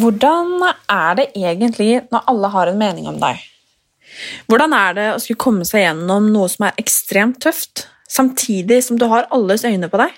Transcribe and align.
Hvordan 0.00 0.62
er 0.64 1.16
det 1.18 1.30
egentlig 1.36 2.00
når 2.12 2.26
alle 2.30 2.50
har 2.54 2.70
en 2.70 2.80
mening 2.80 3.08
om 3.10 3.18
deg? 3.20 3.40
Hvordan 4.48 4.74
er 4.74 4.96
det 4.96 5.06
å 5.12 5.20
skulle 5.22 5.40
komme 5.40 5.66
seg 5.68 5.84
gjennom 5.84 6.30
noe 6.32 6.48
som 6.50 6.66
er 6.68 6.80
ekstremt 6.80 7.40
tøft, 7.44 7.84
samtidig 8.10 8.80
som 8.86 8.98
du 8.98 9.06
har 9.10 9.28
alles 9.34 9.66
øyne 9.68 9.90
på 9.92 10.00
deg? 10.00 10.14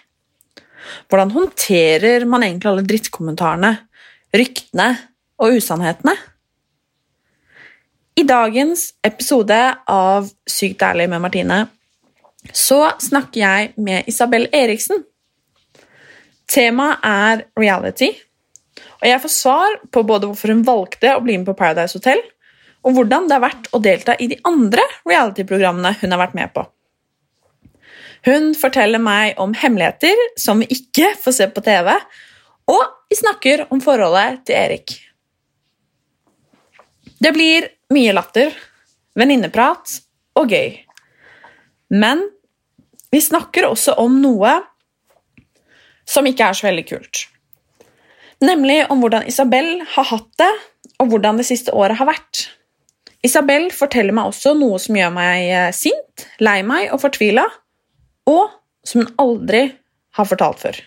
Hvordan 1.10 1.32
håndterer 1.34 2.26
man 2.28 2.44
egentlig 2.46 2.70
alle 2.70 2.86
drittkommentarene, 2.86 3.72
ryktene 4.36 4.88
og 5.42 5.58
usannhetene? 5.58 6.14
I 8.18 8.24
dagens 8.28 8.90
episode 9.04 9.60
av 9.88 10.28
Sykt 10.48 10.82
ærlig 10.84 11.08
med 11.08 11.22
Martine 11.24 11.62
så 12.52 12.84
snakker 13.00 13.40
jeg 13.40 13.72
med 13.80 14.08
Isabel 14.10 14.48
Eriksen. 14.52 15.04
Temaet 16.50 17.06
er 17.06 17.44
reality. 17.58 18.10
Og 19.02 19.08
jeg 19.10 19.22
får 19.24 19.32
svar 19.34 19.80
på 19.90 20.04
både 20.06 20.28
hvorfor 20.30 20.52
hun 20.54 20.62
valgte 20.66 21.16
å 21.16 21.22
bli 21.24 21.34
med 21.40 21.48
på 21.48 21.56
Paradise 21.58 21.98
Hotel, 21.98 22.22
og 22.86 22.94
hvordan 22.96 23.26
det 23.26 23.36
har 23.36 23.44
vært 23.44 23.68
å 23.74 23.80
delta 23.82 24.14
i 24.18 24.28
de 24.30 24.38
andre 24.46 24.82
reality-programmene 25.06 25.96
hun 26.00 26.14
har 26.14 26.22
vært 26.22 26.36
med 26.38 26.52
på. 26.54 26.64
Hun 28.26 28.52
forteller 28.54 29.02
meg 29.02 29.38
om 29.42 29.54
hemmeligheter 29.58 30.18
som 30.38 30.62
vi 30.62 30.70
ikke 30.70 31.12
får 31.18 31.34
se 31.38 31.48
på 31.50 31.64
TV, 31.66 31.90
og 32.70 32.82
vi 33.10 33.18
snakker 33.18 33.66
om 33.74 33.82
forholdet 33.82 34.44
til 34.46 34.58
Erik. 34.58 34.94
Det 37.22 37.34
blir 37.34 37.66
mye 37.94 38.14
latter, 38.14 38.54
venninneprat 39.18 39.98
og 40.38 40.54
gøy. 40.54 40.78
Men 41.90 42.22
vi 43.12 43.20
snakker 43.20 43.66
også 43.68 43.98
om 44.00 44.22
noe 44.22 44.54
som 46.08 46.26
ikke 46.26 46.48
er 46.48 46.56
så 46.56 46.70
veldig 46.70 46.86
kult. 46.88 47.26
Nemlig 48.42 48.80
om 48.90 49.02
hvordan 49.02 49.28
Isabel 49.30 49.76
har 49.94 50.08
hatt 50.10 50.30
det, 50.40 50.50
og 50.98 51.12
hvordan 51.12 51.38
det 51.38 51.46
siste 51.46 51.74
året 51.74 51.98
har 51.98 52.08
vært. 52.10 52.46
Isabel 53.22 53.68
forteller 53.74 54.14
meg 54.14 54.32
også 54.32 54.54
noe 54.58 54.80
som 54.82 54.96
gjør 54.98 55.12
meg 55.14 55.44
eh, 55.46 55.68
sint, 55.76 56.24
lei 56.42 56.58
meg 56.66 56.90
og 56.90 56.98
fortvila, 57.04 57.44
og 58.30 58.50
som 58.86 59.04
hun 59.04 59.12
aldri 59.22 59.68
har 60.18 60.26
fortalt 60.26 60.62
før. 60.62 60.80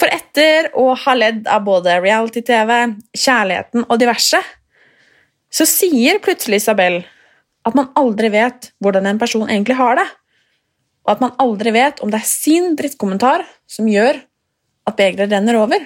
For 0.00 0.08
etter 0.08 0.70
å 0.80 0.94
ha 0.96 1.14
ledd 1.16 1.44
av 1.50 1.66
både 1.66 1.98
reality-TV, 2.00 2.72
kjærligheten 3.12 3.84
og 3.84 4.00
diverse, 4.00 4.40
så 5.50 5.66
sier 5.68 6.22
plutselig 6.24 6.62
Isabel 6.62 7.02
at 7.68 7.76
man 7.76 7.90
aldri 8.00 8.30
vet 8.32 8.70
hvordan 8.80 9.10
en 9.10 9.20
person 9.20 9.44
egentlig 9.44 9.76
har 9.76 9.98
det, 10.00 10.08
og 11.04 11.14
at 11.16 11.24
man 11.24 11.36
aldri 11.42 11.74
vet 11.74 12.00
om 12.00 12.12
det 12.12 12.22
er 12.22 12.28
sin 12.28 12.72
drittkommentar 12.78 13.44
som 13.68 13.88
gjør 13.90 14.22
at 14.86 14.96
begeret 14.96 15.32
renner 15.32 15.58
over. 15.60 15.82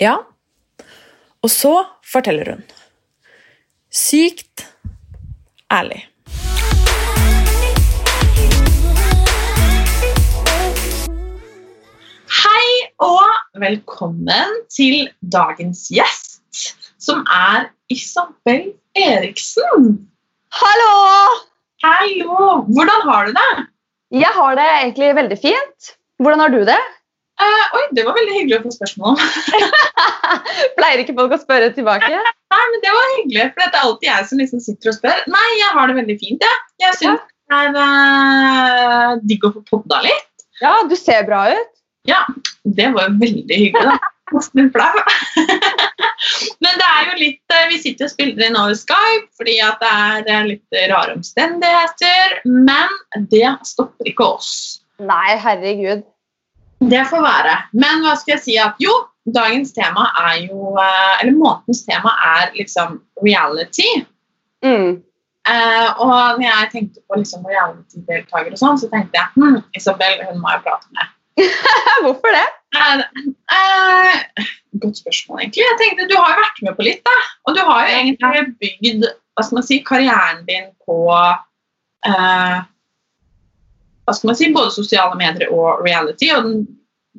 Ja, 0.00 0.16
og 1.42 1.50
så 1.50 1.74
forteller 2.12 2.54
hun. 2.54 2.62
Sykt 3.92 4.66
ærlig. 5.72 6.00
Hei 12.32 12.68
og 13.04 13.60
velkommen 13.60 14.54
til 14.72 15.10
dagens 15.34 15.84
gjest, 15.92 16.72
som 17.02 17.26
er 17.28 17.68
Isabel 17.92 18.72
Eriksen. 18.96 19.92
Hallo! 20.52 20.96
Hallo! 21.84 22.62
Hvordan 22.70 23.06
har 23.10 23.28
du 23.28 23.36
det? 23.36 23.66
Jeg 24.22 24.32
har 24.36 24.56
det 24.56 24.66
egentlig 24.78 25.14
veldig 25.16 25.38
fint. 25.42 25.94
Hvordan 26.22 26.40
har 26.40 26.52
du 26.52 26.60
det? 26.68 26.80
Eh, 27.42 27.76
oi, 27.76 27.82
Det 27.96 28.04
var 28.06 28.16
veldig 28.16 28.36
hyggelig 28.36 28.58
å 28.60 28.62
få 28.66 28.72
spørsmål 28.76 29.12
om. 29.12 29.20
Pleier 30.78 31.02
ikke 31.02 31.16
folk 31.18 31.34
å 31.34 31.40
spørre 31.40 31.72
tilbake? 31.76 32.10
Nei, 32.12 32.62
men 32.74 32.84
Det 32.84 32.94
var 32.94 33.12
hyggelig, 33.16 33.46
for 33.52 33.64
det 33.64 33.68
er 33.70 33.86
alltid 33.88 34.08
jeg 34.10 34.30
som 34.30 34.42
liksom 34.42 34.62
sitter 34.64 34.92
og 34.92 34.98
spør. 34.98 35.20
Nei, 35.32 35.48
jeg 35.58 35.76
har 35.76 35.90
det 35.90 35.98
veldig 35.98 36.18
fint. 36.22 36.46
Ja. 36.46 36.56
Jeg 36.86 36.98
syns 37.00 37.28
det 37.52 37.58
er 37.58 37.74
uh, 37.76 39.18
digg 39.28 39.44
å 39.44 39.52
få 39.52 39.62
podda 39.68 40.00
litt. 40.06 40.28
Ja, 40.62 40.78
du 40.88 40.94
ser 40.96 41.26
bra 41.28 41.44
ut. 41.52 41.72
Ja, 42.08 42.22
det 42.64 42.88
var 42.94 43.12
veldig 43.20 43.58
hyggelig. 43.58 43.92
da. 43.92 44.12
Nesten 44.32 44.70
flau. 44.72 45.02
Men 46.64 46.78
det 46.78 46.86
er 46.86 47.08
jo 47.10 47.16
litt 47.18 47.52
eh, 47.52 47.66
Vi 47.68 47.80
sitter 47.82 48.06
og 48.06 48.12
spiller 48.14 48.46
inn 48.46 48.56
over 48.56 48.76
Skype 48.78 49.26
fordi 49.36 49.58
at 49.64 49.82
det 49.82 50.32
er 50.32 50.48
litt 50.48 50.78
rare 50.92 51.16
omstendigheter. 51.18 52.38
Men 52.46 53.26
det 53.32 53.50
stopper 53.68 54.08
ikke 54.08 54.30
oss. 54.38 54.54
Nei, 55.02 55.34
herregud. 55.42 56.06
Det 56.90 57.04
får 57.10 57.22
være. 57.22 57.54
Men 57.78 58.02
hva 58.04 58.16
skal 58.18 58.36
jeg 58.36 58.42
si 58.42 58.58
at 58.60 58.80
jo, 58.82 58.92
dagens 59.34 59.70
tema 59.76 60.08
er 60.24 60.48
jo 60.48 60.72
eh, 60.82 61.14
Eller 61.20 61.36
månedens 61.36 61.84
tema 61.86 62.14
er 62.34 62.52
liksom 62.56 62.98
reality. 63.22 64.02
Mm. 64.64 65.02
Uh, 65.42 65.88
og 65.98 66.38
når 66.38 66.44
jeg 66.44 66.68
tenkte 66.70 67.00
på 67.10 67.18
liksom 67.18 67.46
reality-deltakere 67.50 68.54
og 68.54 68.60
sånn, 68.60 68.76
så 68.78 68.86
tenkte 68.92 69.18
jeg 69.18 69.32
hm, 69.34 69.56
Isabel 69.74 70.20
hun 70.28 70.38
må 70.38 70.52
jeg 70.52 70.62
prate 70.62 70.86
med. 70.94 71.08
Hvorfor 72.04 72.36
det? 72.36 72.44
Uh, 72.78 73.02
uh, 73.50 74.44
godt 74.84 75.00
spørsmål, 75.00 75.40
egentlig. 75.42 75.64
Jeg 75.66 75.80
tenkte 75.80 76.06
Du 76.12 76.14
har 76.14 76.30
jo 76.30 76.44
vært 76.44 76.62
med 76.62 76.78
på 76.78 76.86
litt, 76.86 77.02
da. 77.08 77.16
Og 77.48 77.58
du 77.58 77.62
har 77.66 77.88
jo 77.88 77.96
egentlig 77.96 78.44
bygd 78.62 79.08
hva 79.08 79.46
skal 79.46 79.58
man 79.58 79.66
si, 79.66 79.80
karrieren 79.82 80.44
din 80.46 80.70
på 80.86 81.00
hva 84.06 84.14
skal 84.16 84.32
man 84.32 84.38
si, 84.38 84.50
både 84.54 84.74
sosiale 84.74 85.18
medier 85.18 85.52
og 85.54 85.84
reality. 85.86 86.30
og 86.34 86.48
den, 86.48 86.64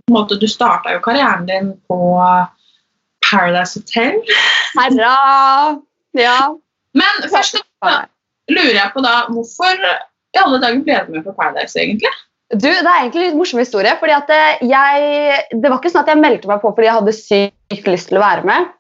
på 0.04 0.12
en 0.12 0.18
måte, 0.18 0.40
Du 0.40 0.48
starta 0.48 0.94
jo 0.94 1.04
karrieren 1.04 1.46
din 1.48 1.72
på 1.88 2.00
Paradise 3.24 3.80
Hotel. 3.80 4.20
Herra! 4.76 5.14
Ja. 6.18 6.38
Men 6.94 7.30
først 7.32 7.58
lurer 8.52 8.76
jeg 8.76 8.91
på 8.94 9.02
da, 9.06 9.24
hvorfor 9.32 9.80
i 10.34 10.41
alle 10.41 10.59
dager 10.62 10.84
ble 10.85 11.00
du 11.08 11.16
med 11.16 11.26
på 11.26 11.34
Paradise, 11.38 11.78
egentlig? 11.80 12.12
Du, 12.53 12.68
Det 12.68 12.84
er 12.84 13.02
egentlig 13.02 13.29
litt 13.29 13.38
morsom 13.40 13.62
historie. 13.64 13.96
fordi 14.00 14.14
at 14.14 14.29
eh, 14.29 14.64
jeg, 14.68 15.44
Det 15.52 15.70
var 15.70 15.79
ikke 15.79 15.90
sånn 15.94 16.03
at 16.03 16.12
jeg 16.12 16.22
meldte 16.22 16.50
meg 16.52 16.62
på 16.62 16.74
fordi 16.74 16.90
jeg 16.90 16.97
hadde 17.00 17.18
sykt 17.18 17.88
lyst 17.90 18.09
til 18.12 18.20
å 18.20 18.26
være 18.26 18.46
med. 18.46 18.72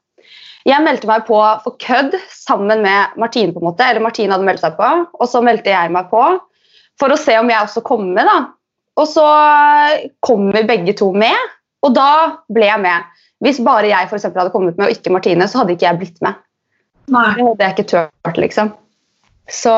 Jeg 0.67 0.83
meldte 0.83 1.09
meg 1.09 1.25
på 1.27 1.39
for 1.63 1.75
kødd 1.81 2.13
sammen 2.31 2.83
med 2.85 3.17
Martine. 3.19 3.51
på 3.53 3.59
en 3.59 3.67
måte, 3.71 3.83
eller 3.83 4.03
Martine 4.03 4.31
hadde 4.31 4.47
meldt 4.47 4.61
seg 4.63 4.77
på, 4.77 4.89
og 5.19 5.27
så 5.29 5.41
meldte 5.43 5.73
jeg 5.73 5.91
meg 5.91 6.11
på 6.11 6.23
for 7.01 7.13
å 7.13 7.19
se 7.19 7.35
om 7.39 7.49
jeg 7.49 7.65
også 7.65 7.83
kom 7.85 8.05
med. 8.13 8.27
da. 8.29 8.37
Og 9.01 9.09
så 9.09 9.25
kom 10.21 10.51
vi 10.53 10.63
begge 10.69 10.93
to 10.97 11.09
med, 11.17 11.37
og 11.83 11.95
da 11.95 12.09
ble 12.53 12.67
jeg 12.69 12.81
med. 12.83 13.09
Hvis 13.43 13.59
bare 13.63 13.89
jeg 13.89 14.09
for 14.11 14.19
eksempel, 14.19 14.43
hadde 14.43 14.53
kommet 14.53 14.77
med, 14.77 14.87
og 14.87 14.95
ikke 14.95 15.11
Martine, 15.11 15.47
så 15.49 15.61
hadde 15.61 15.75
ikke 15.75 15.87
jeg 15.89 15.99
blitt 15.99 16.23
med. 16.23 16.39
Nei. 17.11 17.29
Det 17.35 17.47
hadde 17.47 17.65
jeg 17.65 17.75
ikke 17.75 17.89
tørt, 17.91 18.39
liksom. 18.39 18.71
Så 19.51 19.73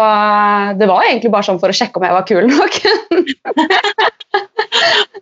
det 0.77 0.85
var 0.91 1.07
egentlig 1.07 1.31
bare 1.33 1.47
sånn 1.47 1.57
for 1.61 1.73
å 1.73 1.75
sjekke 1.75 1.97
om 1.97 2.05
jeg 2.05 2.13
var 2.13 2.27
kul 2.29 2.45
nok. 2.51 2.75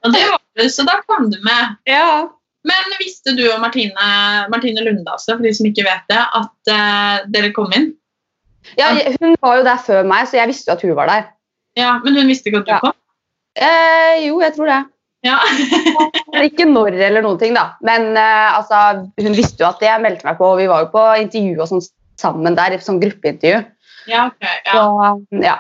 Og 0.04 0.12
det 0.12 0.24
var 0.28 0.42
du, 0.60 0.66
så 0.69 0.84
da 0.88 0.98
kom 1.07 1.30
du 1.31 1.38
med. 1.46 1.78
ja. 1.89 2.25
Men 2.63 2.94
visste 2.96 3.34
du 3.36 3.42
og 3.50 3.60
Martine, 3.60 4.06
Martine 4.51 4.84
Lunde, 4.86 5.04
altså, 5.12 5.34
for 5.36 5.44
de 5.44 5.51
som 5.56 5.68
ikke 5.68 5.84
vet 5.84 6.06
det, 6.07 6.19
at 6.39 6.72
uh, 6.72 7.25
dere 7.34 7.51
kom 7.56 7.74
inn? 7.75 7.89
Ja, 8.80 8.94
hun 9.19 9.36
var 9.44 9.57
jo 9.60 9.66
der 9.68 9.81
før 9.84 10.07
meg, 10.07 10.30
så 10.30 10.39
jeg 10.39 10.48
visste 10.54 10.72
jo 10.72 10.78
at 10.78 10.86
hun 10.88 10.96
var 10.96 11.12
der. 11.12 11.25
Ja, 11.80 12.00
Men 12.04 12.16
hun 12.20 12.28
visste 12.30 12.50
ikke 12.52 12.60
at 12.64 12.66
du 12.68 12.72
Ja. 12.75 12.80
kom? 12.84 12.94
Eh, 13.56 14.25
jo, 14.28 14.40
jeg 14.42 14.56
tror 14.56 14.66
det. 14.70 14.80
Ja. 15.24 15.38
Ikke 16.48 16.66
når 16.68 16.98
eller 17.00 17.22
noen 17.24 17.38
ting, 17.40 17.54
da. 17.56 17.75
Men 17.86 18.10
eh, 18.18 18.58
altså, 18.58 19.06
hun 19.22 19.36
visste 19.38 19.64
jo 19.64 19.70
at 19.70 19.80
jeg 19.86 20.02
meldte 20.04 20.25
meg 20.28 20.38
på, 20.40 20.50
og 20.52 20.58
vi 20.60 20.66
var 20.68 20.84
jo 20.84 20.90
på 20.92 21.04
intervju 21.22 21.62
og 21.64 21.70
sånn 21.70 21.84
sammen 22.20 22.58
der, 22.58 22.75
sånn 22.84 23.00
gruppeintervju. 23.02 23.62
ja, 24.12 24.25
ok. 24.28 24.44
Ja, 24.66 24.74
Så, 24.74 25.40
ja. 25.46 25.56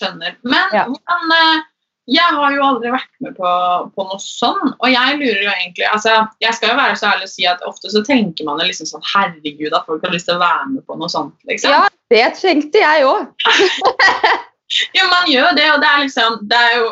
skjønner. 0.00 0.34
Men 0.42 0.74
Ja. 0.74 0.84
hvordan 0.88 1.36
eh, 1.38 1.62
Jeg 2.06 2.34
har 2.36 2.52
jo 2.52 2.60
aldri 2.66 2.90
vært 2.92 3.14
med 3.24 3.36
på, 3.36 3.50
på 3.94 4.04
noe 4.04 4.18
sånn, 4.20 4.74
og 4.76 4.88
jeg 4.92 5.14
lurer 5.22 5.40
jo 5.46 5.52
egentlig 5.54 5.86
altså, 5.88 6.26
Jeg 6.42 6.52
skal 6.58 6.74
jo 6.74 6.76
være 6.76 6.96
så 7.00 7.06
ærlig 7.14 7.24
å 7.30 7.32
si 7.32 7.46
at 7.48 7.62
ofte 7.64 7.88
så 7.94 8.02
tenker 8.04 8.44
man 8.44 8.58
liksom 8.60 8.90
sånn 8.90 9.06
Herregud, 9.14 9.72
at 9.72 9.86
folk 9.86 10.02
har 10.04 10.12
lyst 10.12 10.26
til 10.28 10.36
å 10.36 10.42
være 10.42 10.66
med 10.74 10.84
på 10.84 10.98
noe 11.00 11.08
sånt, 11.08 11.32
liksom. 11.48 11.70
ja, 11.72 11.86
det 12.12 12.26
tenkte 12.42 12.82
jeg 12.82 13.06
òg. 13.08 13.30
Jo, 14.96 15.08
man 15.10 15.30
gjør 15.30 15.52
det, 15.58 15.66
og 15.72 15.82
det 15.82 15.90
er 15.90 16.02
liksom 16.02 16.40
det 16.50 16.60
er 16.68 16.78
jo, 16.80 16.88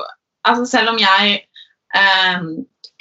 altså 0.49 0.67
Selv 0.71 0.93
om 0.95 1.01
jeg 1.03 1.39
eh, 1.99 2.49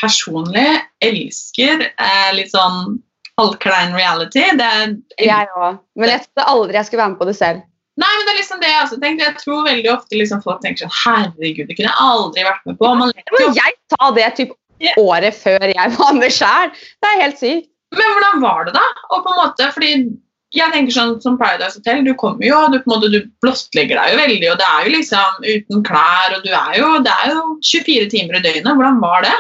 personlig 0.02 0.68
elsker 1.06 1.88
eh, 1.90 2.30
litt 2.38 2.54
sånn 2.54 3.00
halvklein 3.40 3.96
reality 3.96 4.44
det 4.60 4.68
er, 4.68 4.96
Jeg 5.22 5.52
òg. 5.58 5.82
Men 5.98 6.14
jeg 6.14 6.26
trodde 6.26 6.48
aldri 6.54 6.80
jeg 6.80 6.90
skulle 6.90 7.04
være 7.04 7.14
med 7.14 7.22
på 7.22 7.30
det 7.30 7.38
selv. 7.38 7.68
Nei, 8.02 8.10
men 8.16 8.26
det 8.26 8.32
er 8.32 8.40
liksom 8.40 8.62
det 8.62 8.70
jeg 8.70 8.82
også 8.86 8.98
tenkte. 9.02 9.28
Jeg 9.28 9.38
tror 9.42 9.66
veldig 9.68 9.92
ofte 9.92 10.18
liksom 10.18 10.42
folk 10.46 10.62
tenker 10.64 10.86
sånn 10.86 10.98
Herregud, 11.02 11.68
det 11.68 11.76
kunne 11.78 11.90
jeg 11.90 12.06
aldri 12.06 12.46
vært 12.48 12.68
med 12.70 12.80
på. 12.80 12.92
Man 12.98 13.14
Men 13.36 13.58
jeg 13.58 13.78
sa 13.94 14.12
det 14.16 14.30
typ 14.40 14.56
året 14.98 15.38
før 15.38 15.68
jeg 15.70 15.94
var 16.00 16.18
med 16.18 16.34
sjøl. 16.34 16.72
Det 16.74 17.10
er 17.10 17.24
helt 17.26 17.42
sykt. 17.42 17.68
Men 17.98 18.14
hvordan 18.16 18.44
var 18.44 18.68
det 18.68 18.74
da? 18.78 18.84
Og 19.12 19.26
på 19.26 19.34
en 19.34 19.40
måte, 19.42 19.68
fordi 19.76 19.92
jeg 20.56 20.74
tenker 20.74 20.96
sånn 20.96 21.14
som 21.24 21.38
Paradise 21.40 21.80
Hotel, 21.80 22.02
du 22.04 22.12
kommer 22.20 22.44
jo, 22.44 22.58
du, 22.74 22.82
måte, 22.90 23.12
du 23.14 23.22
blottlegger 23.44 23.96
deg 24.00 24.14
jo 24.14 24.20
veldig, 24.20 24.50
og 24.52 24.60
det 24.60 24.68
er 24.68 24.82
jo 24.84 24.96
liksom 24.98 25.46
uten 25.46 25.86
klær, 25.88 26.36
og 26.36 26.44
du 26.44 26.52
er 26.52 26.74
jo, 26.80 26.90
det 27.06 27.14
er 27.14 27.32
jo 27.32 27.46
24 27.70 28.12
timer 28.12 28.40
i 28.40 28.44
døgnet. 28.44 28.76
Hvordan 28.76 29.00
var 29.04 29.26
det? 29.28 29.38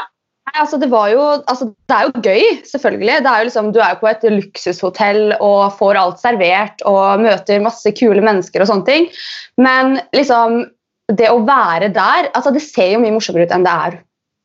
Nei, 0.52 0.56
altså, 0.64 0.80
det, 0.82 0.90
var 0.92 1.12
jo, 1.12 1.26
altså, 1.52 1.70
det 1.88 1.98
er 1.98 2.08
jo 2.08 2.24
gøy, 2.26 2.46
selvfølgelig. 2.68 3.18
Det 3.24 3.32
er 3.32 3.42
jo 3.42 3.48
liksom, 3.50 3.72
du 3.76 3.80
er 3.80 3.94
jo 3.94 4.02
på 4.02 4.10
et 4.10 4.26
luksushotell 4.34 5.22
og 5.38 5.76
får 5.78 6.00
alt 6.02 6.24
servert 6.24 6.84
og 6.90 7.24
møter 7.24 7.64
masse 7.64 7.94
kule 8.00 8.24
mennesker 8.26 8.64
og 8.64 8.72
sånne 8.72 8.88
ting. 8.88 9.08
Men 9.62 10.00
liksom, 10.18 10.64
det 11.12 11.30
å 11.32 11.42
være 11.44 11.92
der 11.92 12.30
altså, 12.32 12.54
Det 12.56 12.64
ser 12.64 12.94
jo 12.94 13.02
mye 13.04 13.14
morsommere 13.16 13.48
ut 13.48 13.56
enn 13.56 13.68
det 13.68 13.78
er 13.86 13.98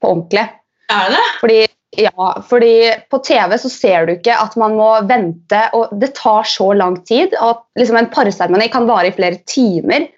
på 0.03 0.13
ordentlig. 0.13 0.47
Er 0.93 1.11
det 1.11 1.17
det? 1.17 1.27
Fordi, 1.41 1.59
ja, 1.97 2.27
fordi 2.49 2.93
på 3.11 3.19
TV 3.25 3.57
så 3.59 3.71
ser 3.73 4.07
du 4.07 4.15
ikke 4.17 4.37
at 4.37 4.57
man 4.61 4.77
må 4.79 4.89
vente, 5.09 5.63
og 5.77 5.95
det 6.01 6.13
tar 6.19 6.47
så 6.49 6.71
lang 6.77 6.99
tid. 7.09 7.35
At 7.41 7.65
liksom 7.79 7.99
en 8.01 8.11
parseremoni 8.13 8.69
kan 8.73 8.89
vare 8.89 9.11
i 9.11 9.17
flere 9.17 9.41
timer, 9.49 10.09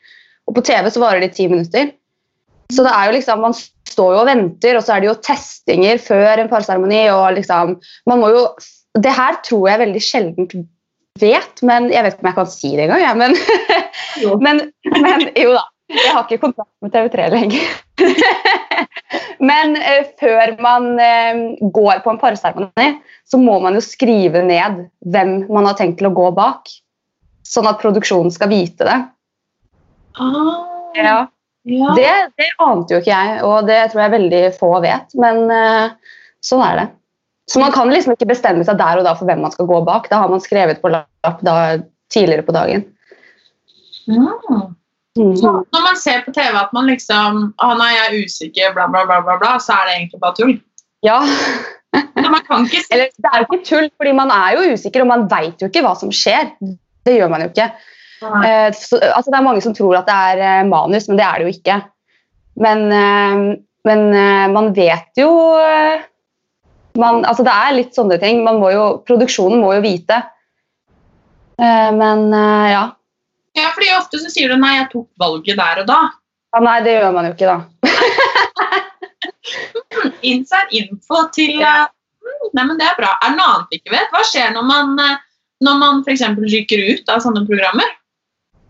og 0.48 0.56
på 0.56 0.64
TV 0.66 0.90
så 0.90 1.02
varer 1.02 1.22
det 1.22 1.32
i 1.32 1.36
ti 1.38 1.48
minutter. 1.50 1.92
Så 2.72 2.84
det 2.84 2.92
er 2.92 3.08
jo 3.08 3.14
liksom, 3.16 3.44
man 3.46 3.56
står 3.88 4.14
jo 4.14 4.22
og 4.22 4.28
venter, 4.28 4.76
og 4.76 4.84
så 4.84 4.94
er 4.94 5.04
det 5.04 5.10
jo 5.10 5.20
testinger 5.24 6.02
før 6.02 6.42
en 6.42 6.50
parseremoni. 6.50 7.06
og 7.14 7.38
liksom, 7.38 7.78
man 8.10 8.20
må 8.20 8.34
jo, 8.34 8.44
Det 8.98 9.12
her 9.14 9.36
tror 9.44 9.68
jeg 9.68 9.78
veldig 9.78 10.00
sjeldent 10.02 10.54
vet, 11.20 11.60
men 11.62 11.90
jeg 11.92 12.02
vet 12.02 12.14
ikke 12.14 12.24
om 12.24 12.28
jeg 12.30 12.38
kan 12.38 12.50
si 12.50 12.70
det 12.74 12.86
engang. 12.86 13.02
Ja, 13.04 13.14
men, 13.14 13.36
men, 14.44 14.62
men 15.04 15.28
jo 15.36 15.52
da. 15.54 15.62
Jeg 15.88 16.12
har 16.12 16.24
ikke 16.26 16.42
kontakt 16.42 16.70
med 16.84 16.92
TV3 16.92 17.28
lenger. 17.32 17.68
Men 19.50 19.76
eh, 19.78 20.08
før 20.20 20.52
man 20.60 20.90
eh, 21.00 21.38
går 21.72 22.02
på 22.04 22.12
en 22.12 22.20
parseremoni, 22.20 22.90
så 23.28 23.40
må 23.40 23.56
man 23.64 23.78
jo 23.78 23.84
skrive 23.84 24.42
ned 24.44 24.84
hvem 25.08 25.32
man 25.48 25.68
har 25.68 25.78
tenkt 25.78 26.00
til 26.00 26.10
å 26.10 26.14
gå 26.16 26.28
bak. 26.36 26.68
Sånn 27.48 27.68
at 27.70 27.80
produksjonen 27.80 28.32
skal 28.34 28.52
vite 28.52 28.84
det. 28.88 28.98
Ah, 30.18 30.52
Ja. 30.98 31.16
ja. 31.64 31.94
Det, 31.96 32.12
det 32.36 32.50
ante 32.60 32.96
jo 32.96 33.00
ikke 33.00 33.14
jeg, 33.14 33.40
og 33.46 33.68
det 33.68 33.80
tror 33.92 34.04
jeg 34.04 34.16
veldig 34.18 34.44
få 34.58 34.72
vet. 34.84 35.16
Men 35.16 35.44
eh, 35.54 36.14
sånn 36.44 36.64
er 36.66 36.82
det. 36.82 36.88
Så 37.48 37.62
man 37.62 37.72
kan 37.72 37.88
liksom 37.88 38.12
ikke 38.12 38.28
bestemme 38.28 38.64
seg 38.68 38.76
der 38.76 39.00
og 39.00 39.06
da 39.08 39.14
for 39.16 39.28
hvem 39.28 39.40
man 39.40 39.54
skal 39.54 39.68
gå 39.70 39.80
bak. 39.86 40.10
Da 40.12 40.20
har 40.20 40.28
man 40.28 40.42
skrevet 40.44 40.82
på 40.82 40.92
lapp 40.92 41.40
tidligere 42.12 42.44
på 42.44 42.52
dagen. 42.52 42.84
Mm. 44.08 44.74
Så 45.16 45.50
når 45.72 45.82
man 45.82 45.96
ser 45.98 46.20
på 46.22 46.30
TV 46.36 46.54
at 46.54 46.70
man 46.76 46.86
liksom 46.86 47.38
Å 47.58 47.68
nei, 47.74 47.88
jeg 47.96 48.04
er 48.04 48.26
usikker, 48.28 48.74
bla, 48.76 48.86
bla, 48.92 49.02
bla, 49.08 49.34
bla, 49.40 49.56
så 49.58 49.74
er 49.74 49.88
det 49.88 49.94
egentlig 49.96 50.20
bare 50.22 50.36
tull. 50.38 50.52
Ja, 51.06 51.18
man 52.28 52.42
kan 52.46 52.66
ikke 52.66 52.82
si 52.84 52.94
eller 52.94 53.10
Det 53.14 53.30
er 53.30 53.42
jo 53.42 53.48
ikke 53.48 53.64
tull, 53.66 53.88
fordi 53.98 54.14
man 54.14 54.32
er 54.34 54.56
jo 54.56 54.74
usikker, 54.74 55.02
og 55.02 55.10
man 55.10 55.26
veit 55.30 55.62
jo 55.62 55.70
ikke 55.70 55.82
hva 55.86 55.94
som 55.98 56.12
skjer. 56.14 56.52
Det 57.06 57.16
gjør 57.16 57.32
man 57.32 57.46
jo 57.46 57.50
ikke. 57.52 57.70
Eh, 58.18 58.68
så, 58.74 58.98
altså, 58.98 59.30
det 59.30 59.38
er 59.38 59.46
mange 59.46 59.62
som 59.64 59.74
tror 59.76 60.00
at 60.00 60.08
det 60.08 60.18
er 60.32 60.44
eh, 60.44 60.66
manus, 60.68 61.08
men 61.08 61.18
det 61.20 61.26
er 61.26 61.38
det 61.38 61.48
jo 61.48 61.54
ikke. 61.54 61.78
Men, 62.58 62.84
eh, 62.92 63.42
men 63.88 64.04
eh, 64.12 64.46
man 64.52 64.72
vet 64.76 65.20
jo 65.20 65.30
eh, 65.62 66.04
man, 66.98 67.22
altså, 67.22 67.44
Det 67.46 67.54
er 67.54 67.76
litt 67.76 67.94
sånne 67.94 68.18
ting. 68.18 68.42
Man 68.46 68.58
må 68.62 68.72
jo, 68.74 68.86
produksjonen 69.06 69.62
må 69.62 69.76
jo 69.76 69.84
vite. 69.84 70.18
Eh, 71.58 71.90
men 71.94 72.28
ja. 72.72 72.84
Ja, 73.58 73.70
fordi 73.74 73.90
ofte 73.96 74.20
så 74.22 74.30
sier 74.32 74.52
du 74.52 74.56
nei, 74.60 74.74
jeg 74.78 74.88
tok 74.92 75.08
valget 75.20 75.58
der 75.58 75.82
og 75.82 75.86
da. 75.90 75.98
ja. 76.54 76.60
Nei, 76.64 76.78
det 76.86 76.94
gjør 76.98 77.12
man 77.16 77.28
jo 77.28 77.34
ikke, 77.36 77.48
da. 77.50 77.58
Inside 80.28 80.68
info 80.78 81.24
til 81.34 81.58
Ja. 81.60 81.74
eh, 81.86 81.94
Nei, 82.54 82.64
men 82.64 82.78
det 82.78 82.86
er 82.86 82.96
bra. 82.98 83.14
Er 83.24 83.32
det 83.32 83.38
noe 83.38 83.48
annet 83.54 83.72
vi 83.72 83.78
ikke 83.80 83.92
vet? 83.94 84.10
Hva 84.12 84.22
skjer 84.26 84.52
når 84.54 84.64
man, 84.68 84.94
eh, 85.02 85.16
når 85.64 85.78
man 85.80 86.02
f.eks. 86.06 86.22
ryker 86.52 86.82
ut 86.92 87.10
av 87.12 87.20
sånne 87.24 87.42
programmer? 87.48 87.88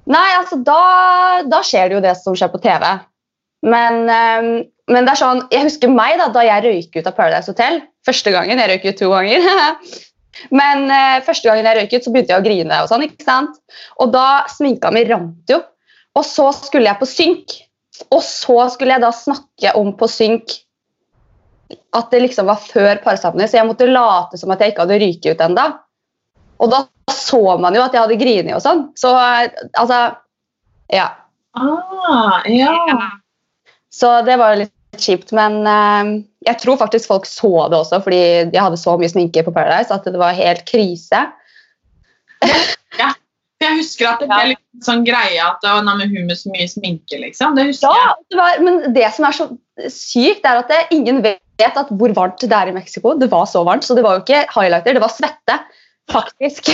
Nei, 0.08 0.28
altså 0.38 0.56
da, 0.64 1.42
da 1.44 1.60
skjer 1.66 1.90
det 1.90 1.98
jo 1.98 2.04
det 2.04 2.14
som 2.16 2.36
skjer 2.38 2.48
på 2.54 2.60
TV. 2.64 2.84
Men, 3.68 3.98
um, 4.08 4.48
men 4.88 5.04
det 5.04 5.12
er 5.12 5.20
sånn, 5.20 5.42
jeg 5.52 5.66
husker 5.66 5.90
meg 5.92 6.16
da, 6.20 6.28
da 6.32 6.44
jeg 6.46 6.64
røyk 6.64 6.96
ut 7.00 7.10
av 7.10 7.16
Paradise 7.18 7.50
Hotel. 7.52 7.80
Første 8.08 8.32
gangen. 8.32 8.58
Jeg 8.62 8.70
røyk 8.72 8.86
ut 8.88 9.00
to 9.02 9.10
ganger. 9.12 9.44
men 10.54 10.86
eh, 10.92 11.18
første 11.26 11.48
gangen 11.48 11.66
jeg 11.66 11.78
røyket, 11.80 12.04
så 12.04 12.12
begynte 12.14 12.34
jeg 12.34 12.42
å 12.42 12.46
grine. 12.46 12.82
Og 12.84 12.90
sånn, 12.90 13.04
ikke 13.08 13.26
sant? 13.26 13.58
Og 14.02 14.12
da 14.14 14.44
sminka 14.52 14.92
mi 14.94 15.04
rant 15.08 15.52
jo. 15.52 15.60
Og 16.18 16.26
så 16.26 16.48
skulle 16.56 16.88
jeg 16.90 17.00
på 17.00 17.08
synk. 17.08 17.56
Og 18.14 18.22
så 18.24 18.60
skulle 18.72 18.94
jeg 18.94 19.04
da 19.04 19.10
snakke 19.14 19.74
om 19.78 19.92
på 19.98 20.08
synk 20.10 20.60
at 21.96 22.12
det 22.12 22.22
liksom 22.22 22.48
var 22.48 22.60
før 22.62 23.00
parseremoni, 23.04 23.44
så 23.48 23.58
jeg 23.58 23.68
måtte 23.68 23.88
late 23.90 24.38
som 24.40 24.52
at 24.54 24.62
jeg 24.62 24.72
ikke 24.72 24.86
hadde 24.86 25.00
ryket 25.02 25.34
ut 25.34 25.42
ennå. 25.48 25.66
Og 26.64 26.72
da 26.72 26.84
så 27.12 27.42
man 27.60 27.76
jo 27.76 27.82
at 27.84 27.94
jeg 27.94 28.04
hadde 28.04 28.20
grinet 28.20 28.56
og 28.56 28.62
sånn. 28.64 28.88
Så 28.98 29.12
eh, 29.16 29.50
altså 29.78 30.02
Ja. 30.94 31.08
Ah, 31.58 32.40
ja. 32.48 33.10
Så 33.92 34.10
det 34.24 34.36
var 34.40 34.56
litt 34.56 34.72
kjipt. 34.96 35.32
Men 35.36 35.60
eh, 35.68 36.12
jeg 36.48 36.60
tror 36.62 36.80
faktisk 36.80 37.10
folk 37.10 37.28
så 37.28 37.68
det 37.68 37.78
også, 37.78 38.00
fordi 38.04 38.20
jeg 38.48 38.62
hadde 38.62 38.80
så 38.80 38.96
mye 38.98 39.12
sminke 39.12 39.44
på 39.44 39.54
Paradise 39.54 39.94
at 39.94 40.06
det 40.08 40.18
var 40.20 40.36
helt 40.38 40.64
krise. 40.68 41.26
ja. 43.00 43.14
Jeg 43.58 43.74
husker 43.80 44.06
at 44.06 44.20
det 44.22 44.28
ble 44.30 44.38
Ja. 44.38 44.50
litt 44.52 44.84
sånn 44.86 45.00
greie 45.02 45.38
at 45.42 45.58
det 45.64 45.70
var 45.72 45.82
hun 45.82 46.26
med 46.28 46.38
så 46.38 46.52
mye 46.52 46.68
sminke, 46.70 47.18
liksom. 47.18 47.56
Det 47.58 47.66
husker 47.72 47.90
Ja, 47.90 48.12
det 48.30 48.38
var, 48.38 48.60
men 48.62 48.94
det 48.94 49.08
som 49.16 49.26
er 49.26 49.34
så 49.34 49.48
sykt, 49.90 50.46
er 50.46 50.62
at 50.62 50.70
det, 50.70 50.84
ingen 50.94 51.18
vet 51.24 51.40
at 51.58 51.90
hvor 51.90 52.14
varmt 52.14 52.38
det 52.38 52.54
er 52.54 52.70
i 52.70 52.76
Mexico. 52.76 53.16
Det 53.18 53.30
var 53.30 53.46
så 53.50 53.64
varmt, 53.66 53.82
så 53.82 53.96
det 53.98 54.04
var 54.06 54.14
jo 54.14 54.22
ikke 54.22 54.46
highlighter, 54.54 54.94
det 54.94 55.02
var 55.02 55.10
svette. 55.10 55.58
Faktisk. 56.08 56.70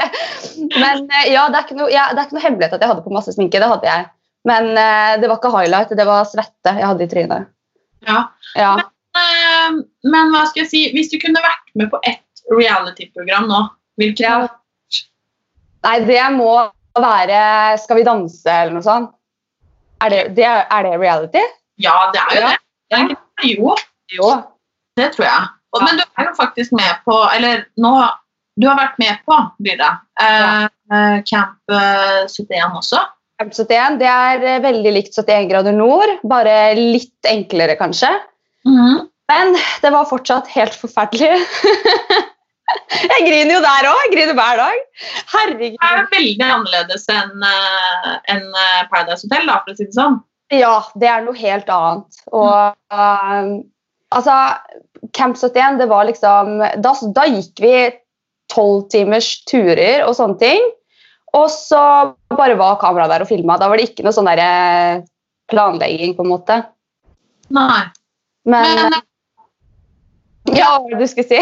men 0.82 1.08
eh, 1.08 1.32
ja, 1.32 1.48
det 1.48 1.64
er, 1.64 1.74
noe, 1.74 1.90
ja, 1.90 2.10
det 2.12 2.20
er 2.20 2.28
ikke 2.28 2.36
noe 2.36 2.44
hemmelighet 2.44 2.76
at 2.76 2.84
jeg 2.84 2.92
hadde 2.92 3.06
på 3.06 3.16
masse 3.16 3.32
sminke. 3.34 3.58
Det 3.58 3.70
hadde 3.72 3.88
jeg. 3.88 4.06
Men 4.48 4.70
eh, 4.78 5.20
det 5.20 5.28
var 5.28 5.36
ikke 5.38 5.52
highlight, 5.52 5.90
det 5.96 6.06
var 6.08 6.24
svette 6.28 6.72
jeg 6.78 6.86
hadde 6.86 7.04
i 7.04 7.10
trynet. 7.10 7.48
Ja. 8.08 8.22
Ja. 8.56 8.72
Eh, 9.18 9.80
men 10.08 10.32
hva 10.32 10.46
skal 10.48 10.62
jeg 10.64 10.70
si, 10.70 10.82
hvis 10.94 11.10
du 11.12 11.18
kunne 11.20 11.42
vært 11.44 11.72
med 11.76 11.90
på 11.92 12.00
ett 12.08 12.44
reality-program 12.56 13.48
nå, 13.50 13.60
hvilket 14.00 14.26
Ja. 14.26 14.38
Nei, 15.84 15.96
det 16.04 16.20
må 16.36 16.50
være 17.00 17.78
Skal 17.80 17.96
vi 18.00 18.02
danse 18.04 18.50
eller 18.52 18.74
noe 18.74 18.84
sånt. 18.84 19.12
Er 20.04 20.10
det, 20.12 20.22
det, 20.36 20.44
er 20.48 20.82
det 20.84 20.96
reality? 21.00 21.40
Ja, 21.80 22.10
det 22.12 22.20
er 22.20 22.34
jo 22.34 22.40
Ja. 22.40 22.50
det. 22.50 22.58
det 22.90 22.98
er 23.44 23.54
jo, 23.54 23.76
Jo. 24.16 24.30
det 24.96 25.12
tror 25.14 25.24
jeg. 25.28 25.48
Og. 25.72 25.84
Men 25.84 26.00
du 26.00 26.02
er 26.18 26.24
jo 26.26 26.34
faktisk 26.34 26.72
med 26.72 26.98
på 27.06 27.14
Eller 27.36 27.64
nå 27.78 27.92
Du 28.60 28.66
har 28.68 28.76
vært 28.76 28.98
med 28.98 29.20
på, 29.24 29.36
blir 29.62 29.76
det, 29.78 29.92
eh, 30.20 30.64
eh, 30.92 31.22
Camp 31.28 31.56
eh, 31.70 32.26
71 32.28 32.76
også. 32.76 32.98
Camp 33.40 33.54
71 33.56 33.96
det 34.02 34.08
er 34.10 34.42
eh, 34.44 34.58
veldig 34.60 34.90
likt 34.92 35.14
71 35.16 35.48
grader 35.48 35.72
nord, 35.72 36.10
bare 36.28 36.74
litt 36.76 37.28
enklere 37.28 37.78
kanskje. 37.78 38.10
Mm. 38.68 39.06
Men 39.32 39.54
det 39.80 39.92
var 39.94 40.08
fortsatt 40.10 40.50
helt 40.52 40.74
forferdelig. 40.76 41.38
jeg 43.14 43.22
griner 43.24 43.54
jo 43.54 43.62
der 43.64 43.88
òg. 43.88 44.02
Griner 44.12 44.36
hver 44.36 44.60
dag. 44.60 44.82
Herregud. 45.32 45.78
Det 45.78 45.88
er 45.88 46.10
veldig 46.12 46.48
annerledes 46.50 47.08
enn 47.14 47.46
en 47.46 48.44
eh, 48.44 48.82
Paradise 48.90 49.24
Hotel, 49.24 49.48
da, 49.48 49.56
for 49.62 49.72
å 49.72 49.78
si 49.78 49.88
det 49.88 49.96
sånn. 49.96 50.20
Ja, 50.52 50.74
det 51.00 51.08
er 51.08 51.24
noe 51.24 51.38
helt 51.38 51.70
annet. 51.72 52.20
Og 52.34 52.74
um, 52.92 53.50
altså 54.12 54.36
Camp 55.16 55.38
71, 55.38 55.80
det 55.80 55.88
var 55.88 56.10
liksom 56.10 56.58
Da, 56.82 56.92
da 57.16 57.26
gikk 57.30 57.62
vi 57.62 57.74
tolv 58.50 58.88
timers 58.92 59.30
turer 59.48 60.04
og 60.04 60.16
sånne 60.18 60.36
ting. 60.42 60.68
Og 61.36 61.46
så 61.52 61.80
bare 62.34 62.56
var 62.58 62.78
kameraet 62.80 63.12
der 63.12 63.24
og 63.24 63.30
filma. 63.30 63.58
Da 63.60 63.68
var 63.70 63.78
det 63.78 63.90
ikke 63.90 64.04
noe 64.06 64.14
sånn 64.14 64.28
der 64.30 64.42
eh, 64.42 65.02
planlegging, 65.50 66.16
på 66.18 66.26
en 66.26 66.32
måte. 66.32 66.56
Nei. 67.54 67.82
Men, 68.48 68.66
Men 68.78 68.98
Ja, 70.56 70.72
hva 70.72 70.80
var 70.82 70.96
det 70.96 71.04
du 71.04 71.10
skulle 71.10 71.28
si? 71.28 71.38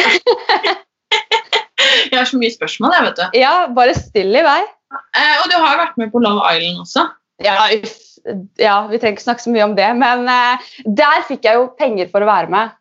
jeg 2.11 2.17
har 2.17 2.27
så 2.29 2.41
mye 2.41 2.53
spørsmål, 2.53 2.97
jeg, 2.97 3.07
vet 3.07 3.21
du. 3.21 3.39
ja, 3.39 3.55
bare 3.73 3.95
still 3.97 4.35
i 4.37 4.45
vei. 4.45 4.61
Eh, 5.17 5.37
og 5.43 5.49
du 5.53 5.57
har 5.57 5.81
vært 5.81 5.97
med 6.01 6.13
på 6.13 6.21
Love 6.25 6.45
Island 6.57 6.83
også. 6.85 7.07
Ja, 7.45 7.69
ja, 8.59 8.77
vi 8.91 8.99
trenger 8.99 9.15
ikke 9.15 9.25
snakke 9.25 9.45
så 9.45 9.53
mye 9.55 9.69
om 9.69 9.77
det, 9.79 9.89
men 10.01 10.27
eh, 10.29 10.71
der 10.85 11.23
fikk 11.29 11.47
jeg 11.47 11.61
jo 11.61 11.69
penger 11.79 12.11
for 12.13 12.25
å 12.25 12.29
være 12.29 12.51
med. 12.53 12.75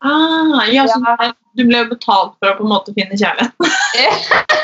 Ah, 0.00 0.64
ja, 0.72 0.86
Ja. 0.88 1.32
Du 1.58 1.64
ble 1.66 1.80
jo 1.82 1.88
betalt 1.90 2.36
for 2.38 2.46
å 2.46 2.56
på 2.60 2.62
en 2.62 2.70
måte 2.70 2.92
finne 2.94 3.16
kjærlighet. 3.18 3.56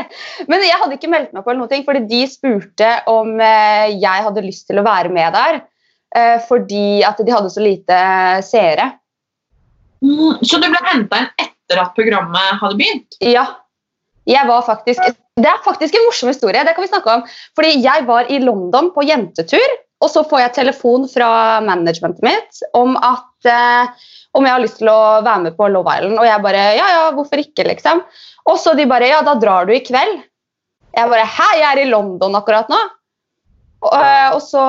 Men 0.50 0.64
jeg 0.64 0.78
hadde 0.80 0.96
ikke 0.96 1.10
meldt 1.12 1.34
meg 1.34 1.44
på, 1.44 1.52
eller 1.52 1.66
noe, 1.66 1.82
fordi 1.86 2.02
de 2.10 2.20
spurte 2.30 2.88
om 3.10 3.34
eh, 3.44 3.92
jeg 4.00 4.24
hadde 4.26 4.46
lyst 4.46 4.66
til 4.70 4.80
å 4.80 4.86
være 4.86 5.12
med 5.12 5.36
der. 5.36 5.60
eh, 6.16 6.38
fordi 6.48 7.02
at 7.06 7.20
de 7.22 7.34
hadde 7.34 7.52
så 7.52 7.62
lite 7.62 7.98
seere. 8.46 8.88
Mm, 10.00 10.40
så 10.42 10.58
du 10.58 10.66
ble 10.66 10.80
henta 10.88 11.20
inn 11.20 11.28
etter 11.44 11.82
at 11.82 11.92
programmet 11.94 12.62
hadde 12.62 12.78
begynt? 12.80 13.20
Ja. 13.22 13.44
Jeg 14.28 14.46
var 14.46 14.62
faktisk, 14.66 15.02
det 15.40 15.48
er 15.48 15.62
faktisk 15.64 15.96
en 15.96 16.04
morsom 16.06 16.30
historie. 16.30 16.64
det 16.64 16.74
kan 16.74 16.84
vi 16.84 16.90
snakke 16.90 17.14
om. 17.18 17.22
Fordi 17.56 17.82
Jeg 17.82 18.06
var 18.06 18.28
i 18.30 18.38
London 18.42 18.90
på 18.94 19.04
jentetur, 19.06 19.76
og 20.00 20.10
så 20.10 20.24
får 20.24 20.40
jeg 20.40 20.56
telefon 20.56 21.06
fra 21.08 21.60
managementet 21.64 22.24
mitt 22.24 22.62
om 22.76 22.96
at 22.96 23.48
eh, 23.48 24.08
om 24.36 24.46
jeg 24.46 24.54
har 24.54 24.62
lyst 24.62 24.78
til 24.80 24.90
å 24.92 25.00
være 25.26 25.44
med 25.48 25.56
på 25.58 25.68
Love 25.72 25.96
Island. 25.96 26.18
Og 26.20 26.28
jeg 26.28 26.44
bare 26.44 26.64
ja, 26.78 26.86
ja, 26.94 27.04
hvorfor 27.16 27.42
ikke, 27.42 27.66
liksom. 27.66 28.04
Og 28.50 28.58
så 28.62 28.74
de 28.78 28.86
bare 28.90 29.10
ja, 29.10 29.20
da 29.26 29.34
drar 29.40 29.68
du 29.68 29.74
i 29.74 29.82
kveld. 29.84 30.22
Jeg 30.94 31.10
bare 31.10 31.26
hæ, 31.26 31.50
jeg 31.58 31.68
er 31.70 31.82
i 31.84 31.90
London 31.90 32.38
akkurat 32.38 32.70
nå. 32.70 32.78
Og, 33.80 33.92
eh, 33.96 34.38
så 34.44 34.62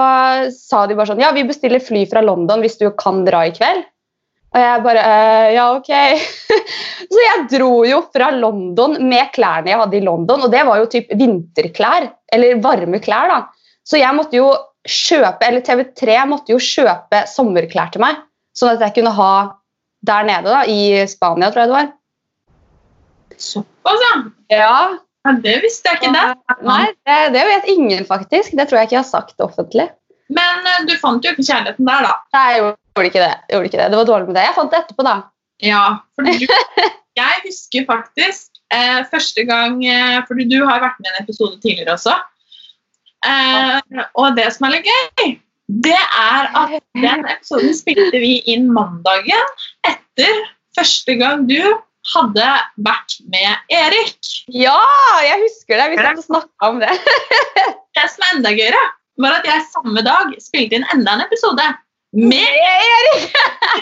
sa 0.55 0.85
de 0.87 0.95
bare 0.95 1.09
sånn 1.09 1.21
ja, 1.21 1.33
vi 1.35 1.43
bestiller 1.47 1.83
fly 1.83 2.05
fra 2.07 2.21
London 2.23 2.61
hvis 2.63 2.79
du 2.79 2.87
kan 2.97 3.25
dra 3.27 3.43
i 3.47 3.55
kveld. 3.55 3.83
Og 4.51 4.59
jeg 4.59 4.83
bare 4.83 5.03
«Eh, 5.07 5.49
ja, 5.55 5.65
ok. 5.77 5.91
så 7.13 7.21
jeg 7.23 7.45
dro 7.53 7.85
jo 7.87 8.01
fra 8.11 8.31
London 8.35 8.97
med 9.07 9.31
klærne 9.35 9.71
jeg 9.71 9.79
hadde 9.79 9.95
i 9.95 10.03
London, 10.03 10.43
og 10.43 10.51
det 10.51 10.65
var 10.67 10.81
jo 10.81 10.89
typ 10.91 11.13
vinterklær, 11.15 12.09
eller 12.35 12.59
varme 12.63 12.99
klær, 13.03 13.31
da. 13.31 13.37
Så 13.87 14.01
jeg 14.01 14.11
måtte 14.17 14.35
jo 14.35 14.49
kjøpe, 14.83 15.47
eller 15.47 15.63
TV3 15.63 16.17
måtte 16.27 16.51
jo 16.51 16.59
kjøpe 16.59 17.23
sommerklær 17.31 17.93
til 17.93 18.03
meg, 18.03 18.19
sånn 18.57 18.75
at 18.75 18.83
jeg 18.85 18.95
kunne 18.99 19.13
ha 19.15 19.33
der 20.07 20.27
nede, 20.27 20.49
da, 20.49 20.63
i 20.65 21.07
Spania, 21.09 21.51
tror 21.51 21.63
jeg 21.63 21.71
det 21.71 21.77
var. 21.77 21.89
Såpass, 23.41 24.05
ja. 24.07 24.13
Ja. 24.57 24.75
Det 25.41 25.59
visste 25.61 25.91
jeg 25.91 26.01
ikke. 26.01 26.13
det. 26.15 26.61
Nei, 26.65 26.85
det, 27.05 27.17
det 27.35 27.43
vet 27.45 27.67
ingen, 27.69 28.05
faktisk. 28.09 28.55
Det 28.57 28.65
tror 28.69 28.81
jeg 28.81 28.89
ikke 28.89 28.97
jeg 28.97 29.03
har 29.03 29.11
sagt 29.11 29.43
offentlig. 29.43 29.85
Men 30.33 30.65
eh, 30.65 30.85
du 30.89 30.95
fant 31.01 31.23
jo 31.25 31.33
ikke 31.33 31.45
kjærligheten 31.45 31.85
der, 31.87 32.07
da. 32.07 32.15
Nei, 32.37 32.47
jeg 32.55 32.63
gjorde 32.63 33.11
ikke 33.11 33.21
det. 33.21 33.35
Jeg 33.35 33.55
gjorde 33.55 33.69
ikke 33.69 33.81
det. 33.81 33.89
Det 33.91 33.99
var 33.99 34.09
dårlig 34.09 34.29
med 34.29 34.39
det. 34.39 34.47
Jeg 34.47 34.57
fant 34.57 34.73
det 34.73 34.81
etterpå, 34.81 35.05
da. 35.05 35.15
Ja, 35.61 35.83
for 36.17 36.25
du, 36.25 36.45
jeg 37.21 37.43
husker 37.45 37.85
faktisk 37.89 38.61
eh, 38.73 38.99
første 39.11 39.45
gang 39.45 39.77
eh, 39.85 40.17
For 40.25 40.41
du 40.41 40.57
har 40.65 40.81
vært 40.81 40.97
med 41.03 41.11
i 41.11 41.13
en 41.13 41.23
episode 41.25 41.59
tidligere 41.61 41.97
også. 41.99 42.17
Eh, 43.29 44.05
og 44.17 44.37
det 44.39 44.47
som 44.55 44.65
er 44.67 44.79
litt 44.79 44.89
gøy, 44.89 45.35
det 45.71 45.95
er 45.95 46.49
at 46.57 46.73
den 46.99 47.23
episoden 47.29 47.75
spilte 47.75 48.19
vi 48.19 48.39
inn 48.51 48.67
mandagen 48.75 49.53
etter 49.87 50.41
første 50.75 51.15
gang 51.19 51.45
du 51.47 51.59
hadde 52.11 52.47
vært 52.83 53.15
med 53.31 53.71
Erik. 53.71 54.17
Ja, 54.51 54.79
jeg 55.23 55.43
husker 55.45 55.79
det. 55.79 55.87
Vi 55.93 55.99
satt 56.01 56.19
og 56.19 56.27
snakka 56.27 56.71
om 56.73 56.81
det. 56.81 56.91
Det 57.95 58.05
som 58.07 58.23
er 58.23 58.37
enda 58.37 58.51
gøyere, 58.55 58.81
var 59.19 59.33
at 59.41 59.47
jeg 59.49 59.65
samme 59.73 59.99
dag 60.05 60.29
spilte 60.39 60.77
inn 60.77 60.85
enda 60.93 61.17
en 61.17 61.23
episode 61.25 61.65
med 62.15 62.53
Erik! 62.55 63.35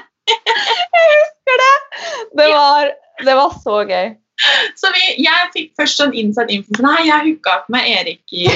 jeg 0.34 1.12
husker 1.12 1.62
det! 1.62 1.76
Det 2.40 2.48
var, 2.50 2.90
det 3.26 3.36
var 3.38 3.54
så 3.62 3.84
gøy. 3.86 4.10
Så 4.80 4.90
vi, 4.96 5.06
jeg 5.22 5.52
fikk 5.54 5.70
først 5.78 6.02
sånn 6.02 6.18
innsatt 6.18 6.50
info. 6.54 6.74
Nei, 6.82 7.04
jeg 7.06 7.26
hooka 7.28 7.60
opp 7.60 7.70
med 7.74 7.86
Erik 7.92 8.34
i 8.34 8.48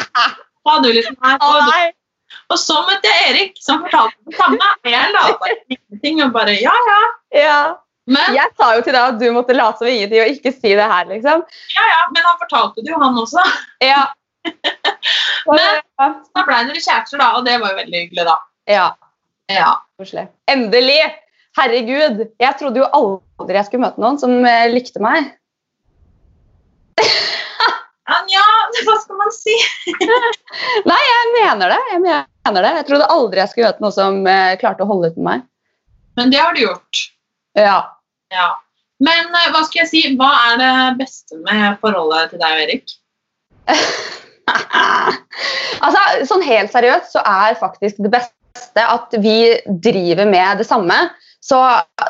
Var 0.66 0.82
du 0.82 0.88
liksom 0.90 1.16
her? 1.22 1.36
Å, 1.38 1.50
nei. 1.68 1.84
Og 2.50 2.58
så 2.60 2.76
møtte 2.86 3.10
jeg 3.10 3.30
Erik, 3.30 3.56
som 3.62 3.82
fortalte 3.84 4.16
det 4.26 4.36
samme. 4.38 4.68
Jeg 4.86 5.12
la 5.14 5.24
bare 5.40 5.56
ingenting 5.68 6.22
og 6.26 6.32
bare 6.36 6.54
ja, 6.60 6.74
ja. 6.90 7.00
Ja. 7.36 7.58
Men, 8.06 8.36
Jeg 8.36 8.52
sa 8.54 8.68
jo 8.76 8.84
til 8.86 8.94
deg 8.94 9.02
at 9.02 9.16
du 9.18 9.24
måtte 9.34 9.54
late 9.56 9.82
som 9.82 9.88
ingenting 9.90 10.22
og 10.22 10.30
ikke 10.36 10.52
si 10.54 10.74
det 10.78 10.84
her, 10.92 11.08
liksom. 11.10 11.42
ja, 11.74 11.86
ja, 11.90 12.02
men 12.14 12.22
han 12.22 12.36
fortalte 12.38 12.84
det 12.86 12.92
jo, 12.92 13.00
han 13.02 13.18
også. 13.18 13.42
Ja. 13.82 14.04
Men- 15.50 15.82
Da 15.98 16.44
ble 16.46 16.60
dere 16.68 16.82
kjærester, 16.84 17.18
da, 17.18 17.32
og 17.38 17.46
det 17.48 17.56
var 17.62 17.72
jo 17.74 17.80
veldig 17.82 18.04
hyggelig, 18.04 18.28
da. 18.28 18.36
ja. 18.70 18.86
Ja. 19.50 19.72
Endelig! 20.50 21.00
Herregud. 21.56 22.18
Jeg 22.42 22.56
trodde 22.60 22.82
jo 22.82 22.88
aldri 22.92 23.54
jeg 23.56 23.68
skulle 23.68 23.86
møte 23.86 24.02
noen 24.02 24.18
som 24.20 24.32
eh, 24.44 24.66
likte 24.72 25.00
meg. 25.00 25.30
Hva 28.84 28.96
skal 29.00 29.18
man 29.18 29.32
si? 29.34 29.54
Nei, 30.90 31.00
jeg 31.08 31.32
mener 31.36 31.72
det. 31.72 31.80
Jeg 31.92 32.02
mener 32.02 32.60
det. 32.60 32.72
Jeg 32.80 32.86
trodde 32.90 33.10
aldri 33.14 33.42
jeg 33.42 33.52
skulle 33.52 33.70
møte 33.70 33.84
noen 33.84 33.96
som 33.96 34.20
eh, 34.30 34.56
klarte 34.60 34.84
å 34.84 34.90
holde 34.90 35.12
ut 35.12 35.18
med 35.18 35.28
meg. 35.30 35.44
Men 36.20 36.32
det 36.32 36.40
har 36.40 36.56
du 36.56 36.62
gjort. 36.64 37.02
Ja. 37.56 37.78
Ja. 38.34 38.48
Men 39.04 39.28
eh, 39.32 39.50
hva 39.54 39.64
skal 39.66 39.82
jeg 39.84 39.90
si, 39.90 40.04
hva 40.20 40.30
er 40.50 40.60
det 40.60 40.72
beste 41.00 41.40
med 41.42 41.80
forholdet 41.82 42.32
til 42.32 42.42
deg 42.42 42.56
og 42.56 42.64
Erik? 42.66 42.96
altså, 45.84 46.00
sånn 46.30 46.44
helt 46.46 46.72
seriøst 46.72 47.16
så 47.16 47.24
er 47.26 47.58
faktisk 47.60 48.00
det 48.04 48.12
beste 48.14 48.84
at 48.86 49.14
vi 49.20 49.38
driver 49.66 50.28
med 50.28 50.62
det 50.62 50.68
samme. 50.68 50.96
Så 51.46 51.58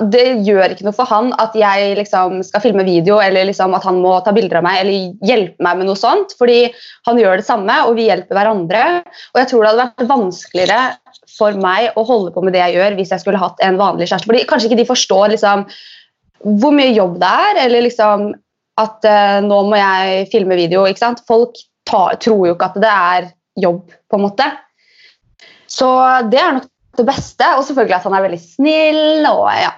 det 0.09 0.25
gjør 0.47 0.73
ikke 0.73 0.87
noe 0.87 0.97
for 0.97 1.09
han 1.11 1.29
at 1.43 1.57
jeg 1.59 1.97
liksom 1.99 2.39
skal 2.47 2.63
filme 2.65 2.87
video 2.87 3.19
eller 3.21 3.45
liksom 3.51 3.75
at 3.77 3.85
han 3.85 3.99
må 4.01 4.15
ta 4.25 4.33
bilder 4.33 4.63
av 4.63 4.65
meg 4.65 4.79
eller 4.81 5.27
hjelpe 5.29 5.67
meg 5.67 5.81
med 5.81 5.91
noe 5.91 6.01
sånt, 6.01 6.33
fordi 6.39 6.71
han 7.09 7.21
gjør 7.21 7.43
det 7.43 7.45
samme, 7.45 7.75
og 7.85 7.99
vi 7.99 8.07
hjelper 8.09 8.39
hverandre. 8.39 8.85
Og 9.35 9.41
jeg 9.43 9.51
tror 9.51 9.63
det 9.63 9.73
hadde 9.73 9.83
vært 9.83 10.09
vanskeligere 10.15 10.81
for 11.37 11.59
meg 11.61 11.99
å 12.01 12.07
holde 12.09 12.33
på 12.33 12.45
med 12.47 12.57
det 12.57 12.63
jeg 12.63 12.79
gjør 12.79 12.97
hvis 12.97 13.13
jeg 13.13 13.25
skulle 13.25 13.43
hatt 13.43 13.61
en 13.67 13.81
vanlig 13.81 14.09
kjæreste. 14.09 14.31
Fordi 14.31 14.45
kanskje 14.49 14.71
ikke 14.71 14.81
de 14.81 14.89
forstår 14.89 15.35
liksom, 15.35 15.67
hvor 16.63 16.77
mye 16.77 16.95
jobb 16.97 17.19
det 17.21 17.33
er, 17.49 17.61
eller 17.67 17.85
liksom 17.85 18.31
at 18.81 19.09
uh, 19.09 19.39
nå 19.45 19.59
må 19.69 19.81
jeg 19.81 20.31
filme 20.33 20.57
video. 20.57 20.87
ikke 20.89 21.03
sant? 21.03 21.21
Folk 21.29 21.61
tar, 21.89 22.17
tror 22.25 22.47
jo 22.49 22.55
ikke 22.57 22.71
at 22.71 22.81
det 22.81 22.95
er 22.95 23.29
jobb, 23.61 23.85
på 24.09 24.19
en 24.19 24.25
måte. 24.27 24.49
Så 25.69 25.91
det 26.33 26.41
er 26.41 26.57
nok 26.59 26.73
det 27.01 27.07
beste. 27.09 27.49
Og 27.57 27.65
selvfølgelig 27.67 27.99
at 27.99 28.07
han 28.09 28.17
er 28.17 28.27
veldig 28.27 28.43
snill 28.43 29.29
og 29.31 29.49
ja. 29.61 29.73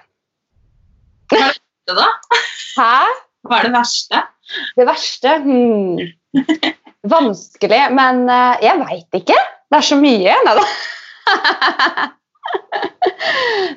Hva 1.28 1.40
er 1.44 1.56
Det 1.88 1.96
verste, 1.96 1.96
da? 1.96 2.08
Hæ? 2.78 2.92
Hva 3.48 3.58
er 3.58 3.68
det 3.68 3.74
verste? 3.74 4.22
Det 4.76 4.86
verste? 4.88 5.34
Hmm. 5.44 5.96
Vanskelig, 7.08 7.80
men 7.94 8.24
eh, 8.32 8.62
jeg 8.64 8.80
veit 8.82 9.18
ikke. 9.20 9.36
Det 9.68 9.80
er 9.80 9.86
så 9.86 9.98
mye. 10.00 10.36
Nei 10.46 10.54
da. 10.58 10.64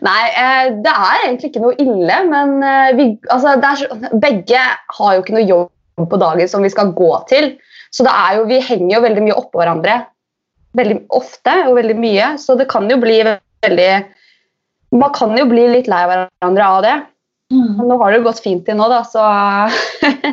Nei, 0.07 0.21
eh, 0.29 0.71
det 0.83 0.93
er 0.93 1.25
egentlig 1.25 1.51
ikke 1.51 1.63
noe 1.63 1.75
ille, 1.81 2.17
men 2.29 2.55
eh, 2.65 2.93
vi, 2.97 3.07
altså, 3.33 3.57
er 3.59 4.15
begge 4.23 4.61
har 4.97 5.15
jo 5.15 5.23
ikke 5.23 5.35
noe 5.35 5.45
jobb 5.47 6.07
på 6.11 6.21
dagen 6.21 6.49
som 6.49 6.63
vi 6.65 6.71
skal 6.73 6.93
gå 6.97 7.11
til. 7.29 7.53
Så 7.91 8.07
det 8.07 8.15
jo, 8.37 8.47
vi 8.47 8.61
henger 8.63 8.95
jo 8.95 9.03
veldig 9.03 9.25
mye 9.27 9.37
oppå 9.37 9.59
hverandre 9.59 9.99
veldig 10.77 10.97
ofte 11.13 11.53
og 11.67 11.77
veldig 11.79 11.97
mye. 11.99 12.33
Så 12.41 12.55
det 12.59 12.69
kan 12.71 12.89
jo 12.91 12.99
bli 13.01 13.21
veldig 13.25 13.91
Man 14.91 15.13
kan 15.15 15.37
jo 15.37 15.45
bli 15.47 15.69
litt 15.71 15.87
lei 15.87 16.03
hverandre 16.03 16.67
av 16.67 16.81
det. 16.83 16.95
Men 17.51 17.87
nå 17.87 17.97
har 17.99 18.11
det 18.11 18.21
jo 18.21 18.27
gått 18.29 18.43
fint 18.43 18.65
til 18.67 18.77
nå, 18.79 18.87
da, 18.91 19.01
så 19.07 19.23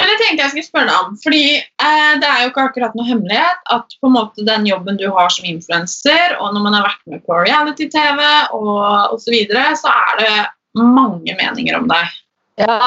Men 0.00 0.08
det 0.08 0.16
tenkte 0.16 0.44
jeg 0.44 0.52
skulle 0.54 0.66
spørre 0.66 0.88
deg 0.88 1.00
om, 1.04 1.16
fordi 1.20 1.42
eh, 1.60 2.12
det 2.22 2.28
er 2.28 2.38
jo 2.42 2.50
ikke 2.50 2.62
akkurat 2.70 2.94
noe 2.96 3.04
hemmelighet 3.04 3.58
at 3.74 3.96
på 4.00 4.08
en 4.08 4.14
måte 4.14 4.46
den 4.46 4.64
jobben 4.64 4.96
du 4.96 5.04
har 5.12 5.28
som 5.34 5.44
influenser, 5.44 6.38
og 6.38 6.54
når 6.54 6.64
man 6.64 6.76
har 6.78 6.86
vært 6.86 7.02
med 7.12 7.20
på 7.26 7.36
reality-TV 7.36 8.22
og 8.56 8.80
osv., 9.12 9.26
så, 9.26 9.34
videre, 9.34 9.66
så 9.76 9.92
er 9.92 10.22
det 10.22 10.32
mange 10.80 11.36
meninger 11.36 11.76
om 11.76 11.90
deg. 11.90 12.16
Ja, 12.62 12.78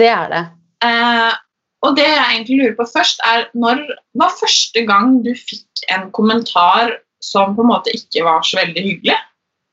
det 0.00 0.08
er 0.14 0.32
det. 0.32 0.42
Eh, 0.88 1.36
og 1.86 1.94
det 1.98 2.06
jeg 2.08 2.24
egentlig 2.24 2.58
lurer 2.58 2.76
på 2.78 2.88
først, 2.90 3.20
er 3.28 3.46
når 3.54 3.84
var 4.18 4.34
første 4.40 4.82
gang 4.88 5.20
du 5.22 5.30
fikk 5.38 5.86
en 5.94 6.08
kommentar 6.14 6.96
som 7.22 7.54
på 7.54 7.64
en 7.64 7.70
måte 7.70 7.94
ikke 7.94 8.24
var 8.26 8.42
så 8.46 8.58
veldig 8.60 8.82
hyggelig? 8.82 9.18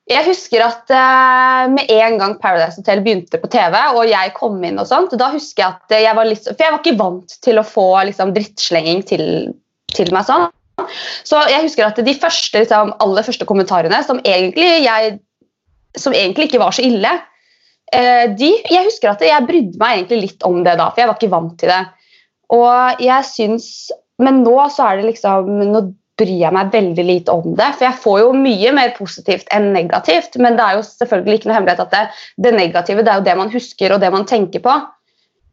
Jeg 0.05 0.21
husker 0.27 0.61
at 0.61 0.91
eh, 0.93 1.63
med 1.73 1.89
en 1.89 2.19
gang 2.21 2.35
Paradise 2.37 2.77
Hotel 2.77 3.01
begynte 3.01 3.39
på 3.41 3.49
TV, 3.49 3.73
og 3.97 4.03
jeg 4.05 4.33
kom 4.37 4.59
inn, 4.61 4.77
og 4.77 4.85
sånt, 4.85 5.15
da 5.17 5.31
husker 5.33 5.63
jeg 5.63 5.71
at 5.79 5.95
jeg 6.05 6.17
var 6.17 6.29
litt 6.29 6.45
For 6.45 6.61
jeg 6.61 6.75
var 6.75 6.83
ikke 6.83 6.99
vant 6.99 7.37
til 7.41 7.57
å 7.57 7.65
få 7.65 7.87
liksom, 8.11 8.35
drittslenging 8.35 9.01
til, 9.09 9.25
til 9.95 10.13
meg 10.13 10.27
sånn. 10.29 10.45
Så 11.25 11.39
jeg 11.49 11.63
husker 11.65 11.87
at 11.87 12.01
de 12.05 12.13
første, 12.21 12.61
liksom, 12.61 12.93
aller 13.01 13.25
første 13.25 13.47
kommentarene, 13.49 14.03
som 14.05 14.21
egentlig, 14.21 14.83
jeg, 14.85 15.17
som 15.97 16.13
egentlig 16.13 16.51
ikke 16.51 16.61
var 16.61 16.75
så 16.75 16.85
ille 16.85 17.15
eh, 17.95 18.25
de, 18.37 18.51
Jeg 18.69 18.85
husker 18.91 19.15
at 19.15 19.23
jeg 19.25 19.47
brydde 19.47 19.81
meg 19.81 20.03
egentlig 20.03 20.21
litt 20.27 20.45
om 20.45 20.61
det 20.67 20.77
da, 20.77 20.91
for 20.91 21.01
jeg 21.01 21.09
var 21.09 21.17
ikke 21.17 21.33
vant 21.33 21.57
til 21.63 21.73
det. 21.73 21.81
Og 22.53 23.01
jeg 23.01 23.25
syns 23.29 23.69
Men 24.21 24.43
nå 24.45 24.55
så 24.71 24.85
er 24.85 24.99
det 24.99 25.09
liksom 25.09 25.49
Nå 25.73 25.81
bryr 26.15 26.37
jeg 26.39 26.55
meg 26.55 26.71
veldig 26.71 27.03
lite 27.03 27.33
om 27.33 27.55
det. 27.59 27.73
For 27.75 27.89
jeg 27.89 27.99
får 27.99 28.19
jo 28.21 28.29
mye 28.39 28.71
mer 28.77 28.93
positivt 28.95 29.49
enn 29.51 29.73
negativt. 29.75 30.37
Men 30.39 30.55
det 30.55 30.63
er 30.63 30.77
jo 30.77 30.85
selvfølgelig 30.87 31.39
ikke 31.41 31.49
noe 31.49 31.57
hemmelighet 31.57 31.83
at 31.83 31.91
det, 31.91 32.03
det 32.45 32.53
negative 32.55 33.03
det 33.03 33.11
er 33.11 33.19
jo 33.19 33.25
det 33.25 33.35
man 33.41 33.51
husker 33.51 33.91
og 33.91 33.99
det 33.99 34.11
man 34.13 34.23
tenker 34.29 34.63
på. 34.63 34.77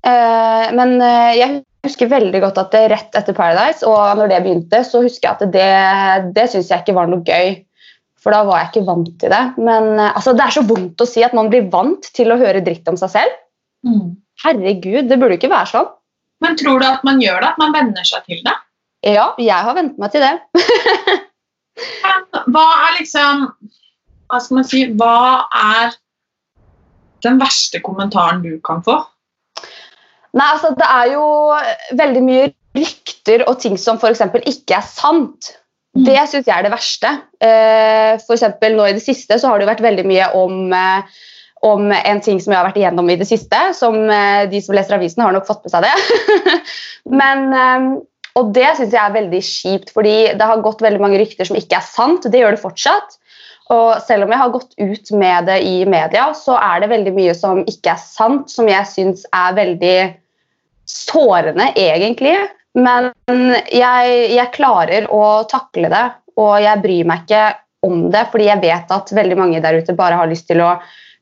Uh, 0.07 0.71
men 0.75 0.97
eh, 1.03 1.33
jeg 1.39 1.59
husker 1.87 2.11
veldig 2.11 2.41
godt 2.43 2.57
at 2.59 2.73
det 2.75 2.85
rett 2.91 3.19
etter 3.19 3.37
Paradise 3.37 3.87
og 3.87 4.19
når 4.19 4.33
det 4.33 4.41
begynte, 4.43 4.81
så 4.87 5.03
husker 5.05 5.29
jeg 5.29 5.35
at 5.35 5.53
det, 5.55 6.33
det 6.35 6.49
syns 6.51 6.71
jeg 6.71 6.83
ikke 6.83 6.97
var 6.97 7.11
noe 7.11 7.27
gøy. 7.27 7.59
For 8.23 8.35
da 8.35 8.45
var 8.47 8.61
jeg 8.61 8.71
ikke 8.71 8.87
vant 8.87 9.11
til 9.19 9.35
det. 9.35 9.43
Men 9.59 9.97
eh, 9.97 10.13
altså, 10.13 10.35
det 10.39 10.47
er 10.47 10.55
så 10.55 10.67
vondt 10.67 11.03
å 11.03 11.09
si 11.11 11.27
at 11.27 11.35
man 11.35 11.51
blir 11.51 11.67
vant 11.73 12.07
til 12.15 12.31
å 12.31 12.39
høre 12.39 12.63
dritt 12.63 12.87
om 12.91 12.99
seg 13.01 13.17
selv. 13.17 13.35
Mm. 13.87 14.15
Herregud, 14.45 15.11
det 15.11 15.19
burde 15.19 15.39
ikke 15.39 15.51
være 15.51 15.73
sånn. 15.73 15.91
Men 16.43 16.59
tror 16.59 16.83
du 16.83 16.87
at 16.89 17.05
man 17.07 17.21
gjør 17.23 17.41
det? 17.43 17.53
At 17.53 17.61
man 17.63 17.75
venner 17.77 18.07
seg 18.09 18.27
til 18.29 18.43
det? 18.47 18.55
Ja, 19.07 19.33
jeg 19.41 19.67
har 19.67 19.75
vent 19.79 19.99
meg 19.99 20.13
til 20.15 20.23
det. 20.23 20.35
Hva 22.53 22.65
er 22.87 22.99
liksom 22.99 23.47
Hva 24.29 24.41
skal 24.43 24.59
man 24.59 24.67
si 24.69 24.83
Hva 25.01 25.15
er 25.57 25.95
den 27.25 27.39
verste 27.41 27.81
kommentaren 27.85 28.43
du 28.45 28.57
kan 28.67 28.83
få? 28.85 28.99
Nei, 30.33 30.49
altså 30.49 30.73
Det 30.77 30.89
er 30.89 31.13
jo 31.15 31.25
veldig 31.99 32.23
mye 32.27 32.47
rykter 32.77 33.45
og 33.47 33.59
ting 33.63 33.77
som 33.79 33.99
f.eks. 34.01 34.23
ikke 34.49 34.79
er 34.79 34.87
sant. 34.87 35.53
Det 35.93 36.17
syns 36.31 36.49
jeg 36.49 36.55
er 36.57 36.65
det 36.65 36.73
verste. 36.73 37.11
Eh, 37.45 38.15
for 38.25 38.73
nå 38.73 38.87
i 38.89 38.95
det 38.97 39.05
siste 39.05 39.37
så 39.39 39.51
har 39.51 39.61
det 39.61 39.67
jo 39.67 39.73
vært 39.75 39.85
veldig 39.85 40.07
mye 40.09 40.31
om, 40.39 40.73
eh, 40.73 41.21
om 41.63 41.93
en 41.95 42.21
ting 42.23 42.41
som 42.43 42.53
jeg 42.53 42.59
har 42.59 42.67
vært 42.67 42.79
igjennom 42.81 43.11
i 43.13 43.19
det 43.21 43.29
siste. 43.29 43.59
Som 43.79 44.01
eh, 44.11 44.45
de 44.51 44.63
som 44.65 44.75
leser 44.77 44.97
avisen, 44.97 45.23
har 45.23 45.35
nok 45.35 45.47
fått 45.49 45.63
med 45.67 45.75
seg 45.75 45.87
det. 45.87 46.57
Men, 47.21 47.45
eh, 47.55 47.89
og 48.41 48.55
det 48.57 48.71
syns 48.79 48.95
jeg 48.97 49.03
er 49.03 49.15
veldig 49.15 49.43
kjipt, 49.47 49.93
fordi 49.95 50.17
det 50.39 50.49
har 50.49 50.65
gått 50.65 50.83
veldig 50.83 51.03
mange 51.03 51.21
rykter 51.21 51.47
som 51.49 51.59
ikke 51.59 51.79
er 51.79 51.87
sant. 51.87 52.27
Det 52.27 52.41
gjør 52.41 52.57
det 52.57 52.65
fortsatt. 52.65 53.19
Og 53.73 54.03
selv 54.05 54.27
om 54.27 54.33
jeg 54.33 54.43
har 54.43 54.53
gått 54.53 54.75
ut 54.77 55.13
med 55.17 55.47
det 55.49 55.61
i 55.69 55.77
media, 55.89 56.31
så 56.37 56.57
er 56.59 56.83
det 56.83 56.91
veldig 56.93 57.13
mye 57.17 57.37
som 57.37 57.63
ikke 57.69 57.95
er 57.95 58.03
sant, 58.03 58.51
som 58.51 58.69
jeg 58.69 58.89
syns 58.91 59.23
er 59.31 59.55
veldig 59.57 59.97
sårende, 60.89 61.71
egentlig. 61.79 62.35
Men 62.75 63.13
jeg, 63.71 64.17
jeg 64.33 64.53
klarer 64.57 65.07
å 65.13 65.45
takle 65.49 65.93
det, 65.93 66.05
og 66.41 66.57
jeg 66.65 66.83
bryr 66.83 67.09
meg 67.09 67.25
ikke 67.25 67.45
om 67.87 68.07
det, 68.13 68.27
fordi 68.33 68.49
jeg 68.49 68.63
vet 68.63 68.93
at 68.95 69.15
veldig 69.15 69.39
mange 69.39 69.63
der 69.63 69.79
ute 69.79 69.97
bare 69.97 70.19
har 70.19 70.31
lyst 70.31 70.49
til 70.51 70.63
å 70.65 70.75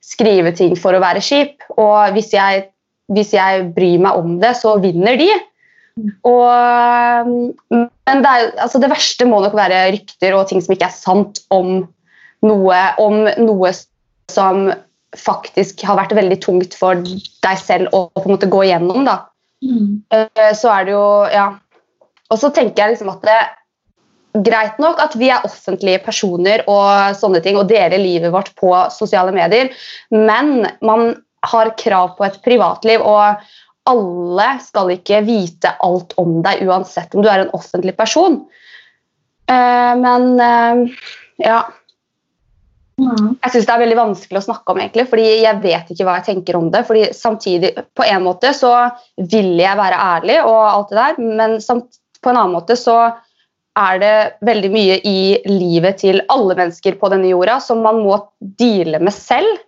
skrive 0.05 0.53
ting 0.57 0.77
for 0.79 0.97
å 0.97 1.03
være 1.03 1.23
kjip. 1.25 1.65
Og 1.77 2.17
hvis 2.17 2.33
jeg, 2.35 2.67
hvis 3.13 3.35
jeg 3.37 3.71
bryr 3.77 4.03
meg 4.03 4.19
om 4.19 4.39
det, 4.43 4.55
så 4.59 4.77
vinner 4.83 5.19
de. 5.21 5.31
Og, 6.25 7.31
men 7.75 8.23
det, 8.25 8.31
er, 8.31 8.53
altså 8.63 8.81
det 8.81 8.91
verste 8.93 9.27
må 9.29 9.41
nok 9.45 9.57
være 9.59 9.89
rykter 9.97 10.37
og 10.37 10.47
ting 10.49 10.63
som 10.65 10.75
ikke 10.75 10.89
er 10.89 10.97
sant 10.97 11.43
om 11.53 11.83
noe, 12.47 12.79
om 13.03 13.27
noe 13.43 13.73
som 14.33 14.71
faktisk 15.19 15.83
har 15.85 15.99
vært 15.99 16.15
veldig 16.17 16.39
tungt 16.43 16.77
for 16.79 17.01
deg 17.03 17.61
selv 17.61 17.91
å 17.97 18.07
på 18.15 18.29
en 18.29 18.37
måte 18.37 18.51
gå 18.51 18.63
igjennom. 18.69 19.05
da. 19.09 19.25
Mm. 19.61 20.01
Så 20.57 20.71
er 20.73 20.87
det 20.87 20.97
jo 20.97 21.09
Ja. 21.35 21.51
Og 22.31 22.39
så 22.39 22.53
tenker 22.55 22.85
jeg 22.85 22.93
liksom 22.95 23.11
at 23.11 23.25
det 23.27 23.41
Greit 24.31 24.79
nok 24.79 25.01
at 25.03 25.17
vi 25.19 25.31
er 25.33 25.47
offentlige 25.47 26.03
personer 26.05 26.63
og 26.71 27.17
sånne 27.19 27.41
ting, 27.43 27.59
og 27.59 27.71
deler 27.71 27.99
livet 27.99 28.31
vårt 28.31 28.53
på 28.61 28.71
sosiale 28.95 29.35
medier, 29.35 29.73
men 30.15 30.69
man 30.87 31.17
har 31.51 31.73
krav 31.81 32.15
på 32.19 32.27
et 32.29 32.39
privatliv, 32.45 33.03
og 33.03 33.41
alle 33.91 34.49
skal 34.63 34.93
ikke 34.95 35.23
vite 35.27 35.73
alt 35.83 36.15
om 36.21 36.41
deg 36.45 36.63
uansett 36.69 37.15
om 37.17 37.25
du 37.25 37.31
er 37.33 37.43
en 37.43 37.55
offentlig 37.57 37.97
person. 37.99 38.43
Uh, 39.51 39.95
Men 39.99 40.35
uh, 40.39 41.07
ja. 41.41 41.61
Jeg 43.01 43.53
syns 43.55 43.65
det 43.65 43.73
er 43.73 43.81
veldig 43.81 43.97
vanskelig 43.97 44.43
å 44.43 44.45
snakke 44.45 44.75
om, 44.75 44.81
egentlig, 44.83 45.07
fordi 45.09 45.27
jeg 45.41 45.61
vet 45.63 45.89
ikke 45.91 46.05
hva 46.05 46.19
jeg 46.19 46.27
tenker 46.27 46.59
om 46.59 46.69
det. 46.71 46.85
fordi 46.87 47.07
samtidig, 47.17 47.73
På 47.97 48.05
en 48.05 48.27
måte 48.27 48.53
så 48.55 48.75
vil 49.17 49.57
jeg 49.57 49.81
være 49.81 50.03
ærlig, 50.05 50.37
og 50.45 50.61
alt 50.69 50.93
det 50.93 51.01
der, 51.01 51.21
men 51.41 51.57
samt, 51.65 51.97
på 52.21 52.31
en 52.31 52.37
annen 52.37 52.59
måte 52.59 52.77
så 52.77 52.99
er 53.79 53.99
det 54.03 54.15
veldig 54.47 54.71
mye 54.73 54.97
i 55.07 55.21
livet 55.47 56.01
til 56.03 56.23
alle 56.33 56.57
mennesker 56.59 56.97
på 57.01 57.11
denne 57.13 57.31
jorda 57.31 57.59
som 57.63 57.83
man 57.85 58.01
må 58.03 58.19
deale 58.41 59.03
med 59.03 59.15
selv. 59.17 59.67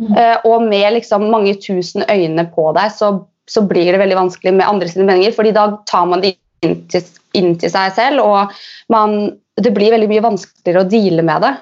Mm. 0.00 0.16
og 0.48 0.64
med 0.64 0.94
liksom 0.96 1.26
mange 1.30 1.52
tusen 1.60 2.02
øyne 2.10 2.46
på 2.54 2.64
deg, 2.74 2.94
så, 2.96 3.10
så 3.46 3.60
blir 3.68 3.92
det 3.92 4.00
veldig 4.00 4.16
vanskelig 4.16 4.54
med 4.56 4.64
andre 4.66 4.88
sine 4.88 5.04
meninger, 5.06 5.34
fordi 5.36 5.52
da 5.54 5.66
tar 5.86 6.08
man 6.10 6.24
det 6.24 6.32
inn 6.64 6.78
til, 6.90 7.04
inn 7.38 7.52
til 7.60 7.70
seg 7.70 7.92
selv, 7.94 8.24
og 8.24 8.54
man, 8.90 9.36
det 9.60 9.70
blir 9.76 9.92
veldig 9.94 10.08
mye 10.10 10.24
vanskeligere 10.24 10.82
å 10.82 10.88
deale 10.90 11.26
med 11.28 11.44
det. 11.44 11.52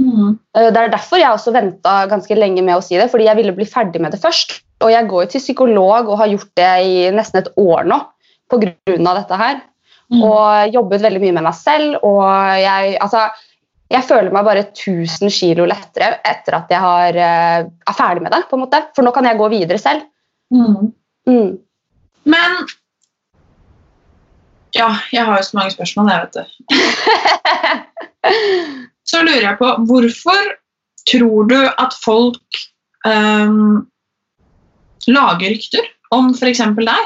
Mm. 0.00 0.38
Det 0.56 0.70
er 0.78 0.94
derfor 0.94 1.20
jeg 1.20 1.34
også 1.34 1.52
venta 1.52 1.96
ganske 2.08 2.38
lenge 2.38 2.64
med 2.64 2.78
å 2.78 2.84
si 2.84 2.96
det, 2.96 3.10
fordi 3.12 3.28
jeg 3.28 3.40
ville 3.42 3.56
bli 3.56 3.68
ferdig 3.68 4.00
med 4.00 4.14
det 4.14 4.22
først. 4.22 4.60
Og 4.82 4.90
jeg 4.94 5.08
går 5.10 5.26
jo 5.26 5.32
til 5.34 5.44
psykolog 5.44 6.08
og 6.08 6.18
har 6.22 6.32
gjort 6.32 6.50
det 6.58 6.70
i 6.86 6.94
nesten 7.14 7.42
et 7.42 7.52
år 7.60 7.86
nå 7.88 8.00
pga. 8.52 8.72
dette 8.86 9.38
her. 9.40 9.60
Og 10.12 10.74
jobbet 10.74 11.02
veldig 11.06 11.22
mye 11.22 11.36
med 11.38 11.44
meg 11.46 11.56
selv. 11.56 11.94
Og 12.04 12.26
jeg, 12.60 12.98
altså, 13.00 13.20
jeg 13.92 14.04
føler 14.08 14.32
meg 14.34 14.48
bare 14.48 14.64
1000 14.66 15.30
kilo 15.32 15.64
lettere 15.68 16.08
etter 16.28 16.52
at 16.58 16.68
jeg 16.72 16.80
har, 16.84 17.10
eh, 17.16 17.60
er 17.64 17.96
ferdig 17.96 18.22
med 18.24 18.32
det. 18.34 18.42
på 18.50 18.56
en 18.58 18.64
måte. 18.66 18.78
For 18.96 19.02
nå 19.06 19.10
kan 19.14 19.26
jeg 19.28 19.40
gå 19.40 19.46
videre 19.52 19.80
selv. 19.80 20.02
Mm. 20.52 20.92
Men 22.24 22.50
Ja, 24.72 24.88
jeg 25.12 25.26
har 25.28 25.36
jo 25.36 25.44
så 25.44 25.56
mange 25.58 25.74
spørsmål, 25.74 26.08
jeg, 26.08 26.20
vet 26.24 26.34
du. 26.34 26.42
Så 29.10 29.16
lurer 29.20 29.44
jeg 29.44 29.58
på 29.58 29.68
hvorfor 29.88 30.42
tror 31.10 31.40
du 31.50 31.58
at 31.58 31.92
folk 32.04 32.50
um, 33.04 33.86
lager 35.10 35.48
rykter 35.52 35.84
om 36.14 36.24
f.eks. 36.32 36.60
deg? 36.78 37.02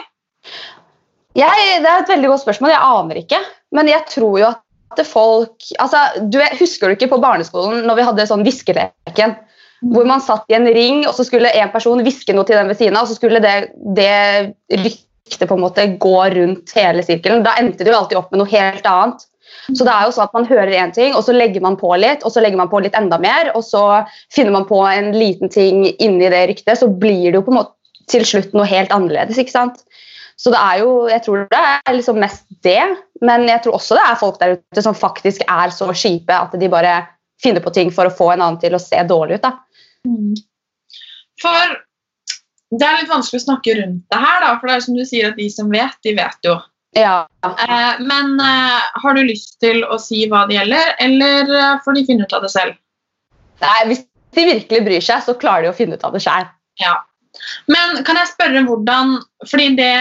Jeg, 1.37 1.81
det 1.85 1.91
er 1.91 2.03
et 2.03 2.13
veldig 2.13 2.31
godt 2.33 2.45
spørsmål. 2.45 2.73
Jeg 2.73 2.95
aner 3.01 3.21
ikke. 3.21 3.41
Men 3.77 3.91
jeg 3.91 4.07
tror 4.09 4.39
jo 4.41 4.49
at 4.49 5.03
folk 5.05 5.67
altså, 5.83 6.05
du, 6.33 6.39
Husker 6.61 6.89
du 6.89 6.97
ikke 6.97 7.11
på 7.11 7.21
barneskolen 7.21 7.85
når 7.89 7.99
vi 7.99 8.07
hadde 8.09 8.29
sånn 8.31 8.45
hviskeleken? 8.47 9.37
Hvor 9.93 10.07
man 10.09 10.23
satt 10.25 10.49
i 10.49 10.57
en 10.57 10.69
ring, 10.73 11.03
og 11.05 11.13
så 11.19 11.27
skulle 11.27 11.53
en 11.53 11.73
person 11.73 12.01
hviske 12.03 12.33
noe 12.33 12.47
til 12.49 12.57
den 12.57 12.71
ved 12.71 12.79
siden 12.79 12.97
av, 12.97 13.05
og 13.05 13.11
så 13.13 13.19
skulle 13.19 13.43
det, 13.45 13.75
det 13.95 14.55
ryktet 14.73 15.45
på 15.51 15.59
en 15.59 15.65
måte 15.67 15.85
gå 16.01 16.17
rundt 16.33 16.73
hele 16.79 17.05
sirkelen. 17.05 17.45
Da 17.45 17.59
endte 17.61 17.85
det 17.85 17.93
jo 17.93 17.99
alltid 17.99 18.19
opp 18.19 18.33
med 18.33 18.41
noe 18.41 18.51
helt 18.55 18.89
annet. 18.89 19.27
Så 19.67 19.85
det 19.85 19.93
er 19.93 20.07
jo 20.07 20.15
sånn 20.15 20.27
at 20.27 20.35
Man 20.37 20.49
hører 20.49 20.73
én 20.81 20.95
ting, 20.97 21.15
og 21.15 21.27
så 21.27 21.35
legger 21.37 21.63
man 21.65 21.77
på 21.79 21.93
litt, 22.01 22.25
og 22.25 22.33
så 22.33 22.43
legger 22.43 22.59
man 22.61 22.71
på 22.73 22.81
litt 22.83 22.97
enda 22.99 23.19
mer, 23.21 23.53
og 23.53 23.65
så 23.67 23.85
finner 24.33 24.55
man 24.55 24.67
på 24.69 24.81
en 24.89 25.13
liten 25.17 25.53
ting 25.53 25.85
inni 25.93 26.33
det 26.33 26.47
ryktet, 26.53 26.81
så 26.81 26.89
blir 26.89 27.29
det 27.29 27.37
jo 27.41 27.45
på 27.47 27.53
en 27.53 27.61
måte 27.61 27.75
til 28.11 28.25
slutt 28.27 28.55
noe 28.57 28.67
helt 28.71 28.93
annerledes. 28.95 29.39
ikke 29.43 29.55
sant? 29.55 29.83
Så 30.37 30.53
det 30.53 30.61
er 30.61 30.83
jo, 30.83 30.91
jeg 31.09 31.23
tror 31.25 31.47
det 31.49 31.61
er 31.65 31.97
liksom 31.97 32.19
mest 32.21 32.45
det, 32.65 32.83
men 33.25 33.47
jeg 33.49 33.63
tror 33.65 33.79
også 33.79 33.97
det 33.97 34.05
er 34.05 34.19
folk 34.21 34.37
der 34.43 34.59
ute 34.59 34.85
som 34.85 34.97
faktisk 34.97 35.47
er 35.49 35.73
så 35.73 35.89
kjipe 35.97 36.37
at 36.37 36.53
de 36.61 36.69
bare 36.73 36.99
finner 37.43 37.65
på 37.65 37.73
ting 37.73 37.93
for 37.93 38.09
å 38.09 38.13
få 38.13 38.31
en 38.35 38.43
annen 38.45 38.61
til 38.61 38.77
å 38.77 38.83
se 38.83 39.01
dårlig 39.09 39.41
ut. 39.41 39.47
da. 39.47 39.55
For 41.41 41.77
det 42.77 42.85
er 42.87 43.01
litt 43.01 43.13
vanskelig 43.13 43.41
å 43.41 43.47
snakke 43.47 43.77
rundt 43.79 44.05
det 44.13 44.21
her, 44.21 44.41
da, 44.45 44.55
for 44.59 44.69
det 44.69 44.77
er 44.77 44.85
som 44.87 44.99
du 44.99 45.05
sier 45.09 45.31
at 45.31 45.41
de 45.41 45.49
som 45.53 45.71
vet, 45.73 45.97
de 46.05 46.17
vet 46.19 46.49
jo. 46.49 46.57
Ja. 46.97 47.17
Eh, 47.45 48.01
men 48.01 48.41
eh, 48.41 48.85
har 49.03 49.17
du 49.17 49.23
lyst 49.25 49.59
til 49.61 49.83
å 49.85 49.99
si 50.01 50.25
hva 50.31 50.47
det 50.49 50.57
gjelder, 50.57 50.95
eller 51.05 51.53
eh, 51.53 51.81
får 51.85 51.99
de 51.99 52.05
finne 52.09 52.29
ut 52.29 52.37
av 52.37 52.45
det 52.45 52.53
selv? 52.53 52.79
Nei, 53.65 53.81
Hvis 53.91 54.05
de 54.37 54.47
virkelig 54.49 54.85
bryr 54.85 55.05
seg, 55.05 55.25
så 55.25 55.37
klarer 55.37 55.67
de 55.67 55.73
å 55.73 55.77
finne 55.77 55.97
ut 55.97 56.07
av 56.07 56.17
det 56.17 56.25
sjøl. 56.25 56.49
Ja. 56.81 56.99
Men 57.69 58.01
kan 58.05 58.17
jeg 58.17 58.31
spørre 58.31 58.63
hvordan 58.65 59.19
Fordi 59.45 59.67
det 59.77 59.93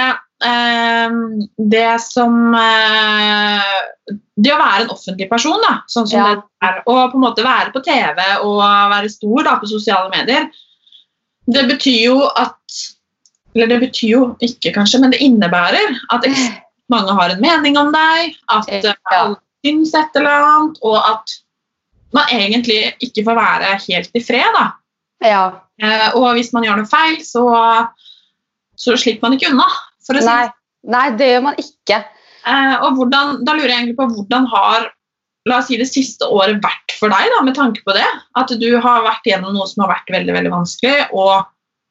Det 0.42 2.02
som 2.04 2.34
eh, 2.60 3.70
Det 4.36 4.52
å 4.52 4.58
være 4.60 4.84
en 4.84 4.90
offentlig 4.92 5.30
person, 5.32 5.62
da, 5.64 5.78
sånn 5.88 6.08
som 6.12 6.20
Ja. 6.20 6.26
det 6.36 6.68
er, 6.68 6.82
og 6.86 7.12
på 7.14 7.16
en 7.18 7.24
måte 7.24 7.46
være 7.46 7.72
på 7.72 7.82
TV 7.86 8.20
og 8.44 8.60
være 8.92 9.10
stor 9.10 9.44
da, 9.48 9.54
på 9.62 9.70
sosiale 9.72 10.10
medier, 10.12 10.50
det 11.48 11.64
betyr 11.70 12.02
jo 12.10 12.18
at 12.28 12.82
Eller 13.56 13.68
det 13.72 13.80
betyr 13.86 14.10
jo 14.12 14.22
ikke, 14.44 14.74
kanskje, 14.76 15.00
men 15.00 15.12
det 15.14 15.22
innebærer 15.24 15.96
at 16.12 16.26
mange 16.92 17.14
har 17.16 17.30
en 17.32 17.40
mening 17.42 17.78
om 17.80 17.94
deg, 17.96 18.36
at 18.52 18.68
eh, 18.68 18.84
Ja. 18.84 18.94
alle 19.22 19.38
syns 19.66 19.94
et 19.96 20.18
eller 20.20 20.44
annet, 20.44 20.78
og 20.84 20.98
at 21.00 21.32
man 22.14 22.28
egentlig 22.30 22.94
ikke 23.02 23.24
får 23.24 23.36
være 23.40 23.72
helt 23.88 24.12
i 24.14 24.20
fred. 24.22 24.52
da. 24.60 24.66
Ja. 25.24 25.46
Eh, 25.82 26.10
og 26.16 26.34
hvis 26.36 26.52
man 26.54 26.64
gjør 26.68 26.78
noe 26.84 26.86
feil, 26.92 27.16
så, 27.24 27.46
så 28.76 28.98
slipper 29.00 29.30
man 29.30 29.40
ikke 29.40 29.50
unna. 29.54 29.66
For 30.08 30.18
å 30.18 30.24
si. 30.24 30.28
Nei, 30.30 30.44
det. 30.48 30.92
nei, 30.96 31.06
det 31.20 31.32
gjør 31.32 31.48
man 31.48 31.62
ikke. 31.62 32.04
Eh, 32.46 32.76
og 32.86 33.00
hvordan, 33.00 33.40
da 33.46 33.56
lurer 33.58 33.72
jeg 33.72 33.80
egentlig 33.82 34.00
på 34.00 34.10
hvordan 34.14 34.46
har 34.52 34.92
la 35.50 35.60
oss 35.62 35.70
si 35.70 35.78
det 35.78 35.88
siste 35.90 36.28
året 36.30 36.62
vært 36.64 36.94
for 36.98 37.14
deg, 37.14 37.30
da, 37.34 37.42
med 37.46 37.58
tanke 37.58 37.82
på 37.86 37.96
det? 37.98 38.06
At 38.38 38.54
du 38.62 38.70
har 38.82 39.06
vært 39.06 39.26
gjennom 39.30 39.56
noe 39.58 39.70
som 39.70 39.86
har 39.86 39.96
vært 39.96 40.14
veldig 40.14 40.36
veldig 40.38 40.54
vanskelig, 40.54 41.10
og 41.14 41.46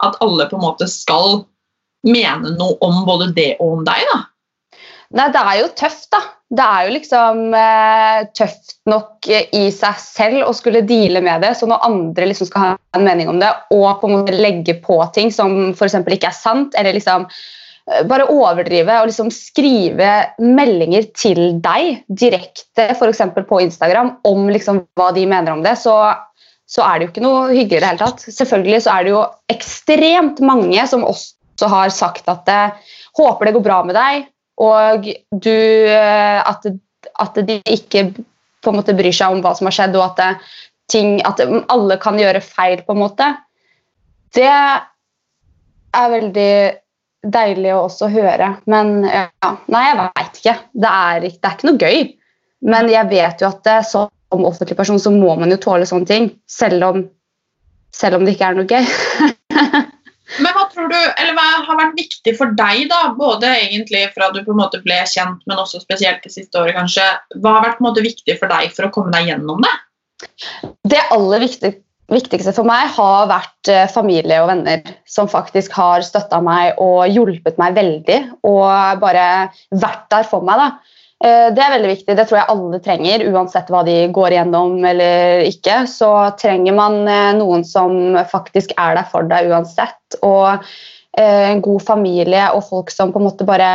at 0.05 0.23
alle 0.25 0.47
på 0.51 0.59
en 0.59 0.67
måte 0.67 0.89
skal 0.91 1.45
mene 2.05 2.55
noe 2.59 2.77
om 2.85 3.05
både 3.07 3.31
det 3.37 3.55
og 3.59 3.81
om 3.81 3.85
deg. 3.87 4.07
da. 4.13 4.23
Nei, 5.15 5.29
det 5.31 5.43
er 5.47 5.59
jo 5.61 5.69
tøft, 5.79 6.09
da. 6.15 6.21
Det 6.55 6.65
er 6.65 6.87
jo 6.87 6.95
liksom 6.95 7.55
eh, 7.59 8.21
tøft 8.37 8.77
nok 8.91 9.27
eh, 9.31 9.47
i 9.57 9.69
seg 9.75 9.99
selv 10.03 10.49
å 10.49 10.55
skulle 10.55 10.85
deale 10.87 11.23
med 11.25 11.43
det, 11.43 11.55
så 11.59 11.67
når 11.71 11.87
andre 11.87 12.29
liksom 12.31 12.51
skal 12.51 12.65
ha 12.65 12.73
en 12.99 13.07
mening 13.07 13.31
om 13.31 13.41
det, 13.43 13.51
og 13.75 14.01
på 14.01 14.11
en 14.11 14.17
måte 14.19 14.37
legge 14.37 14.77
på 14.85 14.99
ting 15.17 15.33
som 15.35 15.73
f.eks. 15.73 15.97
ikke 16.03 16.31
er 16.31 16.37
sant, 16.37 16.77
eller 16.79 16.95
liksom 16.99 17.27
bare 17.85 18.27
overdrive 18.33 18.97
og 19.03 19.11
liksom 19.11 19.29
skrive 19.35 20.11
meldinger 20.41 21.05
til 21.17 21.59
deg 21.65 22.05
direkte 22.09 22.87
f.eks. 22.95 23.21
på 23.45 23.61
Instagram 23.61 24.15
om 24.25 24.49
liksom 24.49 24.85
hva 24.97 25.11
de 25.13 25.27
mener 25.29 25.53
om 25.53 25.65
det, 25.65 25.77
så, 25.83 25.99
så 26.65 26.85
er 26.87 26.97
det 26.97 27.07
jo 27.07 27.13
ikke 27.13 27.25
noe 27.27 27.43
hyggelig 27.53 27.77
i 27.77 27.83
det 27.83 27.91
hele 27.91 28.01
tatt. 28.01 28.25
Selvfølgelig 28.25 28.85
så 28.87 28.95
er 28.95 29.05
det 29.05 29.13
jo 29.13 29.25
ekstremt 29.53 30.41
mange 30.45 30.87
som 30.89 31.05
også 31.05 31.69
har 31.71 31.93
sagt 31.93 32.31
at 32.33 32.47
det, 32.49 32.63
håper 33.21 33.47
det 33.47 33.57
går 33.59 33.67
bra 33.67 33.83
med 33.87 33.99
deg, 33.99 34.25
og 34.65 35.05
du, 35.45 35.53
eh, 35.91 36.41
at, 36.41 36.65
at, 37.21 37.41
de 37.47 37.59
ikke 37.69 38.09
på 38.65 38.73
en 38.73 38.79
måte 38.79 38.95
bryr 38.97 39.15
seg 39.15 39.35
om 39.35 39.43
hva 39.45 39.53
som 39.59 39.69
har 39.69 39.77
skjedd, 39.77 39.99
og 39.99 40.07
at, 40.07 40.23
det, 40.23 40.57
ting, 40.91 41.19
at 41.27 41.43
alle 41.45 41.99
kan 42.03 42.19
gjøre 42.19 42.43
feil, 42.45 42.81
på 42.87 42.97
en 42.97 43.03
måte. 43.05 43.29
Det 44.35 44.49
er 44.49 46.15
veldig 46.17 46.55
deilig 47.33 47.73
å 47.75 47.85
også 47.87 48.11
høre. 48.13 48.51
Men 48.71 49.07
ja, 49.07 49.51
nei, 49.73 49.85
jeg 49.89 49.99
veit 50.01 50.39
ikke. 50.41 50.57
Det 50.73 50.91
er, 50.91 51.27
det 51.27 51.49
er, 51.49 51.57
ikke 51.57 51.71
noe 51.71 51.81
gøy. 51.81 52.05
Men 52.65 52.89
jeg 52.93 53.11
vet 53.11 53.43
jo 53.45 53.51
at 53.51 53.65
det, 53.67 53.81
som 53.89 54.11
offentlig 54.35 54.77
person 54.79 55.01
så 55.01 55.13
må 55.15 55.35
man 55.39 55.53
jo 55.53 55.61
tåle 55.63 55.87
sånne 55.89 56.09
ting, 56.09 56.31
selv 56.51 56.87
om, 56.89 57.03
selv 57.95 58.19
om 58.19 58.25
det 58.25 58.35
ikke 58.35 58.51
er 58.51 58.59
noe 58.59 58.71
gøy. 58.71 58.89
Men 60.41 60.55
hva 60.57 60.65
tror 60.73 60.89
du, 60.91 60.97
eller 60.97 61.35
hva 61.37 61.45
har 61.67 61.79
vært 61.79 61.99
viktig 61.99 62.33
for 62.39 62.55
deg, 62.59 62.87
da, 62.91 63.01
både 63.15 63.51
egentlig 63.61 64.07
fra 64.15 64.31
du 64.35 64.41
på 64.43 64.55
en 64.55 64.61
måte 64.63 64.81
ble 64.83 64.97
kjent, 65.07 65.43
men 65.47 65.61
også 65.61 65.83
spesielt 65.83 66.25
det 66.25 66.33
siste 66.33 66.59
året, 66.59 66.75
kanskje. 66.79 67.05
Hva 67.45 67.59
har 67.59 67.67
vært 67.67 67.79
på 67.79 67.85
en 67.85 67.89
måte 67.91 68.05
viktig 68.05 68.39
for 68.41 68.51
deg 68.51 68.73
for 68.75 68.89
å 68.89 68.93
komme 68.95 69.13
deg 69.15 69.29
gjennom 69.31 69.61
det? 69.63 69.75
Det 70.91 71.03
aller 71.15 71.45
viktig, 71.45 71.75
viktigste 72.13 72.53
for 72.57 72.69
meg 72.69 72.91
har 72.97 73.29
vært 73.31 73.71
eh, 73.73 73.87
familie 73.93 74.43
og 74.43 74.51
venner 74.51 74.83
som 75.09 75.31
faktisk 75.31 75.73
har 75.77 76.05
støtta 76.05 76.41
meg 76.45 76.81
og 76.83 77.07
hjulpet 77.09 77.61
meg 77.61 77.77
veldig. 77.79 78.19
Og 78.49 79.01
bare 79.01 79.29
vært 79.73 80.07
der 80.13 80.29
for 80.29 80.45
meg. 80.45 80.61
da. 80.61 80.69
Eh, 81.25 81.49
det 81.57 81.65
er 81.65 81.75
veldig 81.77 81.93
viktig. 81.95 82.17
Det 82.19 82.27
tror 82.29 82.41
jeg 82.41 82.53
alle 82.55 82.81
trenger, 82.85 83.27
uansett 83.33 83.73
hva 83.73 83.85
de 83.87 83.99
går 84.15 84.37
igjennom 84.37 84.77
eller 84.85 85.47
ikke. 85.49 85.85
Så 85.91 86.11
trenger 86.41 86.77
man 86.77 87.03
eh, 87.09 87.33
noen 87.41 87.65
som 87.69 88.19
faktisk 88.31 88.77
er 88.77 89.01
der 89.01 89.09
for 89.11 89.31
deg 89.31 89.53
uansett. 89.53 90.21
Og 90.23 90.67
en 91.15 91.61
god 91.63 91.83
familie 91.87 92.49
og 92.57 92.65
folk 92.67 92.89
som 92.91 93.13
på 93.15 93.21
en 93.21 93.29
måte 93.29 93.45
bare, 93.47 93.69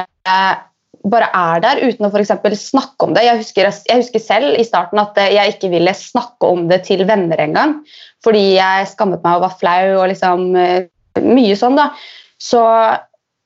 bare 1.08 1.30
er 1.32 1.62
der 1.64 1.80
uten 1.86 2.04
å 2.04 2.10
for 2.12 2.56
snakke 2.60 3.06
om 3.06 3.14
det. 3.16 3.24
Jeg 3.24 3.40
husker, 3.40 3.70
jeg 3.88 4.02
husker, 4.02 4.20
selv 4.20 4.58
i 4.60 4.66
starten 4.68 5.00
at 5.00 5.16
jeg 5.24 5.54
ikke 5.54 5.70
ville 5.72 5.94
snakke 5.96 6.50
om 6.52 6.68
det 6.68 6.82
til 6.90 7.06
venner 7.08 7.40
engang. 7.40 7.78
Fordi 8.26 8.58
jeg 8.58 8.90
skammet 8.92 9.24
meg 9.24 9.38
og 9.38 9.46
var 9.46 9.60
flau 9.60 10.02
og 10.02 10.10
liksom 10.12 10.50
mye 10.54 11.56
sånn, 11.60 11.78
da. 11.80 11.92
Så 12.40 12.62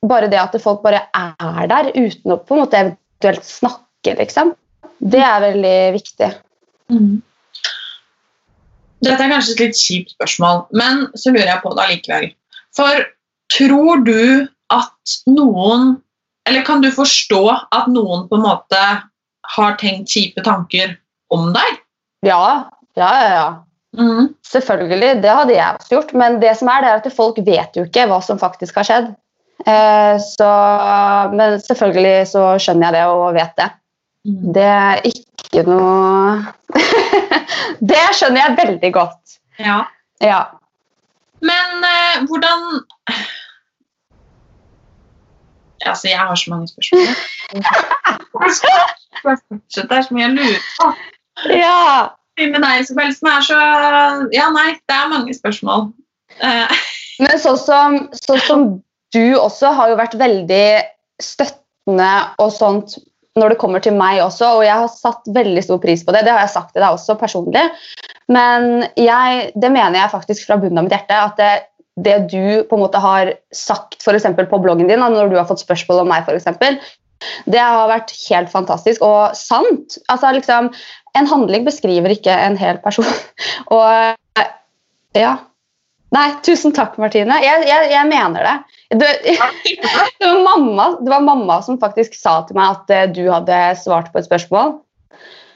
bare 0.08 0.30
det 0.32 0.40
at 0.42 0.56
folk 0.62 0.82
bare 0.84 1.06
er 1.14 1.68
der 1.70 1.92
uten 1.96 2.34
å 2.34 2.40
på 2.42 2.56
en 2.56 2.64
måte 2.64 2.80
eventuelt 2.80 3.46
snakke 3.48 4.16
liksom. 4.20 4.54
Det 5.04 5.22
er 5.24 5.44
veldig 5.44 5.78
viktig. 5.96 6.30
Mm. 6.92 7.22
Dette 9.04 9.20
er 9.20 9.32
kanskje 9.32 9.56
et 9.56 9.64
litt 9.66 9.80
kjipt 9.80 10.14
spørsmål, 10.16 10.66
men 10.80 11.06
så 11.20 11.34
lurer 11.34 11.50
jeg 11.50 11.64
på 11.64 11.74
det 11.76 11.86
allikevel. 11.86 12.30
For 12.76 13.06
tror 13.54 14.04
du 14.08 14.48
at 14.74 15.20
noen 15.30 16.00
Eller 16.44 16.66
kan 16.68 16.82
du 16.84 16.90
forstå 16.92 17.40
at 17.72 17.86
noen 17.88 18.26
på 18.28 18.36
en 18.36 18.42
måte 18.44 18.80
har 19.56 19.76
tenkt 19.80 20.12
kjipe 20.12 20.42
tanker 20.44 20.98
om 21.32 21.54
deg? 21.56 21.78
Ja. 22.28 22.68
Ja, 23.00 23.12
ja, 23.16 23.30
ja. 23.32 23.46
Mm. 23.94 24.34
Selvfølgelig. 24.46 25.22
Det 25.24 25.30
hadde 25.30 25.54
jeg 25.54 25.76
også 25.80 25.90
gjort. 25.96 26.14
Men 26.18 26.40
det 26.42 26.56
som 26.58 26.72
er, 26.72 26.82
det 26.82 26.90
er 26.90 27.02
at 27.02 27.14
folk 27.16 27.38
vet 27.46 27.78
jo 27.78 27.86
ikke 27.88 28.08
hva 28.10 28.20
som 28.26 28.42
faktisk 28.42 28.80
har 28.82 28.90
skjedd. 28.90 29.12
Eh, 29.68 30.16
så, 30.20 30.50
men 31.34 31.60
selvfølgelig 31.62 32.28
så 32.34 32.48
skjønner 32.60 32.90
jeg 32.90 32.98
det 32.98 33.06
og 33.12 33.38
vet 33.38 33.54
det. 33.60 33.70
Mm. 34.24 34.42
Det 34.56 34.68
er 34.72 35.06
ikke 35.10 35.64
noe 35.68 36.54
Det 37.92 38.04
skjønner 38.18 38.42
jeg 38.42 38.58
veldig 38.58 38.92
godt. 38.96 39.38
Ja. 39.60 39.84
ja. 40.24 40.42
Men 41.44 41.88
eh, 41.88 42.24
hvordan 42.28 42.60
Altså, 45.84 46.08
jeg 46.08 46.20
har 46.20 46.36
så 46.36 46.50
mange 46.50 46.68
spørsmål. 46.68 47.00
Det 49.76 49.92
er 49.92 50.02
så 50.02 50.14
mye 50.16 50.24
jeg 50.24 50.32
lurer 50.38 50.62
på. 50.80 50.86
Ja. 51.52 52.08
Med 52.40 52.58
deg, 52.58 52.82
Isabel, 52.82 53.14
som 53.14 53.30
er 53.30 53.46
så 53.46 53.60
Ja, 54.34 54.50
nei, 54.54 54.74
det 54.90 54.96
er 54.98 55.12
mange 55.12 55.36
spørsmål. 55.38 55.92
Eh. 56.42 56.84
Men 57.24 57.42
sånn 57.42 57.60
som, 57.62 57.98
så 58.18 58.40
som 58.42 58.68
du 59.14 59.36
også 59.38 59.74
har 59.78 59.92
jo 59.92 60.00
vært 60.00 60.16
veldig 60.18 60.68
støttende 61.22 62.14
og 62.42 62.50
sånt 62.56 62.98
når 63.40 63.54
det 63.54 63.60
kommer 63.62 63.82
til 63.82 63.96
meg 63.98 64.20
også, 64.22 64.60
og 64.60 64.64
jeg 64.66 64.78
har 64.78 64.90
satt 64.94 65.30
veldig 65.34 65.62
stor 65.66 65.80
pris 65.82 66.04
på 66.06 66.14
det. 66.14 66.22
Det 66.26 66.34
har 66.34 66.44
jeg 66.44 66.54
sagt 66.54 66.74
til 66.74 66.84
deg 66.84 66.94
også 66.94 67.16
personlig. 67.18 67.64
Men 68.30 68.86
jeg, 69.00 69.48
det 69.58 69.72
mener 69.74 69.98
jeg 69.98 70.12
faktisk 70.12 70.46
fra 70.46 70.60
bunnen 70.62 70.82
av 70.82 70.86
mitt 70.86 70.94
hjerte. 70.94 71.18
at 71.18 71.40
det, 71.42 71.54
det 72.06 72.18
du 72.30 72.62
på 72.70 72.78
en 72.78 72.84
måte 72.84 73.02
har 73.02 73.34
sagt 73.54 74.06
for 74.06 74.14
på 74.18 74.62
bloggen 74.62 74.90
din, 74.90 75.02
når 75.02 75.34
du 75.34 75.38
har 75.40 75.50
fått 75.50 75.66
spørsmål 75.66 76.04
om 76.04 76.14
meg, 76.14 76.28
for 76.28 76.38
eksempel, 76.38 76.78
det 77.46 77.62
har 77.62 77.90
vært 77.92 78.14
helt 78.28 78.52
fantastisk 78.52 79.04
og 79.06 79.38
sant. 79.38 79.98
Altså, 80.12 80.34
liksom, 80.36 80.70
en 81.18 81.30
handling 81.30 81.66
beskriver 81.68 82.14
ikke 82.16 82.36
en 82.36 82.58
hel 82.60 82.80
person. 82.84 83.08
og 83.76 84.44
ja. 85.18 85.34
Nei, 86.14 86.28
tusen 86.46 86.74
takk, 86.76 86.98
Martine. 87.02 87.40
Jeg, 87.42 87.66
jeg, 87.66 87.90
jeg 87.90 88.10
mener 88.10 88.46
det. 88.46 88.56
Det, 89.02 89.12
det, 90.20 90.28
var 90.28 90.42
mamma, 90.46 90.88
det, 91.00 91.10
var 91.10 91.26
mamma, 91.26 91.58
som 91.66 91.80
faktisk 91.82 92.14
sa 92.18 92.42
til 92.46 92.60
meg 92.60 92.76
at 92.76 92.94
eh, 92.94 93.08
du 93.10 93.24
hadde 93.32 93.62
svart 93.82 94.12
på 94.14 94.22
et 94.22 94.28
spørsmål. 94.30 94.78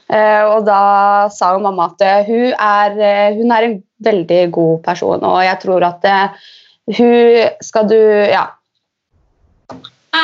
Uh, 0.08 0.44
og 0.54 0.62
da 0.64 0.80
sa 1.28 1.50
jo 1.52 1.60
mamma 1.60 1.90
at 1.90 2.00
uh, 2.00 2.24
hun, 2.24 2.54
er, 2.56 2.94
hun, 3.36 3.50
er, 3.52 3.66
en 3.66 3.74
veldig 4.06 4.40
god 4.56 4.78
person, 4.86 5.20
og 5.20 5.42
jeg 5.44 5.58
tror 5.60 5.84
at 5.84 6.06
hun 6.96 7.58
skal 7.60 7.90
du 7.90 7.98
Ja. 8.32 8.46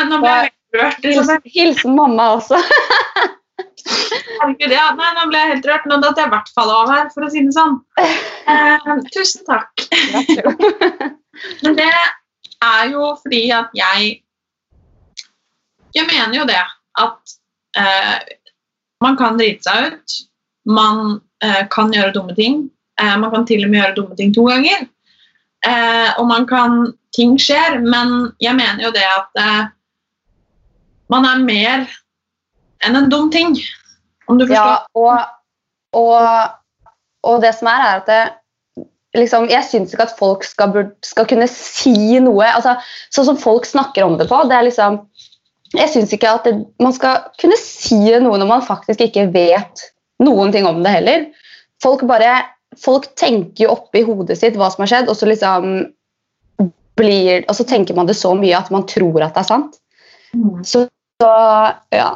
Nå 0.08 0.22
ble 0.22 0.32
jeg 0.32 0.53
rørt. 0.76 1.00
Hilsen, 1.04 1.40
hilsen 1.54 1.96
mamma 1.96 2.34
også. 2.38 2.58
Herregud, 3.84 4.72
ja. 4.72 4.88
Nei, 4.96 5.10
nå 5.16 5.26
ble 5.30 5.40
jeg 5.40 5.52
helt 5.52 5.68
rørt. 5.70 5.86
Nå 5.88 6.00
datt 6.02 6.20
jeg 6.20 6.28
i 6.30 6.32
hvert 6.34 6.52
fall 6.56 6.72
av 6.74 6.92
her, 6.92 7.08
for 7.14 7.26
å 7.26 7.30
si 7.32 7.44
det 7.44 7.54
sånn. 7.54 7.78
tusen 9.14 9.44
takk. 9.48 9.86
Men 11.64 11.78
det 11.78 11.90
er 11.90 12.92
jo 12.92 13.14
fordi 13.22 13.46
at 13.54 13.72
jeg 13.74 14.20
Jeg 15.94 16.08
mener 16.08 16.34
jo 16.34 16.44
det 16.48 16.58
at 16.98 17.34
eh, 17.78 18.16
man 19.04 19.14
kan 19.18 19.36
drite 19.38 19.62
seg 19.62 19.92
ut. 19.92 20.14
Man 20.66 21.20
eh, 21.44 21.60
kan 21.70 21.92
gjøre 21.94 22.10
dumme 22.16 22.34
ting. 22.34 22.64
Eh, 22.98 23.14
man 23.22 23.30
kan 23.30 23.46
til 23.46 23.62
og 23.62 23.70
med 23.70 23.78
gjøre 23.78 23.94
dumme 24.00 24.18
ting 24.18 24.32
to 24.34 24.48
ganger. 24.48 24.88
Eh, 25.62 26.10
og 26.18 26.26
man 26.26 26.48
kan 26.50 26.94
Ting 27.14 27.36
skjer, 27.38 27.76
men 27.78 28.32
jeg 28.42 28.56
mener 28.58 28.88
jo 28.88 28.90
det 28.90 29.04
at 29.06 29.38
eh, 29.38 29.66
man 31.12 31.26
er 31.28 31.42
mer 31.44 31.84
enn 32.84 32.98
en 32.98 33.10
dum 33.12 33.30
ting. 33.32 33.56
Om 34.28 34.40
du 34.40 34.46
forstår? 34.46 34.56
Ja, 34.56 34.86
og, 34.96 36.00
og, 36.00 36.56
og 37.28 37.44
det 37.44 37.52
som 37.58 37.68
er, 37.70 37.84
er 37.84 38.00
at 38.00 38.08
det, 38.08 38.22
liksom, 39.20 39.48
Jeg 39.52 39.68
syns 39.68 39.92
ikke 39.92 40.06
at 40.08 40.16
folk 40.18 40.46
skal, 40.48 40.72
skal, 41.04 41.28
kunne 41.28 41.48
si 41.50 42.20
noe 42.24 42.48
altså, 42.48 42.76
Sånn 43.14 43.28
som 43.28 43.40
folk 43.40 43.68
snakker 43.68 44.06
om 44.06 44.16
det 44.20 44.28
på. 44.30 44.40
det 44.48 44.56
er 44.56 44.68
liksom 44.68 45.02
Jeg 45.76 45.92
syns 45.92 46.14
ikke 46.16 46.32
at 46.38 46.48
det, 46.48 46.56
man 46.82 46.96
skal 46.96 47.26
kunne 47.40 47.58
si 47.60 48.00
noe 48.16 48.40
når 48.40 48.48
man 48.48 48.64
faktisk 48.64 49.04
ikke 49.04 49.28
vet 49.34 49.88
noen 50.22 50.52
ting 50.54 50.62
om 50.68 50.78
det 50.84 50.92
heller. 50.94 51.24
Folk 51.82 52.04
bare 52.08 52.36
folk 52.80 53.08
tenker 53.18 53.66
jo 53.66 53.72
oppi 53.74 54.04
hodet 54.06 54.36
sitt 54.38 54.56
hva 54.58 54.68
som 54.72 54.84
har 54.84 54.90
skjedd, 54.92 55.10
og 55.10 55.18
så 55.18 55.28
liksom 55.28 55.72
blir, 56.98 57.42
og 57.48 57.56
så 57.58 57.66
tenker 57.66 57.96
man 57.98 58.06
det 58.06 58.16
så 58.18 58.32
mye 58.38 58.54
at 58.54 58.70
man 58.74 58.86
tror 58.86 59.18
at 59.22 59.34
det 59.34 59.42
er 59.42 59.48
sant. 59.48 59.78
Så, 60.66 60.86
så, 61.22 61.32
ja. 61.94 62.10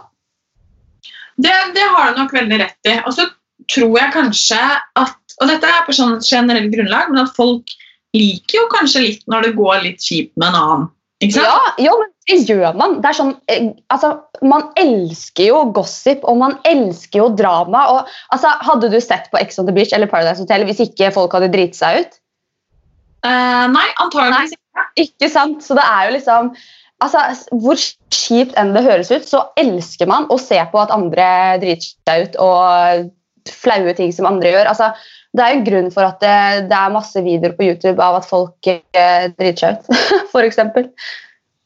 Det, 1.38 1.54
det, 1.74 1.87
har 1.94 2.12
du 2.12 2.22
nok 2.22 2.35
veldig 2.35 2.61
rett 2.61 2.90
i. 2.90 2.98
Og 3.07 3.14
så 3.14 3.28
tror 3.70 3.98
jeg 3.98 4.14
kanskje 4.14 4.61
at 4.98 5.16
og 5.38 5.46
dette 5.46 5.70
er 5.70 5.85
på 5.87 5.94
sånn 5.94 6.18
generelt 6.24 6.72
grunnlag, 6.72 7.12
men 7.12 7.22
at 7.22 7.35
folk 7.37 7.74
liker 8.16 8.57
jo 8.57 8.68
kanskje 8.72 9.04
litt 9.04 9.26
når 9.31 9.46
det 9.46 9.59
går 9.59 9.83
litt 9.85 10.02
kjipt 10.02 10.33
med 10.35 10.48
en 10.50 10.59
annen. 10.59 10.87
Ikke 11.22 11.35
sant? 11.35 11.46
Ja, 11.50 11.88
jo, 11.88 11.94
men 11.98 12.11
det 12.31 12.54
gjør 12.54 12.78
man. 12.78 12.96
Det 13.02 13.12
sånn, 13.18 13.33
eh, 13.50 13.70
altså, 13.94 14.12
man 14.46 14.68
elsker 14.78 15.50
jo 15.50 15.62
gossip, 15.74 16.22
og 16.31 16.38
man 16.42 16.57
elsker 16.68 17.22
jo 17.22 17.28
drama. 17.38 17.85
Og, 17.94 18.12
altså, 18.35 18.54
hadde 18.66 18.90
du 18.92 18.98
sett 19.02 19.26
på 19.33 19.40
Ex 19.40 19.59
on 19.59 19.66
the 19.66 19.74
Beach 19.74 19.94
eller 19.94 20.11
Paradise 20.11 20.42
Hotel 20.42 20.66
hvis 20.68 20.83
ikke 20.85 21.11
folk 21.14 21.35
hadde 21.35 21.50
driti 21.54 21.78
seg 21.78 22.02
ut? 22.02 22.18
Uh, 23.26 23.66
nei, 23.74 23.87
antageligvis 23.98 24.54
ikke. 24.54 24.87
Ikke 25.02 25.31
sant? 25.33 25.62
Så 25.66 25.74
det 25.74 25.83
er 25.83 26.07
jo 26.07 26.14
liksom 26.14 26.52
altså, 27.04 27.22
Hvor 27.52 27.78
kjipt 28.14 28.56
enn 28.58 28.74
det 28.76 28.87
høres 28.87 29.12
ut, 29.12 29.28
så 29.28 29.44
elsker 29.61 30.11
man 30.11 30.28
å 30.32 30.38
se 30.40 30.58
på 30.72 30.80
at 30.82 30.94
andre 30.94 31.28
driter 31.62 31.92
seg 31.92 32.26
ut 32.26 32.42
og 32.42 33.08
flaue 33.48 33.94
ting 33.96 34.12
som 34.12 34.28
andre 34.28 34.52
gjør. 34.52 34.68
Altså, 34.72 34.90
det 35.37 35.44
er 35.44 35.52
jo 35.52 35.61
en 35.61 35.68
grunn 35.68 35.88
for 35.94 36.08
at 36.08 36.20
det, 36.24 36.68
det 36.70 36.76
er 36.76 36.92
masse 36.92 37.22
videoer 37.24 37.54
på 37.56 37.68
YouTube 37.68 38.02
av 38.04 38.18
at 38.20 38.28
folk 38.28 38.68
eh, 38.68 39.30
driter 39.38 39.58
seg 39.62 39.78
ut, 39.78 40.04
f.eks. 40.32 40.61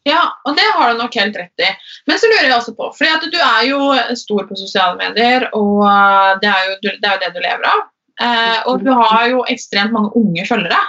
Ja, 0.09 0.23
og 0.49 0.57
det 0.59 0.67
har 0.75 0.91
du 0.91 0.99
nok 0.99 1.15
helt 1.15 1.37
rett 1.39 1.63
i. 1.63 1.69
Men 2.11 2.19
så 2.19 2.31
lurer 2.31 2.49
jeg 2.49 2.57
også 2.57 2.75
på, 2.79 2.89
fordi 2.99 3.31
du 3.31 3.39
er 3.39 3.69
jo 3.69 3.93
stor 4.19 4.49
på 4.49 4.59
sosiale 4.59 4.99
medier, 4.99 5.47
og 5.55 5.85
eh, 5.87 6.33
det 6.43 6.51
er 6.51 6.69
jo 6.69 6.79
det, 6.83 6.97
er 6.99 7.15
jo 7.15 7.23
det 7.23 7.33
du 7.37 7.41
lever 7.45 7.69
av. 7.71 7.85
Eh, 8.23 8.59
og 8.71 8.83
du 8.83 8.91
har 8.93 9.29
jo 9.31 9.47
ekstremt 9.51 9.95
mange 9.95 10.13
unge 10.19 10.45
følgere. 10.49 10.83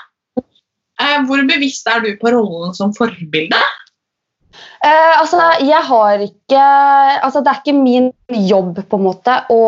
Eh, 1.02 1.20
hvor 1.28 1.46
bevisst 1.50 1.88
er 1.90 2.04
du 2.04 2.12
på 2.20 2.34
rollen 2.34 2.74
som 2.78 2.94
forbilde? 2.98 3.62
Eh, 4.84 5.14
altså, 5.20 5.40
jeg 5.64 5.82
har 5.88 6.22
ikke 6.22 6.64
Altså, 7.24 7.42
det 7.42 7.52
er 7.52 7.62
ikke 7.62 7.78
min 7.78 8.12
jobb, 8.30 8.84
på 8.90 9.00
en 9.00 9.06
måte, 9.08 9.38
å 9.50 9.62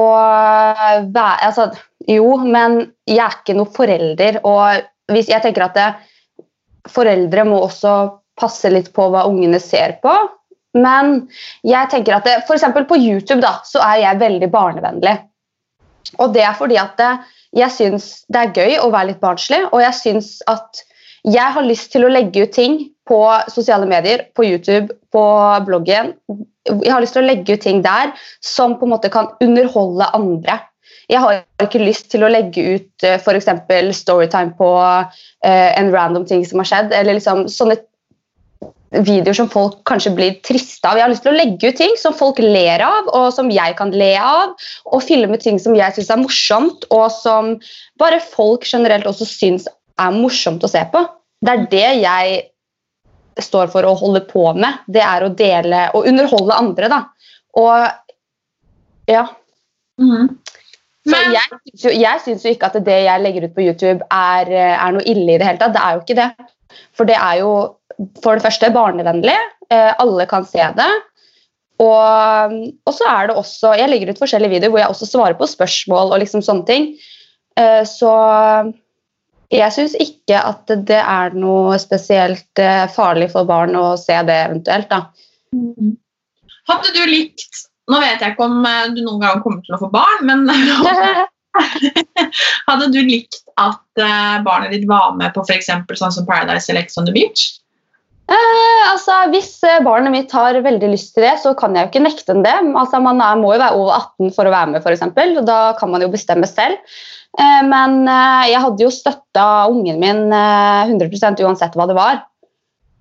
være 1.15 1.47
altså, 1.47 1.69
Jo, 2.11 2.35
men 2.43 2.81
jeg 3.09 3.23
er 3.23 3.39
ikke 3.39 3.55
noen 3.57 3.71
forelder, 3.73 4.41
og 4.45 5.13
hvis 5.13 5.29
jeg 5.31 5.41
tenker 5.41 5.65
at 5.65 5.77
det, 5.77 5.87
foreldre 6.91 7.45
må 7.49 7.63
også 7.65 7.95
passe 8.37 8.69
litt 8.69 8.91
på 8.93 9.07
hva 9.09 9.23
ungene 9.29 9.57
ser 9.63 9.95
på. 10.03 10.13
Men 10.75 11.15
jeg 11.65 11.89
tenker 11.89 12.17
at 12.17 12.27
f.eks. 12.27 12.45
for 12.49 12.57
eksempel 12.57 12.85
på 12.89 12.99
YouTube 12.99 13.41
da, 13.41 13.55
så 13.65 13.81
er 13.85 14.03
jeg 14.03 14.21
veldig 14.21 14.49
barnevennlig. 14.53 15.15
Og 16.21 16.33
det 16.35 16.43
er 16.45 16.57
fordi 16.57 16.77
at 16.77 16.97
det, 16.99 17.13
jeg 17.55 17.73
syns 17.73 18.09
det 18.29 18.41
er 18.41 18.53
gøy 18.53 18.77
å 18.83 18.91
være 18.93 19.13
litt 19.13 19.23
barnslig, 19.23 19.63
og 19.71 19.81
jeg 19.81 19.97
syns 20.01 20.35
at 20.51 20.83
jeg 21.25 21.55
har 21.55 21.65
lyst 21.65 21.91
til 21.93 22.05
å 22.05 22.11
legge 22.11 22.45
ut 22.45 22.53
ting 22.53 22.77
på 23.09 23.19
sosiale 23.53 23.87
medier, 23.89 24.27
på 24.37 24.45
YouTube, 24.45 24.93
på 25.13 25.25
bloggen. 25.65 26.13
Jeg 26.69 26.91
har 26.91 27.01
lyst 27.01 27.17
til 27.17 27.23
å 27.23 27.29
legge 27.29 27.57
ut 27.57 27.65
ting 27.65 27.81
der 27.85 28.13
som 28.45 28.77
på 28.79 28.87
en 28.87 28.95
måte 28.95 29.11
kan 29.13 29.31
underholde 29.43 30.09
andre. 30.17 30.59
Jeg 31.09 31.21
har 31.21 31.43
ikke 31.61 31.83
lyst 31.83 32.09
til 32.13 32.25
å 32.25 32.31
legge 32.31 32.63
ut 32.77 33.05
uh, 33.05 33.17
f.eks. 33.19 33.49
storytime 33.99 34.55
på 34.57 34.69
uh, 34.81 35.05
en 35.45 35.91
random 35.93 36.25
ting 36.29 36.45
som 36.45 36.61
har 36.61 36.69
skjedd, 36.69 36.95
eller 36.97 37.19
liksom 37.19 37.45
sånne 37.51 37.77
videoer 39.05 39.35
som 39.35 39.49
folk 39.51 39.81
kanskje 39.89 40.13
blir 40.15 40.37
triste 40.45 40.87
av. 40.87 40.97
Jeg 40.97 41.05
har 41.05 41.11
lyst 41.11 41.25
til 41.25 41.33
å 41.33 41.37
legge 41.37 41.69
ut 41.71 41.79
ting 41.79 41.95
som 41.99 42.15
folk 42.15 42.39
ler 42.41 42.83
av, 42.85 43.09
og 43.17 43.27
som 43.35 43.49
jeg 43.53 43.75
kan 43.77 43.91
le 43.93 44.13
av. 44.21 44.53
Og 44.93 45.03
filme 45.03 45.37
ting 45.41 45.59
som 45.61 45.75
jeg 45.77 45.97
syns 45.97 46.11
er 46.13 46.21
morsomt, 46.21 46.87
og 46.93 47.09
som 47.13 47.55
bare 48.01 48.21
folk 48.23 48.65
generelt 48.69 49.09
også 49.09 49.27
syns 49.29 49.67
er 50.01 50.15
morsomt 50.15 50.63
å 50.65 50.71
se 50.71 50.81
på. 50.91 51.01
Det 51.45 51.53
er 51.53 51.65
det 51.71 51.87
jeg 52.01 52.41
står 53.45 53.69
for 53.73 53.87
å 53.87 53.95
holde 53.99 54.23
på 54.29 54.47
med. 54.57 54.81
Det 54.87 55.03
er 55.03 55.25
å 55.25 55.33
dele 55.35 55.87
og 55.97 56.07
underholde 56.09 56.57
andre, 56.57 56.89
da. 56.91 57.01
Og 57.59 59.11
ja. 59.11 59.25
Mm. 60.01 60.35
Så 61.05 61.19
jeg 61.21 62.21
syns 62.23 62.43
jo, 62.43 62.49
jo 62.49 62.53
ikke 62.55 62.69
at 62.71 62.85
det 62.85 62.99
jeg 63.05 63.21
legger 63.21 63.45
ut 63.45 63.55
på 63.55 63.65
YouTube, 63.67 64.05
er, 64.09 64.49
er, 64.49 64.93
noe 64.95 65.05
ille 65.05 65.35
i 65.35 65.39
det 65.41 65.47
hele 65.47 65.61
tatt. 65.61 65.75
Det 65.75 65.83
er 65.83 65.97
jo 65.97 66.01
ikke 66.01 66.17
det. 66.17 66.29
For 66.97 67.07
det 67.07 67.17
er 67.19 67.41
jo 67.43 67.51
for 68.23 68.37
det 68.37 68.45
første 68.45 68.71
barnevennlig. 68.73 69.35
Eh, 69.69 69.91
alle 70.01 70.25
kan 70.29 70.47
se 70.49 70.65
det. 70.77 70.89
Og, 71.83 72.55
og, 72.87 72.93
så 72.95 73.07
er 73.11 73.27
det 73.27 73.33
også 73.35 73.73
Jeg 73.75 73.91
legger 73.91 74.13
ut 74.13 74.19
forskjellige 74.21 74.53
videoer 74.53 74.71
hvor 74.71 74.79
jeg 74.79 74.93
også 74.93 75.07
svarer 75.09 75.35
på 75.35 75.49
spørsmål 75.51 76.13
og 76.15 76.21
liksom 76.23 76.43
sånne 76.45 76.65
ting. 76.69 76.87
Eh, 77.59 77.83
så 77.87 78.11
jeg 79.53 79.73
syns 79.75 79.95
ikke 80.01 80.39
at 80.39 80.73
det 80.87 81.01
er 81.01 81.35
noe 81.37 81.77
spesielt 81.81 82.61
eh, 82.61 82.85
farlig 82.93 83.29
for 83.33 83.47
barn 83.49 83.75
å 83.77 83.93
se 83.99 84.17
det 84.27 84.39
eventuelt, 84.47 84.89
da. 84.89 85.05
Mm. 85.55 85.95
Hadde 86.69 86.91
du 86.95 87.03
likt 87.07 87.65
Nå 87.85 87.99
vet 88.01 88.17
jeg 88.17 88.33
ikke 88.33 88.47
om 88.47 88.63
du 88.95 89.03
noen 89.05 89.19
gang 89.21 89.41
kommer 89.43 89.61
til 89.61 89.75
å 89.75 89.77
få 89.83 89.91
barn, 89.93 90.23
men 90.25 90.47
Hadde 92.69 92.87
du 92.89 92.97
likt 93.05 93.43
at 93.61 94.01
barnet 94.41 94.73
ditt 94.73 94.87
var 94.89 95.13
med 95.19 95.35
på 95.35 95.43
f.eks. 95.45 95.69
sånn 95.69 96.15
som 96.15 96.25
Paradise 96.25 96.65
eller 96.73 96.81
Ex 96.81 96.97
on 96.97 97.05
the 97.05 97.13
Beach? 97.13 97.45
Eh, 98.25 98.83
altså, 98.89 99.13
Hvis 99.29 99.59
barnet 99.85 100.13
mitt 100.13 100.31
har 100.33 100.57
veldig 100.65 100.89
lyst 100.89 101.13
til 101.13 101.27
det, 101.27 101.35
så 101.43 101.53
kan 101.57 101.75
jeg 101.75 101.85
jo 101.85 101.91
ikke 101.91 102.05
nekte 102.07 102.31
dem 102.31 102.41
det. 102.45 102.55
Altså, 102.73 103.01
man 103.03 103.21
er, 103.21 103.37
må 103.37 103.53
jo 103.53 103.61
være 103.61 103.77
over 103.77 103.99
18 103.99 104.33
for 104.37 104.49
å 104.49 104.53
være 104.55 104.73
med, 104.73 104.81
f.eks. 104.81 105.45
Da 105.45 105.59
kan 105.77 105.93
man 105.93 106.05
jo 106.05 106.09
bestemme 106.13 106.49
selv. 106.49 106.81
Eh, 107.35 107.61
men 107.67 108.05
eh, 108.07 108.45
jeg 108.53 108.63
hadde 108.63 108.85
jo 108.85 108.93
støtta 108.93 109.47
ungen 109.71 109.99
min 110.01 110.23
100% 110.31 111.43
uansett 111.45 111.75
hva 111.77 111.89
det 111.89 111.97
var. 111.97 112.23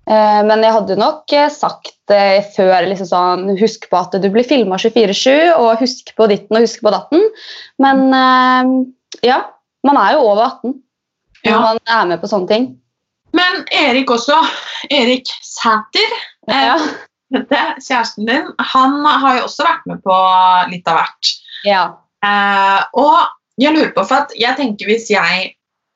Men 0.05 0.61
jeg 0.61 0.69
hadde 0.69 0.95
nok 1.01 1.33
sagt 1.49 2.11
før 2.53 2.85
liksom 2.85 3.07
sånn, 3.09 3.47
Husk 3.57 3.87
på 3.89 3.97
at 3.97 4.13
du 4.21 4.27
blir 4.29 4.45
filma 4.45 4.77
24-7, 4.77 5.55
og 5.57 5.79
husk 5.79 6.11
på 6.13 6.27
ditten 6.29 6.59
og 6.59 6.61
husk 6.61 6.83
på 6.85 6.91
datten. 6.93 7.23
Men 7.81 8.03
ja, 9.25 9.39
man 9.81 9.97
er 9.97 10.13
jo 10.13 10.27
over 10.27 10.43
18 10.45 10.75
når 11.45 11.49
ja. 11.49 11.63
man 11.63 11.81
er 11.95 12.05
med 12.11 12.21
på 12.21 12.29
sånne 12.29 12.51
ting. 12.51 12.67
Men 13.35 13.65
Erik 13.73 14.13
også, 14.13 14.37
Erik 14.93 15.29
Sæter, 15.41 16.15
ja. 16.51 16.77
Dette, 17.33 17.61
kjæresten 17.81 18.27
din, 18.29 18.51
han 18.71 18.99
har 19.05 19.39
jo 19.39 19.47
også 19.47 19.65
vært 19.65 19.87
med 19.89 20.01
på 20.05 20.17
litt 20.71 20.85
av 20.87 20.99
hvert. 20.99 21.31
Ja. 21.65 21.83
Eh, 22.23 22.83
og 23.01 23.17
jeg 23.61 23.75
lurer 23.75 23.93
på, 23.95 24.03
for 24.03 24.25
at 24.25 24.33
jeg 24.35 24.57
tenker 24.59 24.89
hvis 24.89 25.07
jeg 25.13 25.45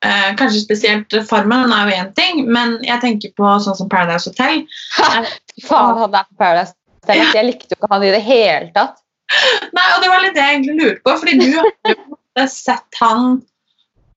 eh, 0.04 0.30
Kanskje 0.38 0.62
spesielt 0.62 1.16
Farmen 1.28 1.74
er 1.76 1.90
jo 1.90 1.98
én 2.00 2.10
ting, 2.16 2.42
men 2.48 2.78
jeg 2.86 3.02
tenker 3.04 3.34
på 3.36 3.52
sånn 3.64 3.76
som 3.76 3.90
Paradise 3.92 4.30
Hotel. 4.30 4.64
Faen, 4.96 5.28
han 5.68 6.08
er 6.08 6.24
på 6.24 6.40
Paradise 6.40 6.74
Hotel. 7.02 7.22
Jeg 7.36 7.46
likte 7.48 7.74
jo 7.74 7.80
ikke 7.80 7.92
han 7.92 8.08
i 8.08 8.14
det 8.14 8.24
hele 8.24 8.72
tatt. 8.76 8.98
Nei, 9.76 9.86
og 9.94 10.02
det 10.02 10.10
var 10.10 10.24
litt 10.24 10.36
det 10.36 10.44
jeg 10.44 10.58
egentlig 10.58 10.76
lurte 10.80 11.04
på, 11.06 11.16
fordi 11.22 11.38
du 11.38 11.48
har 11.58 11.96
jo 12.40 12.46
sett 12.50 13.00
han 13.02 13.26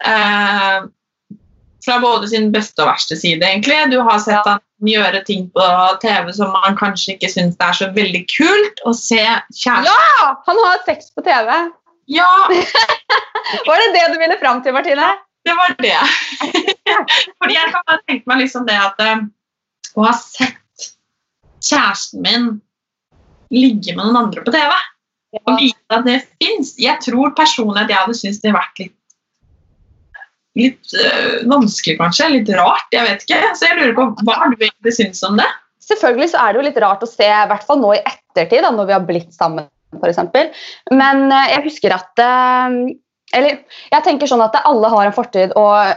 eh, 0.08 0.86
fra 1.84 2.00
både 2.00 2.30
sin 2.32 2.52
beste 2.54 2.84
og 2.84 2.90
verste 2.94 3.18
side, 3.20 3.44
egentlig. 3.44 3.78
Du 3.92 4.00
har 4.02 4.22
sett 4.24 4.48
han 4.48 4.62
gjøre 4.88 5.24
ting 5.28 5.48
på 5.54 5.68
TV 6.02 6.32
som 6.36 6.52
man 6.56 6.78
kanskje 6.80 7.16
ikke 7.16 7.32
syns 7.32 7.60
er 7.64 7.76
så 7.78 7.90
veldig 7.96 8.24
kult 8.32 8.84
å 8.88 8.96
se 8.98 9.22
kjæresten 9.22 9.88
Ja! 9.88 10.34
Han 10.48 10.62
har 10.64 10.84
sex 10.88 11.12
på 11.16 11.24
TV. 11.26 11.52
Ja! 12.12 12.32
var 13.68 13.84
det 13.84 13.94
det 13.96 14.08
du 14.14 14.20
ville 14.22 14.40
fram 14.42 14.64
til, 14.64 14.76
Martine? 14.76 15.12
Det 15.44 15.56
var 15.60 15.76
det. 15.84 16.00
Fordi 17.40 17.56
jeg 17.56 17.72
kan 17.74 17.86
bare 17.88 18.02
tenke 18.08 18.30
meg 18.32 18.44
liksom 18.46 18.68
det 18.68 18.80
at 18.80 19.02
uh, 19.04 19.24
å 20.00 20.08
ha 20.08 20.14
sett 20.18 20.90
kjæresten 21.64 22.24
min 22.24 22.50
ligge 23.54 23.96
med 23.96 24.08
noen 24.08 24.26
andre 24.26 24.44
på 24.44 24.54
TV, 24.54 24.72
ja. 25.36 25.42
og 25.44 25.60
vite 25.60 25.98
at 25.98 26.06
det 26.08 26.20
fins 26.42 26.74
Jeg 26.82 27.00
tror 27.06 27.36
personlig 27.38 27.84
at 27.84 27.92
jeg 27.92 28.00
hadde 28.02 28.18
syntes 28.18 28.42
det 28.42 28.50
hadde 28.50 28.60
vært 28.60 28.84
litt 28.86 29.00
litt 30.54 30.94
øh, 30.94 31.44
vanskelig, 31.50 31.98
kanskje. 31.98 32.30
Litt 32.30 32.50
rart. 32.54 32.86
Jeg 32.94 33.08
vet 33.08 33.24
ikke. 33.26 33.40
Så 33.58 33.66
jeg 33.66 33.78
lurer 33.80 33.96
på 33.98 34.04
hva 34.28 34.36
du 34.52 34.58
egentlig 34.60 34.94
syns 34.94 35.24
om 35.26 35.40
det? 35.40 35.48
Selvfølgelig 35.84 36.30
så 36.30 36.44
er 36.44 36.54
det 36.54 36.60
jo 36.60 36.66
litt 36.68 36.82
rart 36.84 37.02
å 37.04 37.10
se, 37.10 37.26
i 37.26 37.48
hvert 37.50 37.66
fall 37.68 37.82
nå 37.82 37.96
i 37.96 38.04
ettertid, 38.04 38.62
da, 38.64 38.70
når 38.72 38.88
vi 38.88 38.96
har 38.96 39.08
blitt 39.08 39.34
sammen 39.36 39.66
f.eks. 40.00 40.20
Men 40.92 41.26
øh, 41.30 41.50
jeg 41.52 41.64
husker 41.68 41.96
at 41.96 42.24
øh, 42.24 42.78
Eller 43.34 43.64
jeg 43.92 44.06
tenker 44.06 44.30
sånn 44.30 44.44
at 44.46 44.60
alle 44.62 44.92
har 44.94 45.10
en 45.10 45.16
fortid, 45.16 45.56
og, 45.58 45.96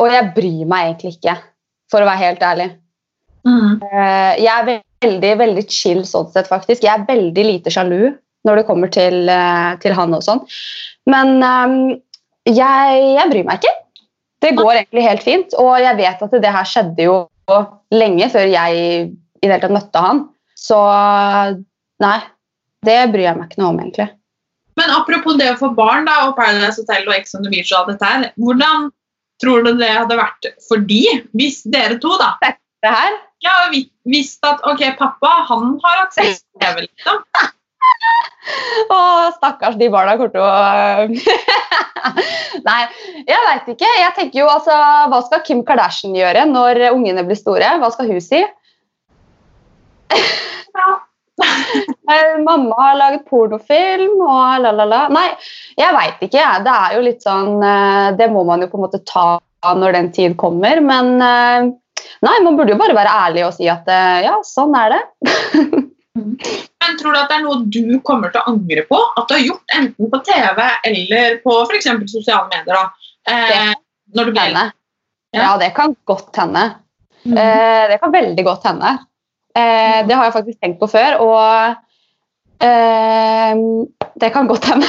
og, 0.00 0.06
jeg 0.08 0.32
bryr 0.36 0.62
meg 0.68 0.86
egentlig 0.86 1.16
ikke, 1.18 1.34
for 1.92 2.00
å 2.00 2.08
være 2.08 2.22
helt 2.22 2.44
ærlig. 2.48 2.68
Mm. 3.46 3.82
Jeg 4.40 4.48
er 4.50 4.64
veldig, 5.04 5.32
veldig 5.42 5.64
chill 5.68 6.00
sånn 6.08 6.30
sett, 6.32 6.48
faktisk. 6.48 6.86
Jeg 6.86 6.94
er 6.94 7.04
veldig 7.06 7.44
lite 7.44 7.70
sjalu 7.74 8.08
når 8.48 8.62
det 8.62 8.64
kommer 8.70 8.88
til, 8.94 9.28
til 9.82 9.94
han 9.98 10.16
og 10.16 10.24
sånn. 10.24 10.40
Men 11.12 11.36
jeg, 12.48 13.04
jeg, 13.18 13.28
bryr 13.34 13.46
meg 13.46 13.60
ikke. 13.60 13.74
Det 14.46 14.56
går 14.56 14.72
egentlig 14.78 15.06
helt 15.10 15.28
fint. 15.28 15.56
Og 15.60 15.76
jeg 15.82 16.00
vet 16.00 16.24
at 16.24 16.40
det 16.40 16.56
her 16.56 16.72
skjedde 16.72 17.06
jo 17.10 17.20
lenge 17.94 18.30
før 18.32 18.48
jeg 18.48 18.80
i 18.80 19.44
det 19.44 19.52
hele 19.52 19.60
tatt 19.62 19.76
møtte 19.76 20.02
han. 20.02 20.24
Så 20.56 20.78
nei, 22.02 22.16
det 22.84 23.00
bryr 23.12 23.28
jeg 23.28 23.38
meg 23.38 23.48
ikke 23.48 23.62
noe 23.62 23.72
om, 23.72 23.80
egentlig. 23.82 24.10
Men 24.76 24.92
apropos 24.92 25.38
det 25.40 25.48
å 25.54 25.58
få 25.60 25.72
barn 25.76 26.04
da, 26.08 26.18
og 26.26 26.36
Paradise 26.36 26.82
Hotel 26.82 27.08
og 27.08 27.16
Ex 27.16 27.34
on 27.36 27.46
the 27.46 27.52
Beach 27.52 27.72
og 27.72 27.78
alt 27.80 27.94
dette 27.94 28.10
her, 28.10 28.28
hvordan 28.36 28.90
tror 29.42 29.64
du 29.64 29.72
det 29.80 29.88
hadde 29.88 30.18
vært 30.18 30.48
for 30.68 30.84
de, 30.88 31.02
hvis 31.36 31.62
dere 31.72 31.98
to 32.02 32.12
da 32.20 32.34
Dette 32.44 32.92
her? 32.92 33.16
Ja, 33.44 33.54
visst 34.08 34.44
at 34.48 34.64
ok, 34.68 34.82
pappa 34.98 35.32
han 35.48 35.76
har 35.82 36.02
hatt 36.04 36.16
sex 36.16 36.42
med 36.54 36.64
TV, 36.64 36.86
liksom. 36.88 37.22
Å, 38.94 38.98
stakkars 39.36 39.76
de 39.80 39.88
barna 39.90 40.14
kommer 40.18 40.32
til 40.34 40.44
å 40.44 40.50
Nei, 42.66 42.82
jeg 43.26 43.40
veit 43.42 43.70
ikke. 43.72 43.88
Jeg 43.98 44.14
tenker 44.14 44.40
jo 44.40 44.46
altså, 44.50 44.76
Hva 45.10 45.18
skal 45.26 45.42
Kim 45.46 45.64
Kardashian 45.66 46.14
gjøre 46.14 46.44
når 46.50 46.84
ungene 46.92 47.24
blir 47.26 47.38
store? 47.38 47.72
Hva 47.82 47.90
skal 47.94 48.10
hun 48.12 48.22
si? 48.22 48.44
Ja. 50.76 50.88
Mamma 52.46 52.76
har 52.80 52.98
laget 52.98 53.26
pornofilm 53.28 54.20
og 54.20 54.62
la, 54.62 54.72
la, 54.72 54.86
la. 54.88 55.00
Nei, 55.12 55.26
jeg 55.76 55.96
veit 55.96 56.22
ikke. 56.28 56.44
Det 56.64 56.76
er 56.76 56.94
jo 56.96 57.02
litt 57.04 57.26
sånn 57.26 57.64
eh, 57.64 58.12
Det 58.16 58.30
må 58.32 58.44
man 58.48 58.64
jo 58.64 58.70
på 58.72 58.78
en 58.80 58.86
måte 58.86 59.02
ta 59.08 59.34
når 59.76 59.96
den 59.98 60.12
tid 60.14 60.36
kommer. 60.40 60.80
Men 60.84 61.16
eh, 61.20 61.74
Nei, 62.24 62.36
man 62.44 62.56
burde 62.56 62.72
jo 62.72 62.80
bare 62.80 62.96
være 62.96 63.12
ærlig 63.26 63.44
og 63.46 63.52
si 63.56 63.66
at 63.68 63.88
eh, 63.92 64.22
ja, 64.26 64.38
sånn 64.46 64.76
er 64.78 64.94
det. 64.94 65.02
Men 66.16 66.96
tror 67.00 67.12
du 67.12 67.18
at 67.18 67.28
det 67.28 67.36
er 67.36 67.44
noe 67.44 67.58
du 67.68 67.98
kommer 68.06 68.32
til 68.32 68.40
å 68.40 68.52
angre 68.54 68.86
på? 68.88 69.00
At 69.18 69.28
du 69.28 69.34
har 69.36 69.42
gjort 69.44 69.74
enten 69.76 70.10
på 70.12 70.20
TV 70.24 70.62
eller 70.88 71.36
på 71.42 71.56
f.eks. 71.66 71.90
sosiale 72.12 72.46
medier? 72.52 72.78
da? 72.78 73.12
Eh, 73.32 73.74
når 74.16 74.30
du 74.30 74.40
Henne. 74.40 74.64
Ja. 75.34 75.42
Ja, 75.42 75.50
det 75.60 75.72
kan 75.76 75.96
godt 76.08 76.36
hende. 76.38 76.62
Mm. 77.26 77.36
Eh, 77.42 77.82
det 77.90 77.98
kan 78.00 78.14
veldig 78.14 78.44
godt 78.46 78.64
hende. 78.68 78.94
Eh, 79.56 79.98
det 80.06 80.14
har 80.14 80.28
jeg 80.28 80.36
faktisk 80.36 80.60
tenkt 80.60 80.80
på 80.82 80.88
før, 80.92 81.18
og 81.24 82.64
eh, 82.64 83.52
det 84.20 84.32
kan 84.34 84.48
godt 84.50 84.68
hende. 84.68 84.88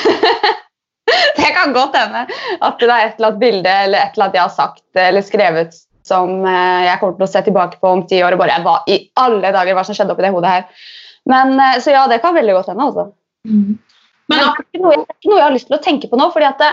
det 1.40 1.52
kan 1.56 1.76
godt 1.76 1.96
hende 1.96 2.26
at 2.28 2.80
det 2.82 2.90
er 2.92 3.06
et 3.06 3.20
eller 3.20 3.30
annet 3.30 3.44
bilde 3.44 3.76
eller 3.86 4.02
et 4.02 4.16
eller 4.16 4.28
annet 4.28 4.40
jeg 4.40 4.44
har 4.44 4.56
sagt 4.56 5.00
eller 5.00 5.24
skrevet 5.24 5.78
som 6.08 6.46
eh, 6.48 6.88
jeg 6.88 7.00
kommer 7.02 7.18
til 7.18 7.28
å 7.28 7.32
se 7.32 7.44
tilbake 7.48 7.80
på 7.82 7.92
om 7.92 8.06
ti 8.08 8.22
år 8.24 8.36
og 8.36 8.42
bare 8.42 8.60
Hva 8.66 8.80
i 8.92 9.00
alle 9.20 9.52
dager 9.56 9.78
hva 9.78 9.84
som 9.88 9.98
skjedde 9.98 10.16
oppi 10.16 10.26
det 10.26 10.34
hodet 10.36 10.54
her? 10.54 10.84
Men, 11.28 11.56
eh, 11.60 11.78
så 11.84 11.94
ja, 11.94 12.06
det 12.12 12.22
kan 12.24 12.36
veldig 12.38 12.56
godt 12.58 12.72
hende. 12.72 12.88
altså. 12.88 13.08
Mm. 13.48 13.80
Men 14.28 14.42
det 14.42 14.46
er 14.48 14.62
ikke 14.64 14.84
noe, 14.84 15.00
noe 15.28 15.40
jeg 15.40 15.46
har 15.46 15.56
lyst 15.56 15.70
til 15.70 15.78
å 15.78 15.84
tenke 15.84 16.12
på 16.12 16.20
nå. 16.20 16.30
fordi 16.36 16.50
at 16.50 16.62
det, 16.64 16.72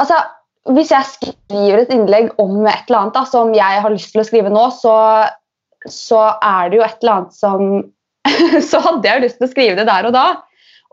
altså, 0.00 0.20
Hvis 0.72 0.92
jeg 0.94 1.10
skriver 1.10 1.82
et 1.82 1.90
innlegg 1.92 2.30
om 2.40 2.62
et 2.64 2.86
eller 2.88 3.02
annet 3.02 3.16
da, 3.18 3.24
som 3.28 3.50
jeg 3.52 3.80
har 3.84 3.92
lyst 3.92 4.14
til 4.14 4.22
å 4.22 4.24
skrive 4.24 4.52
nå, 4.52 4.62
så, 4.72 4.94
så 5.90 6.22
er 6.40 6.70
det 6.70 6.80
jo 6.80 6.86
et 6.86 7.02
eller 7.02 7.18
annet 7.18 7.36
som 7.36 7.68
Så 8.70 8.80
hadde 8.80 9.04
jeg 9.04 9.18
jo 9.18 9.24
lyst 9.26 9.36
til 9.40 9.46
å 9.46 9.52
skrive 9.52 9.76
det 9.76 9.84
der 9.88 10.06
og 10.08 10.14
da. 10.16 10.24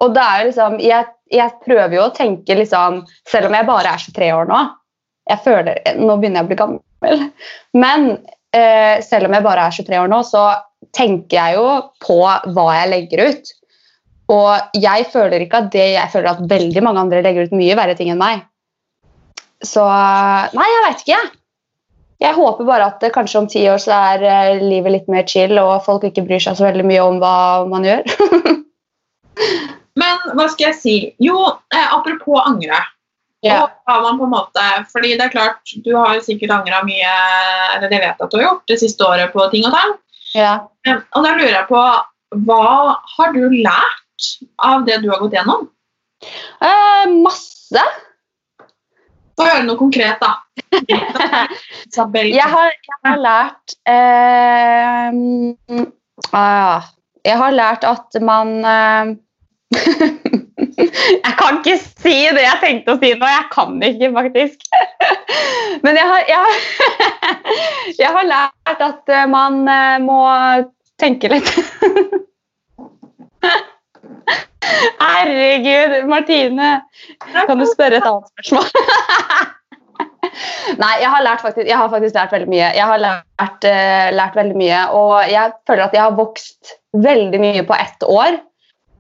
Og 0.03 0.13
det 0.15 0.23
er 0.23 0.41
jo 0.41 0.47
liksom, 0.49 0.77
jeg, 0.83 1.07
jeg 1.31 1.59
prøver 1.63 1.95
jo 1.95 2.05
å 2.07 2.13
tenke 2.15 2.57
liksom 2.57 3.01
Selv 3.29 3.47
om 3.47 3.55
jeg 3.55 3.69
bare 3.69 3.93
er 3.93 4.03
23 4.03 4.31
år 4.35 4.49
nå 4.51 4.61
jeg 5.29 5.43
føler, 5.45 5.77
Nå 6.01 6.17
begynner 6.19 6.41
jeg 6.41 6.47
å 6.47 6.49
bli 6.49 6.57
gammel. 6.59 7.25
Men 7.77 8.07
eh, 8.57 8.99
selv 9.05 9.29
om 9.29 9.35
jeg 9.37 9.45
bare 9.45 9.67
er 9.69 9.75
23 9.77 9.99
år 10.01 10.09
nå, 10.11 10.21
så 10.27 10.41
tenker 10.97 11.37
jeg 11.37 11.59
jo 11.59 11.67
på 12.03 12.17
hva 12.25 12.65
jeg 12.75 12.89
legger 12.91 13.21
ut. 13.29 13.51
Og 14.33 14.79
jeg 14.81 15.07
føler 15.11 15.43
ikke 15.43 15.61
at 15.63 15.69
det 15.73 15.87
Jeg 15.93 16.11
føler 16.13 16.31
at 16.33 16.43
veldig 16.49 16.83
mange 16.85 17.03
andre 17.03 17.21
legger 17.23 17.47
ut 17.47 17.55
mye 17.55 17.77
verre 17.79 17.95
ting 17.99 18.11
enn 18.11 18.21
meg. 18.21 18.43
Så 19.61 19.85
Nei, 20.57 20.67
jeg 20.73 20.83
veit 20.87 21.05
ikke, 21.05 21.15
jeg. 21.15 21.31
Jeg 22.21 22.37
håper 22.37 22.67
bare 22.67 22.91
at 22.91 23.03
kanskje 23.15 23.39
om 23.41 23.47
ti 23.49 23.63
år 23.69 23.79
så 23.81 23.95
er 24.13 24.23
eh, 24.29 24.61
livet 24.61 24.93
litt 24.93 25.07
mer 25.09 25.25
chill, 25.29 25.57
og 25.57 25.81
folk 25.87 26.03
ikke 26.05 26.23
bryr 26.27 26.43
seg 26.43 26.59
så 26.59 26.67
veldig 26.67 26.85
mye 26.85 27.01
om 27.01 27.17
hva 27.21 27.35
man 27.69 27.87
gjør. 27.87 28.03
Men 30.01 30.21
hva 30.37 30.45
skal 30.51 30.69
jeg 30.69 30.77
si? 30.77 30.95
Jo, 31.23 31.37
eh, 31.73 31.87
apropos 31.95 32.43
angre. 32.45 32.77
Og 33.63 33.71
har 33.89 34.03
man 34.05 34.19
på 34.19 34.27
en 34.27 34.33
måte, 34.35 34.65
fordi 34.91 35.15
det 35.17 35.25
er 35.25 35.33
klart, 35.33 35.71
Du 35.81 35.95
har 35.97 36.13
jo 36.13 36.21
sikkert 36.21 36.51
angra 36.53 36.83
mye 36.85 37.13
eller 37.73 37.89
det 37.89 37.97
vet 37.97 38.11
jeg 38.11 38.21
at 38.21 38.29
du 38.29 38.37
har 38.37 38.45
gjort 38.45 38.67
det 38.69 38.77
siste 38.83 39.07
året 39.07 39.33
på 39.33 39.47
ting 39.49 39.65
og 39.65 39.73
tang. 39.73 39.95
Eh, 40.85 40.99
Og 41.17 41.25
da 41.25 41.31
lurer 41.33 41.55
jeg 41.57 41.67
på 41.71 41.81
Hva 42.45 42.61
har 43.17 43.33
du 43.33 43.41
lært 43.49 44.29
av 44.61 44.85
det 44.85 45.01
du 45.01 45.09
har 45.09 45.19
gått 45.23 45.33
gjennom? 45.33 45.65
Eh, 46.61 47.09
masse. 47.25 47.85
Få 49.37 49.47
høre 49.47 49.63
noe 49.67 49.79
konkret, 49.79 50.21
da. 50.21 50.31
Jeg 51.91 52.47
har, 52.53 52.71
jeg 52.87 52.99
har 53.05 53.17
lært 53.19 53.73
eh, 53.89 55.07
ah, 56.37 56.87
Jeg 57.25 57.37
har 57.41 57.51
lært 57.55 57.83
at 57.87 58.17
man 58.23 58.53
eh, 58.63 59.11
Jeg 61.25 61.33
kan 61.39 61.59
ikke 61.59 61.77
si 61.79 62.15
det 62.35 62.43
jeg 62.43 62.59
tenkte 62.63 62.95
å 62.95 62.99
si 63.01 63.11
nå. 63.15 63.27
Jeg 63.27 63.47
kan 63.53 63.77
ikke, 63.87 64.09
faktisk. 64.15 64.65
Men 65.83 65.99
jeg 65.99 66.07
har, 66.11 66.21
jeg 66.29 66.39
har, 66.45 66.53
jeg 67.99 68.11
har 68.17 68.27
lært 68.29 68.83
at 68.87 69.13
eh, 69.15 69.29
man 69.31 69.61
eh, 69.71 69.97
må 70.03 70.19
tenke 71.01 71.31
litt. 71.31 71.51
Herregud, 75.01 75.97
Martine. 76.09 76.75
Kan 77.33 77.59
du 77.59 77.65
spørre 77.69 77.99
et 77.99 78.07
annet 78.07 78.29
spørsmål? 78.31 78.69
Nei, 80.81 80.93
jeg 81.01 81.09
har, 81.11 81.25
faktisk, 81.41 81.67
jeg 81.67 81.77
har 81.77 81.89
faktisk 81.91 82.15
lært 82.15 82.35
veldig 82.35 82.51
mye. 82.51 82.69
Jeg 82.77 82.87
har 82.87 83.01
lært, 83.01 83.67
uh, 83.67 84.07
lært 84.15 84.37
veldig 84.37 84.57
mye, 84.59 84.83
og 84.95 85.31
jeg 85.31 85.55
føler 85.67 85.87
at 85.87 85.97
jeg 85.97 86.05
har 86.05 86.17
vokst 86.17 86.75
veldig 86.93 87.41
mye 87.41 87.65
på 87.67 87.77
ett 87.77 88.07
år. 88.07 88.39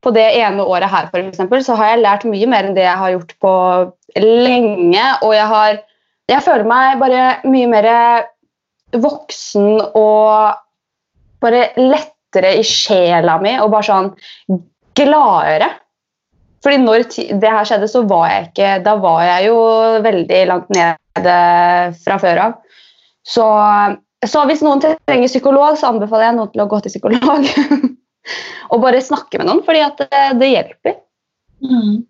På 0.01 0.13
det 0.15 0.25
ene 0.41 0.65
året 0.65 0.89
her 0.89 1.11
for 1.11 1.21
eksempel, 1.21 1.61
så 1.63 1.77
har 1.77 1.93
jeg 1.93 2.01
lært 2.01 2.25
mye 2.25 2.49
mer 2.49 2.67
enn 2.67 2.77
det 2.77 2.87
jeg 2.87 3.01
har 3.03 3.13
gjort 3.13 3.35
på 3.43 3.53
lenge. 4.17 5.05
Og 5.21 5.35
jeg, 5.37 5.47
har, 5.53 5.81
jeg 6.31 6.45
føler 6.47 6.71
meg 6.71 7.03
bare 7.03 7.25
mye 7.45 7.69
mer 7.69 7.89
voksen 8.97 9.77
og 9.95 10.57
bare 11.41 11.69
lettere 11.77 12.55
i 12.59 12.65
sjela 12.65 13.37
mi 13.41 13.53
og 13.61 13.71
bare 13.73 13.87
sånn 13.87 14.11
gladere. 14.97 15.69
Fordi 16.61 16.77
når 16.83 17.07
det 17.41 17.53
her 17.55 17.65
skjedde, 17.65 17.89
så 17.89 18.03
var 18.05 18.27
jeg 18.29 18.49
ikke 18.49 18.73
Da 18.85 18.93
var 19.01 19.23
jeg 19.25 19.47
jo 19.47 19.55
veldig 20.05 20.41
langt 20.49 20.69
nede 20.75 21.37
fra 22.03 22.19
før 22.21 22.43
av. 22.43 22.59
Så, 23.25 23.45
så 24.25 24.45
hvis 24.49 24.61
noen 24.65 24.81
trenger 24.83 25.31
psykolog, 25.31 25.77
så 25.77 25.89
anbefaler 25.89 26.29
jeg 26.29 26.37
noen 26.37 26.53
til 26.53 26.63
å 26.63 26.69
gå 26.69 26.81
til 26.83 26.93
psykolog. 26.93 27.49
og 28.71 28.83
bare 28.83 29.01
snakke 29.03 29.41
med 29.41 29.49
noen, 29.49 29.65
fordi 29.65 29.83
at 29.85 30.01
det, 30.05 30.23
det 30.41 30.51
hjelper. 30.53 30.97
Mm. 31.65 32.01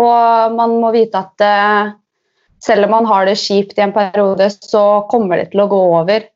Og 0.00 0.56
man 0.56 0.76
må 0.80 0.92
vite 0.94 1.20
at 1.20 1.44
eh, 1.44 1.92
selv 2.64 2.86
om 2.86 2.94
man 2.96 3.08
har 3.08 3.28
det 3.28 3.38
kjipt 3.40 3.78
i 3.78 3.84
en 3.84 3.94
periode, 3.96 4.50
så 4.52 4.84
kommer 5.10 5.40
det 5.40 5.50
til 5.52 5.64
å 5.64 5.68
gå 5.70 5.80
over. 6.00 6.26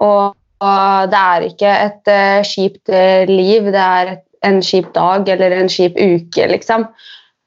Og, 0.00 0.36
og 0.64 1.10
det 1.12 1.20
er 1.20 1.48
ikke 1.48 1.74
et 1.86 2.10
uh, 2.10 2.46
kjipt 2.46 2.92
eh, 2.92 3.28
liv, 3.30 3.68
det 3.72 3.84
er 3.84 4.14
et, 4.16 4.24
en 4.46 4.60
kjip 4.64 4.92
dag 4.94 5.28
eller 5.28 5.54
en 5.56 5.70
kjip 5.72 5.98
uke, 5.98 6.48
liksom. 6.52 6.86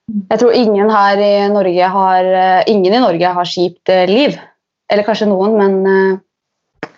Jeg 0.08 0.40
tror 0.40 0.56
ingen 0.56 0.90
her 0.92 1.20
i 1.20 1.32
Norge 1.52 1.88
har 1.92 2.28
eh, 2.32 2.70
Ingen 2.72 2.94
i 2.96 3.02
Norge 3.04 3.32
har 3.38 3.50
kjipt 3.50 3.92
eh, 3.92 4.06
liv. 4.08 4.38
Eller 4.88 5.04
kanskje 5.04 5.28
noen, 5.28 5.58
men 5.60 5.74
eh, 5.92 6.92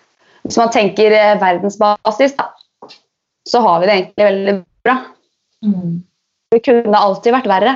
hvis 0.45 0.59
man 0.61 0.69
tenker 0.73 1.15
verdensbasis, 1.41 2.35
da, 2.37 2.51
så 3.49 3.61
har 3.65 3.81
vi 3.81 3.89
det 3.89 3.95
egentlig 3.95 4.27
veldig 4.27 4.55
bra. 4.85 4.95
Mm. 5.65 5.97
Det 6.53 6.61
kunne 6.65 7.01
alltid 7.01 7.33
vært 7.33 7.49
verre. 7.49 7.73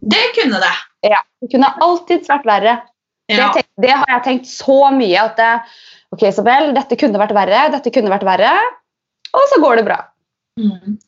Det 0.00 0.24
kunne 0.36 0.60
det. 0.62 0.74
Ja, 1.06 1.22
det 1.42 1.50
kunne 1.54 1.70
alltid 1.86 2.28
vært 2.28 2.46
verre. 2.48 2.76
Det, 3.30 3.38
Ja. 3.38 3.52
tenk, 3.54 3.66
det 3.78 3.94
har 3.94 4.10
jeg 4.10 4.22
tenkt 4.26 4.50
så 4.50 4.90
mye 4.90 5.22
at 5.22 5.38
det, 5.38 5.52
Ok, 6.10 6.24
Isabel, 6.26 6.72
dette 6.74 6.96
kunne 6.98 7.20
vært 7.22 7.34
verre, 7.36 7.68
dette 7.70 7.92
kunne 7.94 8.10
vært 8.10 8.26
verre, 8.26 8.50
og 9.30 9.44
så 9.52 9.60
går 9.62 9.78
det 9.78 9.84
bra. 9.86 9.98
Mm. 10.58 10.98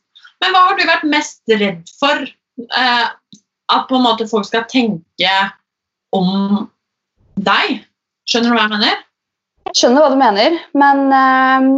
Men 0.43 0.55
hva 0.55 0.67
har 0.69 0.79
du 0.79 0.85
vært 0.87 1.09
mest 1.11 1.43
redd 1.51 1.91
for? 1.99 2.27
Eh, 2.63 3.07
at 3.73 3.89
på 3.89 3.97
en 3.97 4.05
måte 4.05 4.29
folk 4.29 4.47
skal 4.49 4.67
tenke 4.71 5.33
om 6.15 6.69
deg? 7.41 7.81
Skjønner 8.29 8.53
du 8.53 8.57
hva 8.57 8.67
jeg 8.67 8.75
mener? 8.75 9.03
Jeg 9.71 9.79
skjønner 9.79 10.05
hva 10.05 10.13
du 10.13 10.19
mener, 10.21 10.59
men 10.79 11.05
eh, 11.17 11.69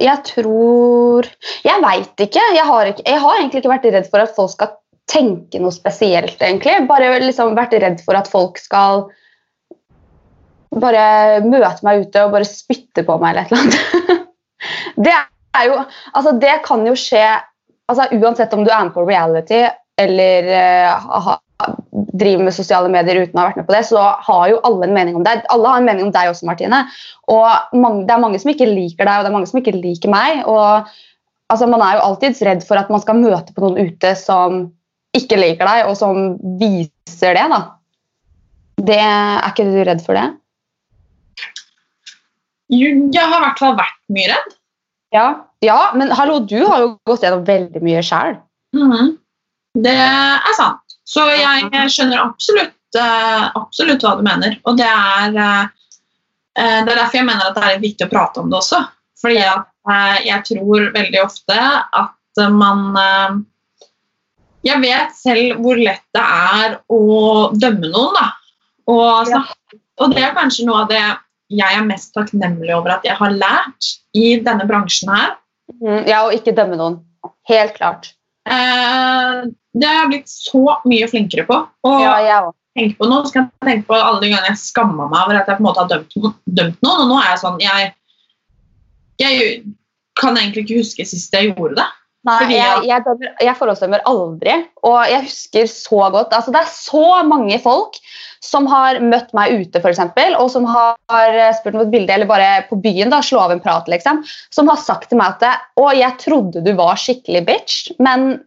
jeg 0.00 0.22
tror 0.28 1.28
Jeg 1.64 1.82
veit 1.82 2.22
ikke. 2.24 2.42
Jeg 2.56 2.66
har 2.68 2.92
ikke. 2.92 3.06
Jeg 3.06 3.22
har 3.24 3.38
egentlig 3.38 3.62
ikke 3.62 3.72
vært 3.74 3.88
redd 3.96 4.12
for 4.12 4.22
at 4.22 4.36
folk 4.36 4.52
skal 4.54 4.76
tenke 5.10 5.58
noe 5.60 5.74
spesielt, 5.74 6.38
egentlig. 6.38 6.76
Bare 6.88 7.10
liksom 7.24 7.56
vært 7.58 7.74
redd 7.82 7.98
for 8.04 8.18
at 8.18 8.30
folk 8.30 8.60
skal 8.62 9.08
bare 10.70 11.40
møte 11.42 11.82
meg 11.82 12.04
ute 12.06 12.22
og 12.22 12.36
bare 12.36 12.46
spytte 12.46 13.02
på 13.06 13.16
meg 13.18 13.32
eller 13.32 13.42
et 13.42 13.52
eller 13.52 13.64
annet. 13.64 14.28
det 15.08 15.16
jo 15.66 15.76
Altså, 16.14 16.32
det 16.42 16.56
kan 16.66 16.86
jo 16.86 16.96
skje 16.98 17.24
altså, 17.90 18.06
uansett 18.16 18.54
om 18.54 18.64
du 18.64 18.70
er 18.72 18.88
med 18.88 18.94
på 18.94 19.06
reality 19.08 19.64
eller 20.00 20.46
uh, 20.48 21.08
ha, 21.26 21.36
driver 22.20 22.46
med 22.46 22.56
sosiale 22.56 22.88
medier 22.92 23.20
uten 23.20 23.36
å 23.36 23.42
ha 23.42 23.50
vært 23.50 23.60
med 23.60 23.68
på 23.68 23.74
det, 23.74 23.82
så 23.90 24.04
har 24.24 24.44
jo 24.52 24.60
alle 24.66 24.86
en 24.86 24.96
mening 24.96 25.18
om 25.18 25.26
deg. 25.26 25.42
Alle 25.52 25.72
har 25.72 25.82
en 25.82 25.88
mening 25.88 26.08
om 26.08 26.14
deg 26.14 26.30
også, 26.30 26.46
Martine. 26.48 26.82
Og 27.32 27.76
mange, 27.76 28.06
det 28.08 28.14
er 28.14 28.22
mange 28.22 28.40
som 28.42 28.52
ikke 28.52 28.68
liker 28.70 29.04
deg, 29.04 29.18
og 29.18 29.26
det 29.26 29.30
er 29.30 29.36
mange 29.36 29.50
som 29.50 29.60
ikke 29.60 29.76
liker 29.76 30.12
meg. 30.12 30.42
Og 30.48 30.88
altså, 31.52 31.68
man 31.70 31.84
er 31.84 31.98
jo 31.98 32.06
alltids 32.08 32.40
redd 32.46 32.64
for 32.66 32.80
at 32.80 32.92
man 32.92 33.02
skal 33.04 33.20
møte 33.20 33.56
på 33.56 33.64
noen 33.64 33.90
ute 33.90 34.14
som 34.18 34.62
ikke 35.16 35.40
liker 35.40 35.66
deg, 35.66 35.90
og 35.90 35.98
som 35.98 36.34
viser 36.60 37.36
det, 37.36 37.46
da. 37.52 37.60
Det, 38.80 39.00
er 39.02 39.50
ikke 39.50 39.68
du 39.68 39.80
redd 39.84 40.00
for 40.06 40.16
det? 40.16 40.28
Jeg 42.70 42.96
har 43.18 43.40
i 43.40 43.44
hvert 43.44 43.60
fall 43.60 43.76
vært 43.76 43.98
mye 44.14 44.30
redd. 44.30 44.52
Ja. 45.12 45.28
Ja, 45.64 45.92
men 45.94 46.12
hallo, 46.16 46.40
du 46.40 46.60
har 46.64 46.84
jo 46.84 46.92
gått 47.08 47.24
gjennom 47.24 47.44
veldig 47.44 47.82
mye 47.84 48.02
sjøl. 48.04 48.38
Mm. 48.76 49.16
Det 49.78 49.96
er 49.96 50.54
sant. 50.56 50.96
Så 51.10 51.26
jeg 51.34 51.90
skjønner 51.90 52.22
absolutt, 52.22 52.76
eh, 52.96 53.44
absolutt 53.58 54.04
hva 54.04 54.14
du 54.18 54.24
mener. 54.26 54.56
Og 54.64 54.78
det 54.78 54.86
er, 54.86 55.36
eh, 55.36 55.64
eh, 56.56 56.78
det 56.84 56.92
er 56.92 57.00
derfor 57.02 57.18
jeg 57.18 57.26
mener 57.26 57.50
at 57.50 57.58
det 57.58 57.66
er 57.66 57.82
viktig 57.82 58.06
å 58.06 58.12
prate 58.12 58.40
om 58.40 58.50
det 58.50 58.58
også. 58.60 58.84
Fordi 59.20 59.36
jeg 60.24 60.44
tror 60.46 60.92
veldig 60.94 61.20
ofte 61.24 61.56
at 61.56 62.50
man 62.52 63.46
Jeg 64.62 64.76
vet 64.82 65.14
selv 65.16 65.56
hvor 65.64 65.78
lett 65.80 66.04
det 66.12 66.20
er 66.20 66.74
å 66.92 67.50
dømme 67.56 67.88
noen, 67.88 68.12
da. 68.12 68.26
Og, 68.92 69.30
og 69.96 70.12
det 70.12 70.20
er 70.20 70.34
kanskje 70.36 70.66
noe 70.68 70.82
av 70.82 70.90
det 70.90 71.00
jeg 71.48 71.78
er 71.78 71.86
mest 71.88 72.12
takknemlig 72.12 72.74
over 72.76 72.92
at 72.98 73.06
jeg 73.08 73.16
har 73.16 73.32
lært 73.32 73.88
i 74.12 74.36
denne 74.44 74.66
bransjen 74.68 75.08
her. 75.08 75.32
Mm, 75.78 76.06
ja, 76.08 76.22
og 76.26 76.34
ikke 76.36 76.54
dømme 76.56 76.76
noen. 76.80 76.98
Helt 77.50 77.74
klart. 77.76 78.12
Eh, 78.50 79.42
det 79.76 79.86
har 79.88 80.00
jeg 80.02 80.10
blitt 80.14 80.32
så 80.32 80.62
mye 80.88 81.08
flinkere 81.10 81.44
på. 81.48 81.58
Og 81.86 82.00
Ja, 82.02 82.16
jeg 82.24 82.42
også. 82.48 82.56
tenk 82.78 82.96
på 82.98 83.08
nå, 83.10 83.20
så 83.26 83.32
kan 83.36 83.46
jeg 83.48 83.68
tenke 83.68 83.86
på 83.90 83.98
alle 83.98 84.20
de 84.22 84.30
gangene 84.32 84.50
jeg 84.52 84.62
skamma 84.62 85.08
meg 85.10 85.20
over 85.24 85.38
at 85.40 85.46
jeg 85.50 85.58
på 85.58 85.62
en 85.64 85.68
måte 85.68 85.82
har 85.84 85.90
dømt, 85.92 86.16
dømt 86.46 86.82
noen. 86.86 87.04
Og 87.04 87.08
nå 87.12 87.18
er 87.20 87.28
jeg 87.32 87.42
sånn 87.44 87.60
Jeg, 87.60 87.92
jeg 89.20 89.62
kan 90.20 90.36
egentlig 90.36 90.64
ikke 90.66 90.80
huske 90.82 91.06
sist 91.06 91.34
jeg 91.34 91.52
gjorde 91.54 91.76
det. 91.80 91.88
Nei, 92.28 92.50
jeg, 92.52 92.82
jeg, 92.84 93.00
dømmer, 93.06 93.30
jeg 93.40 93.56
forhåndsdømmer 93.56 94.02
aldri. 94.08 94.56
Og 94.84 94.98
jeg 95.08 95.24
husker 95.24 95.70
så 95.72 96.10
godt 96.12 96.34
altså 96.36 96.52
Det 96.52 96.60
er 96.60 96.74
så 96.74 97.04
mange 97.24 97.56
folk 97.62 97.96
som 98.44 98.66
har 98.68 98.98
møtt 99.04 99.32
meg 99.36 99.54
ute, 99.60 99.80
eksempel, 99.84 100.36
og 100.40 100.50
som 100.52 100.66
har 100.68 100.96
eh, 101.36 101.52
spurt 101.56 101.76
om 101.76 101.82
et 101.84 101.92
bilde, 101.92 102.12
eller 102.12 102.28
bare 102.28 102.62
på 102.70 102.78
byen, 102.80 103.12
da, 103.12 103.20
slå 103.24 103.42
av 103.42 103.52
en 103.52 103.60
prat, 103.60 103.88
liksom, 103.92 104.22
som 104.52 104.70
har 104.72 104.80
sagt 104.80 105.10
til 105.10 105.20
meg 105.20 105.36
at 105.36 105.66
Å, 105.76 105.90
jeg 105.96 106.16
trodde 106.22 106.64
du 106.64 106.70
var 106.78 107.00
skikkelig 107.00 107.42
bitch, 107.48 107.90
men 108.00 108.38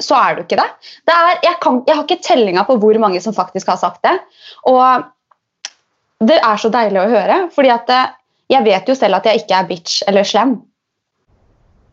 så 0.00 0.16
er 0.16 0.36
du 0.36 0.44
ikke 0.44 0.58
det. 0.60 0.68
det 1.10 1.14
er, 1.14 1.32
jeg, 1.44 1.58
kan, 1.62 1.82
jeg 1.86 1.98
har 1.98 2.06
ikke 2.06 2.24
tellinga 2.24 2.64
på 2.68 2.78
hvor 2.80 2.98
mange 3.02 3.20
som 3.22 3.36
faktisk 3.36 3.68
har 3.74 3.80
sagt 3.82 4.06
det. 4.06 4.14
Og 4.70 5.04
det 6.30 6.38
er 6.38 6.62
så 6.62 6.70
deilig 6.72 7.02
å 7.02 7.10
høre, 7.10 7.38
fordi 7.54 7.74
at 7.74 7.94
eh, 7.94 8.10
jeg 8.54 8.66
vet 8.66 8.90
jo 8.90 8.98
selv 8.98 9.20
at 9.20 9.28
jeg 9.28 9.42
ikke 9.42 9.58
er 9.58 9.70
bitch 9.70 10.02
eller 10.10 10.26
slem. 10.26 10.58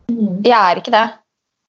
Jeg 0.08 0.56
er 0.56 0.80
ikke 0.80 0.94
det. 0.94 1.06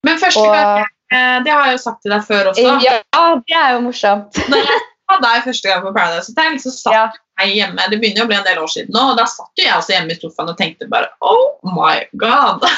Men 0.07 0.19
første 0.21 0.45
gang 0.47 0.85
eh, 1.11 1.39
Det 1.45 1.51
har 1.51 1.65
jeg 1.67 1.75
jo 1.75 1.81
sagt 1.83 2.03
til 2.05 2.13
deg 2.13 2.23
før 2.27 2.51
også. 2.53 2.75
Ja, 2.85 3.01
det 3.49 3.57
er 3.57 3.73
jo 3.75 3.81
morsomt. 3.87 4.39
Når 4.51 4.63
jeg 4.63 4.79
sa 5.09 5.17
deg 5.25 5.47
første 5.47 5.71
gang 5.71 5.83
på 5.85 5.95
Paradise 5.95 6.31
Hotel, 6.31 6.59
så 6.63 6.75
satt 6.75 7.19
jeg 7.41 7.57
hjemme 7.57 7.89
Det 7.91 7.99
begynner 7.99 8.23
jo 8.23 8.27
å 8.27 8.31
bli 8.31 8.39
en 8.39 8.47
del 8.47 8.61
år 8.61 8.71
siden 8.71 8.95
nå, 8.95 9.05
og 9.11 9.19
da 9.19 9.25
satt 9.29 9.63
jeg 9.63 9.73
også 9.75 9.95
hjemme 9.95 10.15
i 10.15 10.19
sofaen 10.21 10.53
og 10.53 10.59
tenkte 10.59 10.89
bare 10.91 11.11
Oh 11.25 11.75
my 11.75 11.97
god! 12.21 12.67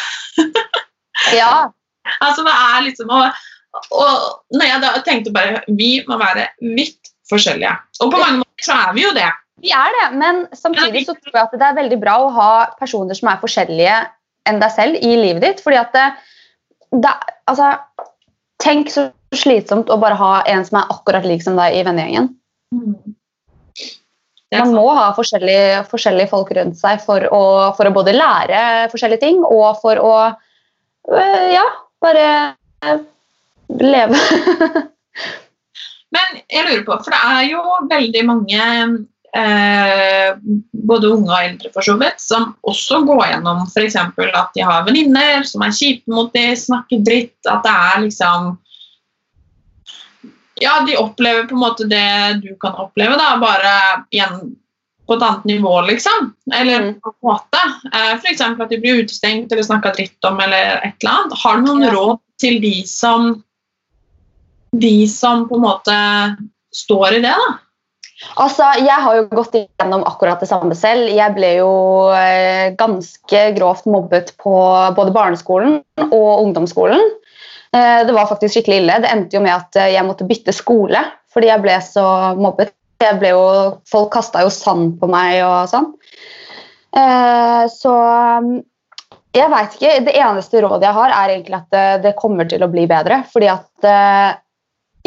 Ja. 1.38 1.67
altså 2.24 2.41
det 2.41 2.53
er 2.55 2.80
liksom 2.82 3.11
å 3.13 3.17
og 3.95 4.55
når 4.55 4.67
jeg 4.67 4.82
da 4.84 4.89
tenkte 5.05 5.34
bare 5.36 5.61
Vi 5.67 5.91
må 6.07 6.17
være 6.19 6.49
vidt 6.76 7.11
forskjellige. 7.32 7.72
Og 8.03 8.11
på 8.11 8.19
mange 8.19 8.41
måter 8.41 8.65
så 8.65 8.76
er 8.76 8.95
vi 8.97 9.05
jo 9.05 9.13
det. 9.15 9.30
Vi 9.61 9.72
er 9.76 9.93
det, 9.95 10.07
men 10.19 10.41
samtidig 10.57 11.05
så 11.07 11.15
tror 11.15 11.38
jeg 11.38 11.45
at 11.45 11.53
det 11.55 11.67
er 11.67 11.78
veldig 11.78 11.99
bra 12.01 12.17
å 12.19 12.32
ha 12.36 12.51
personer 12.80 13.15
som 13.15 13.30
er 13.32 13.39
forskjellige 13.39 13.99
enn 14.49 14.59
deg 14.59 14.74
selv 14.74 14.97
i 14.99 15.13
livet 15.19 15.43
ditt. 15.45 15.61
fordi 15.63 15.80
at 15.80 15.95
det, 16.92 17.16
altså, 17.50 17.74
Tenk 18.62 18.92
så 18.94 19.08
slitsomt 19.34 19.89
å 19.89 19.98
bare 19.98 20.18
ha 20.20 20.34
en 20.52 20.62
som 20.68 20.78
er 20.78 20.92
akkurat 20.94 21.26
lik 21.26 21.42
som 21.42 21.56
deg 21.58 21.74
i 21.74 21.82
vennegjengen. 21.88 22.28
Man 24.52 24.74
må 24.76 24.84
ha 24.94 25.08
forskjellige, 25.16 25.86
forskjellige 25.89 26.30
folk 26.30 26.52
rundt 26.58 26.78
seg 26.78 27.02
for 27.02 27.26
å, 27.34 27.44
for 27.78 27.88
å 27.88 27.94
både 27.96 28.14
lære 28.14 28.60
forskjellige 28.92 29.24
ting 29.24 29.39
og 29.48 29.80
for 29.82 29.98
å 29.98 30.14
øh, 30.28 31.48
ja, 31.56 31.64
bare 32.04 32.26
øh, 32.86 33.02
leve. 33.80 34.20
Men 36.14 36.42
jeg 36.52 36.68
lurer 36.68 36.84
på, 36.86 37.00
for 37.00 37.16
det 37.16 37.22
er 37.32 37.46
jo 37.48 37.64
veldig 37.89 38.26
mange 38.28 38.68
eh, 39.38 40.38
både 40.72 41.12
unge 41.12 41.32
og 41.32 41.44
eldre 41.44 41.72
for 41.74 41.86
så 41.86 41.96
vidt, 42.00 42.20
som 42.22 42.52
også 42.68 43.02
går 43.08 43.24
gjennom 43.30 43.64
f.eks. 43.68 43.98
at 43.98 44.56
de 44.56 44.66
har 44.66 44.86
venninner 44.88 45.46
som 45.48 45.64
er 45.66 45.76
kjipe 45.76 46.12
mot 46.12 46.32
dem, 46.36 46.56
snakker 46.58 47.04
dritt, 47.06 47.38
at 47.46 47.64
det 47.68 47.78
er 47.92 48.04
liksom 48.08 48.58
Ja, 50.62 50.76
de 50.86 50.98
opplever 51.00 51.48
på 51.50 51.56
en 51.56 51.64
måte 51.64 51.88
det 51.90 52.42
du 52.44 52.52
kan 52.62 52.76
oppleve, 52.78 53.16
da, 53.18 53.34
bare 53.42 53.72
igjen 54.14 54.52
på 55.10 55.16
et 55.18 55.24
annet 55.26 55.48
nivå, 55.50 55.72
liksom. 55.88 56.28
Eller 56.54 56.92
på 57.02 57.10
en 57.10 57.30
måte. 57.32 57.62
Eh, 57.90 58.12
F.eks. 58.20 58.44
at 58.46 58.70
de 58.70 58.78
blir 58.78 59.02
utestengt 59.02 59.52
eller 59.52 59.66
snakka 59.66 59.96
dritt 59.96 60.30
om, 60.30 60.38
eller 60.40 60.84
et 60.86 61.02
eller 61.02 61.16
annet. 61.16 61.40
Har 61.42 61.58
du 61.58 61.66
noen 61.66 61.88
råd 61.90 62.22
til 62.40 62.62
de 62.62 62.76
som 62.88 63.34
de 64.72 65.08
som 65.12 65.48
på 65.50 65.58
en 65.58 65.66
måte 65.66 65.96
står 66.76 67.18
i 67.18 67.24
det, 67.26 67.34
da? 67.36 67.50
Altså, 68.39 68.67
Jeg 68.80 69.03
har 69.03 69.17
jo 69.17 69.24
gått 69.32 69.55
igjennom 69.57 70.03
akkurat 70.07 70.41
det 70.41 70.49
samme 70.49 70.76
selv. 70.78 71.09
Jeg 71.11 71.36
ble 71.36 71.55
jo 71.59 71.72
eh, 72.15 72.74
ganske 72.80 73.41
grovt 73.57 73.88
mobbet 73.89 74.36
på 74.41 74.53
både 74.97 75.15
barneskolen 75.15 75.80
og 76.07 76.30
ungdomsskolen. 76.45 77.01
Eh, 77.76 78.01
det 78.07 78.15
var 78.15 78.30
faktisk 78.30 78.57
skikkelig 78.57 78.82
ille. 78.84 78.99
Det 79.03 79.11
endte 79.11 79.39
jo 79.39 79.43
med 79.43 79.55
at 79.55 79.80
eh, 79.80 79.93
jeg 79.95 80.07
måtte 80.07 80.28
bytte 80.30 80.55
skole 80.55 81.01
fordi 81.32 81.47
jeg 81.47 81.63
ble 81.63 81.78
så 81.86 82.05
mobbet. 82.39 82.76
Ble 83.01 83.32
jo, 83.32 83.45
folk 83.89 84.11
kasta 84.13 84.43
jo 84.45 84.51
sand 84.53 84.99
på 85.01 85.07
meg 85.09 85.39
og 85.41 85.72
sånn. 85.72 85.88
Så 86.93 87.93
mm, 88.45 88.51
jeg 89.34 89.49
veit 89.49 89.78
ikke. 89.78 89.93
Det 90.05 90.13
eneste 90.22 90.61
rådet 90.61 90.86
jeg 90.86 90.97
har, 90.99 91.15
er 91.15 91.34
egentlig 91.34 91.57
at 91.57 92.03
det, 92.03 92.11
kommer 92.19 92.45
til 92.51 92.61
å 92.61 92.69
bli 92.69 92.84
bedre. 92.91 93.24
Fordi 93.32 93.49
at 93.49 93.88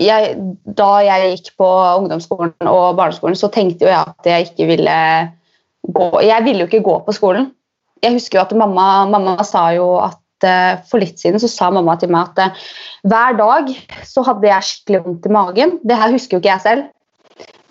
jeg, 0.01 0.35
da 0.79 0.91
jeg 1.05 1.35
gikk 1.35 1.53
på 1.61 1.69
ungdomsskolen 2.01 2.71
og 2.71 2.97
barneskolen, 2.99 3.37
så 3.39 3.51
tenkte 3.53 3.87
jo 3.87 3.93
jeg 3.93 4.01
at 4.01 4.29
jeg 4.29 4.49
ikke 4.49 4.69
ville 4.73 4.99
gå 5.85 6.07
Jeg 6.25 6.45
ville 6.47 6.65
jo 6.65 6.71
ikke 6.71 6.85
gå 6.87 6.99
på 7.07 7.13
skolen. 7.13 7.51
Jeg 8.03 8.17
husker 8.17 8.39
jo 8.39 8.45
at 8.45 8.55
mamma, 8.57 9.05
mamma 9.09 9.45
sa 9.45 9.67
jo 9.77 9.99
at 10.01 10.47
eh, 10.49 10.81
For 10.89 11.03
litt 11.03 11.21
siden 11.21 11.41
så 11.41 11.51
sa 11.51 11.71
mamma 11.73 11.97
til 12.01 12.13
meg 12.13 12.33
at 12.33 12.41
eh, 12.41 12.65
hver 13.05 13.37
dag 13.37 13.71
så 14.09 14.25
hadde 14.25 14.49
jeg 14.49 14.69
skikkelig 14.71 15.03
vondt 15.05 15.29
i 15.29 15.35
magen. 15.37 15.79
Det 15.85 15.99
her 16.01 16.15
husker 16.15 16.37
jo 16.37 16.43
ikke 16.43 16.55
jeg 16.55 16.65
selv. 16.65 16.91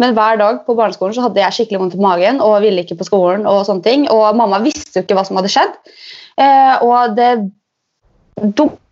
Men 0.02 0.14
hver 0.18 0.38
dag 0.38 0.62
på 0.68 0.76
barneskolen 0.78 1.16
så 1.16 1.26
hadde 1.26 1.42
jeg 1.42 1.58
skikkelig 1.58 1.82
vondt 1.82 1.98
i 1.98 2.04
magen 2.06 2.42
og 2.44 2.62
ville 2.64 2.86
ikke 2.86 3.00
på 3.02 3.10
skolen. 3.10 3.48
Og 3.50 3.66
sånne 3.68 3.86
ting. 3.86 4.06
Og 4.14 4.38
mamma 4.38 4.62
visste 4.64 5.00
jo 5.00 5.08
ikke 5.08 5.18
hva 5.18 5.26
som 5.28 5.42
hadde 5.42 5.52
skjedd. 5.54 5.76
Eh, 6.38 6.86
og 6.86 7.18
det 7.18 7.32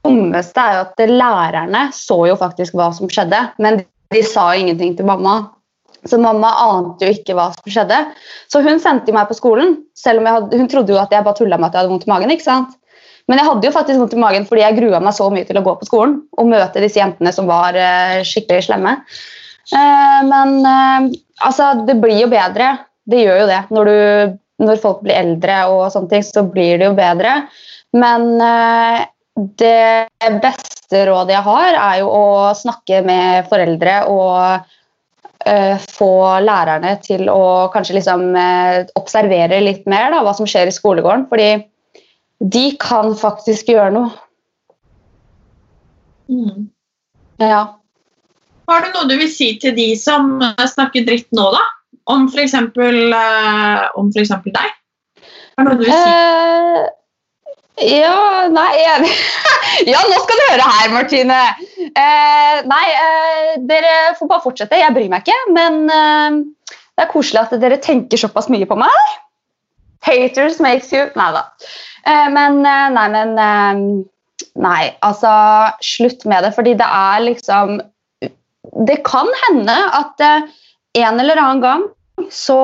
dummeste 0.06 0.62
er 0.62 0.78
jo 0.78 0.84
at 0.88 1.02
lærerne 1.10 1.88
så 1.96 2.20
jo 2.30 2.38
faktisk 2.40 2.78
hva 2.78 2.92
som 2.96 3.10
skjedde, 3.12 3.40
men 3.62 3.82
de 4.12 4.22
sa 4.28 4.52
ingenting 4.58 4.96
til 4.98 5.08
mamma. 5.08 5.40
Så 6.10 6.18
mamma 6.18 6.50
ante 6.64 7.06
jo 7.06 7.14
ikke 7.14 7.36
hva 7.38 7.52
som 7.54 7.72
skjedde. 7.72 7.98
Så 8.50 8.64
hun 8.66 8.82
sendte 8.82 9.14
meg 9.14 9.30
på 9.30 9.38
skolen, 9.38 9.78
selv 9.98 10.22
om 10.22 10.30
hadde, 10.30 10.58
hun 10.58 10.70
trodde 10.72 10.94
jo 10.96 11.02
at 11.02 11.14
jeg 11.14 11.26
bare 11.26 11.38
tulla 11.38 11.60
med 11.60 11.70
at 11.70 11.78
jeg 11.78 11.84
hadde 11.84 11.94
vondt 11.94 12.08
i 12.08 12.12
magen. 12.12 12.34
ikke 12.34 12.48
sant? 12.48 12.74
Men 13.30 13.38
jeg 13.38 13.48
hadde 13.48 13.68
jo 13.68 13.74
faktisk 13.76 14.02
vondt 14.02 14.16
i 14.18 14.22
magen 14.22 14.48
fordi 14.50 14.64
jeg 14.64 14.78
grua 14.80 15.00
meg 15.04 15.14
så 15.16 15.30
mye 15.32 15.46
til 15.48 15.60
å 15.60 15.64
gå 15.66 15.76
på 15.78 15.88
skolen 15.88 16.18
og 16.42 16.50
møte 16.50 16.82
disse 16.82 17.00
jentene 17.00 17.32
som 17.36 17.50
var 17.50 17.78
uh, 17.78 18.18
skikkelig 18.26 18.66
slemme. 18.66 18.96
Uh, 19.72 20.20
men 20.28 20.58
uh, 20.66 21.12
altså, 21.46 21.74
det 21.88 22.00
blir 22.02 22.24
jo 22.24 22.32
bedre. 22.34 22.74
Det 23.08 23.22
gjør 23.22 23.44
jo 23.44 23.52
det. 23.52 23.62
Når, 23.78 23.92
du, 23.92 24.36
når 24.66 24.82
folk 24.82 25.06
blir 25.06 25.20
eldre, 25.20 25.62
og 25.70 25.86
sånne 25.94 26.16
ting, 26.16 26.26
så 26.26 26.44
blir 26.50 26.82
det 26.82 26.90
jo 26.90 26.98
bedre. 26.98 27.44
Men 27.94 28.28
det 29.36 30.10
beste 30.44 31.06
rådet 31.08 31.36
jeg 31.38 31.46
har, 31.46 31.78
er 31.80 32.00
jo 32.02 32.12
å 32.12 32.30
snakke 32.58 33.02
med 33.06 33.48
foreldre 33.50 33.96
og 34.12 34.68
uh, 35.48 35.78
få 35.96 36.14
lærerne 36.44 36.98
til 37.06 37.30
å 37.32 37.70
kanskje 37.74 37.98
liksom 38.00 38.26
uh, 38.36 38.84
observere 39.00 39.62
litt 39.64 39.88
mer 39.90 40.12
da, 40.12 40.22
hva 40.26 40.36
som 40.38 40.50
skjer 40.50 40.70
i 40.70 40.76
skolegården. 40.76 41.28
Fordi 41.32 41.52
de 42.42 42.66
kan 42.82 43.14
faktisk 43.18 43.72
gjøre 43.72 43.94
noe. 43.96 44.12
Mm. 46.32 46.68
Ja. 47.42 47.64
Har 48.70 48.86
du 48.86 48.94
noe 48.94 49.10
du 49.10 49.18
vil 49.20 49.32
si 49.32 49.54
til 49.62 49.76
de 49.76 49.90
som 50.00 50.38
eh, 50.44 50.68
snakker 50.70 51.04
dritt 51.08 51.28
nå, 51.36 51.50
da? 51.54 51.64
Om 52.12 52.30
f.eks. 52.32 52.56
Uh, 52.56 53.84
om 54.00 54.10
for 54.12 54.24
eksempel 54.24 54.56
deg? 54.56 54.74
Har 55.58 55.68
du 55.68 55.72
noe 55.72 55.80
du 55.80 55.86
vil 55.86 55.94
si? 55.94 56.92
Ja, 57.82 58.48
nei 58.54 58.76
Ja, 59.92 60.02
nå 60.06 60.18
skal 60.22 60.38
du 60.38 60.44
høre 60.52 60.68
her, 60.68 60.92
Martine. 60.94 61.38
Eh, 61.82 62.58
nei, 62.70 62.86
eh, 62.94 63.54
dere 63.66 63.94
får 64.20 64.30
bare 64.30 64.44
fortsette. 64.44 64.78
Jeg 64.78 64.94
bryr 64.94 65.10
meg 65.12 65.26
ikke. 65.26 65.38
Men 65.56 65.82
eh, 65.90 66.76
det 66.76 67.06
er 67.06 67.12
koselig 67.14 67.42
at 67.46 67.56
dere 67.62 67.80
tenker 67.82 68.22
såpass 68.22 68.52
mye 68.54 68.68
på 68.70 68.78
meg. 68.78 69.16
Haters 70.06 70.60
makes 70.62 70.92
you 70.94 71.06
Nei 71.18 71.30
da. 71.36 71.44
Eh, 72.10 72.28
men 72.34 72.62
eh, 72.66 72.88
Nei, 72.94 73.08
men 73.14 73.34
eh, 73.38 73.82
Nei, 74.62 74.84
altså 75.06 75.32
Slutt 75.86 76.26
med 76.30 76.44
det, 76.46 76.54
fordi 76.58 76.74
det 76.80 76.88
er 76.88 77.22
liksom 77.24 77.78
Det 78.88 78.98
kan 79.08 79.30
hende 79.46 79.78
at 79.98 80.22
en 80.22 81.22
eller 81.22 81.40
annen 81.40 81.62
gang 81.64 81.86
så 82.34 82.58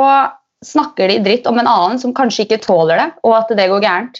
snakker 0.65 1.09
de 1.09 1.21
dritt 1.23 1.47
om 1.49 1.57
en 1.61 1.69
annen 1.69 2.01
som 2.01 2.13
kanskje 2.15 2.43
ikke 2.45 2.59
tåler 2.65 2.99
det, 2.99 3.07
og 3.25 3.33
at 3.37 3.51
det 3.55 3.67
går 3.71 3.81
gærent. 3.83 4.19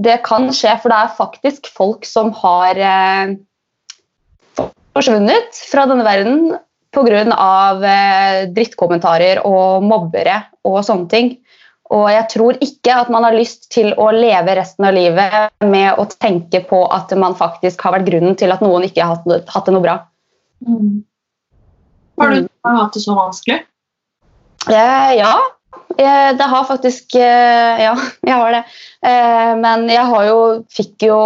Det 0.00 0.16
kan 0.24 0.48
skje, 0.54 0.74
for 0.80 0.92
det 0.92 0.98
er 0.98 1.16
faktisk 1.18 1.68
folk 1.76 2.06
som 2.08 2.32
har 2.40 2.78
eh, 2.80 3.36
forsvunnet 4.96 5.62
fra 5.70 5.86
denne 5.90 6.06
verden 6.06 6.54
pga. 6.94 7.22
Eh, 7.90 8.38
drittkommentarer 8.54 9.42
og 9.46 9.84
mobbere 9.86 10.42
og 10.66 10.80
sånne 10.86 11.10
ting. 11.12 11.34
Og 11.90 12.06
jeg 12.12 12.26
tror 12.30 12.58
ikke 12.62 12.94
at 13.02 13.08
man 13.10 13.26
har 13.26 13.34
lyst 13.34 13.66
til 13.74 13.90
å 13.98 14.10
leve 14.14 14.54
resten 14.54 14.86
av 14.86 14.94
livet 14.94 15.64
med 15.66 15.98
å 15.98 16.06
tenke 16.06 16.62
på 16.68 16.84
at 16.94 17.10
man 17.18 17.34
faktisk 17.38 17.82
har 17.82 17.96
vært 17.96 18.06
grunnen 18.06 18.36
til 18.38 18.54
at 18.54 18.62
noen 18.62 18.86
ikke 18.86 19.02
har 19.02 19.18
hatt, 19.18 19.50
hatt 19.50 19.66
det 19.66 19.74
noe 19.74 19.82
bra. 19.82 19.96
Mm. 20.62 21.00
Har 22.20 22.36
du 22.36 22.46
hatt 22.62 22.94
det 22.94 23.02
så 23.02 23.16
vanskelig? 23.18 23.64
Eh, 24.70 25.10
ja, 25.18 25.34
eh, 25.98 26.30
det 26.36 26.46
har 26.52 26.64
faktisk 26.64 27.14
eh, 27.14 27.82
Ja, 27.82 27.94
jeg 28.28 28.34
har 28.34 28.52
det. 28.54 28.62
Eh, 29.06 29.54
Men 29.62 29.88
jeg 29.90 30.04
har 30.10 30.26
jo, 30.28 30.38
fikk 30.70 31.06
jo 31.08 31.18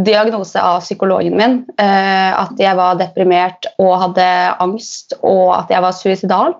diagnose 0.00 0.60
av 0.60 0.80
psykologen 0.84 1.36
min. 1.36 1.60
At 1.76 2.58
jeg 2.60 2.76
var 2.78 2.98
deprimert 3.00 3.68
og 3.78 3.98
hadde 4.04 4.26
angst, 4.62 5.14
og 5.20 5.54
at 5.58 5.72
jeg 5.72 5.84
var 5.84 5.96
suicidal. 5.96 6.54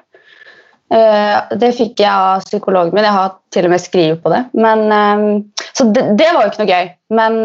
Det 0.91 1.71
fikk 1.79 2.03
jeg 2.03 2.11
av 2.11 2.43
psykologen 2.45 2.93
min. 2.93 3.07
Jeg 3.07 3.17
har 3.17 3.37
til 3.55 3.69
og 3.69 3.73
med 3.73 3.83
skrevet 3.83 4.21
på 4.25 4.33
det. 4.33 4.43
Men, 4.59 5.47
så 5.73 5.87
det, 5.95 6.03
det 6.19 6.29
var 6.35 6.45
jo 6.45 6.51
ikke 6.51 6.65
noe 6.65 6.75
gøy. 6.75 6.91
Men, 7.17 7.39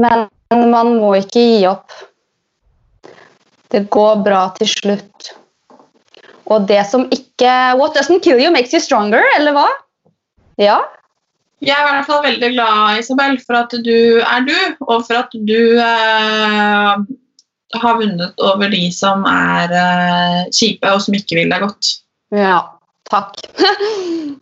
men 0.00 0.24
man 0.72 0.94
må 1.02 1.12
ikke 1.18 1.42
gi 1.42 1.60
opp. 1.68 1.98
Det 3.70 3.84
går 3.92 4.24
bra 4.24 4.46
til 4.56 4.70
slutt. 4.70 5.34
Og 6.50 6.66
det 6.68 6.82
som 6.90 7.06
ikke 7.14 7.52
What 7.78 7.94
doesn't 7.96 8.24
kill 8.24 8.40
you 8.42 8.50
makes 8.52 8.74
you 8.74 8.80
stronger, 8.82 9.22
eller 9.36 9.54
hva? 9.56 9.68
Ja. 10.60 10.80
Jeg 11.60 11.76
er 11.76 11.86
i 11.86 11.94
hvert 11.94 12.08
fall 12.08 12.22
veldig 12.24 12.50
glad 12.54 13.00
Isabel, 13.00 13.38
for 13.44 13.58
at 13.60 13.74
du 13.84 14.20
er 14.24 14.44
du, 14.46 14.56
og 14.88 15.04
for 15.06 15.20
at 15.20 15.34
du 15.48 15.76
eh, 15.76 17.02
har 17.84 17.98
vunnet 18.00 18.44
over 18.50 18.72
de 18.72 18.82
som 18.94 19.26
er 19.28 19.74
eh, 19.76 20.38
kjipe 20.56 20.90
og 20.90 21.02
som 21.04 21.16
ikke 21.16 21.38
vil 21.38 21.52
deg 21.52 21.66
godt. 21.66 21.94
Ja. 22.34 22.60
Takk. 23.10 23.42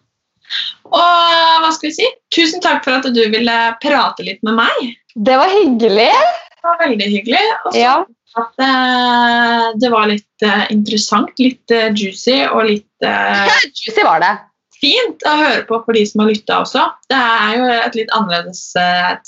Og 0.89 1.61
hva 1.61 1.69
skal 1.75 1.91
vi 1.91 1.97
si? 1.99 2.07
Tusen 2.33 2.63
takk 2.65 2.81
for 2.87 2.97
at 2.97 3.09
du 3.13 3.21
ville 3.33 3.57
prate 3.83 4.25
litt 4.25 4.41
med 4.47 4.57
meg. 4.57 4.95
Det 5.17 5.37
var 5.37 5.51
hyggelig. 5.53 6.09
Det 6.09 6.65
var 6.65 6.79
veldig 6.81 7.09
hyggelig. 7.13 7.43
Og 7.67 7.75
så 7.75 7.83
Ja. 7.83 7.97
At 8.37 8.61
uh, 8.61 9.69
det 9.81 9.89
var 9.93 10.11
litt 10.11 10.45
uh, 10.45 10.67
interessant, 10.73 11.33
litt 11.41 11.73
uh, 11.75 11.89
juicy 11.95 12.43
og 12.49 12.69
litt 12.69 12.85
Juicy 12.99 14.03
var 14.03 14.19
det. 14.19 14.33
fint 14.75 15.23
å 15.27 15.35
høre 15.39 15.63
på 15.69 15.77
for 15.85 15.95
de 15.95 16.03
som 16.07 16.25
har 16.25 16.33
lytta 16.33 16.57
også. 16.65 16.83
Det 17.11 17.19
er 17.19 17.53
jo 17.55 17.69
et 17.77 17.99
litt 17.99 18.11
annerledes 18.15 18.63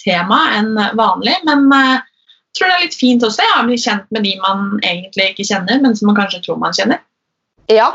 tema 0.02 0.40
enn 0.56 0.72
vanlig, 0.98 1.36
men 1.46 1.68
jeg 1.70 2.58
tror 2.58 2.66
det 2.66 2.76
er 2.76 2.84
litt 2.88 2.98
fint 2.98 3.26
også 3.26 3.46
ja, 3.46 3.60
å 3.60 3.68
bli 3.68 3.78
kjent 3.78 4.10
med 4.10 4.26
de 4.26 4.34
man 4.42 4.72
egentlig 4.82 5.28
ikke 5.30 5.46
kjenner, 5.52 5.78
men 5.84 5.94
som 5.94 6.10
man 6.10 6.18
kanskje 6.18 6.42
tror 6.48 6.58
man 6.58 6.74
kjenner. 6.74 6.98
Ja. 7.70 7.92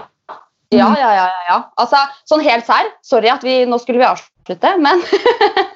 Ja, 0.72 0.88
ja, 0.96 1.12
ja. 1.12 1.28
ja, 1.28 1.44
ja. 1.50 1.58
Altså, 1.80 2.00
sånn 2.28 2.44
helt 2.48 2.68
sær. 2.68 2.88
Sorry 3.04 3.30
at 3.32 3.44
vi 3.44 3.62
nå 3.68 3.80
skulle 3.84 4.00
vi 4.00 4.08
avslutte, 4.08 4.72
men 4.80 5.04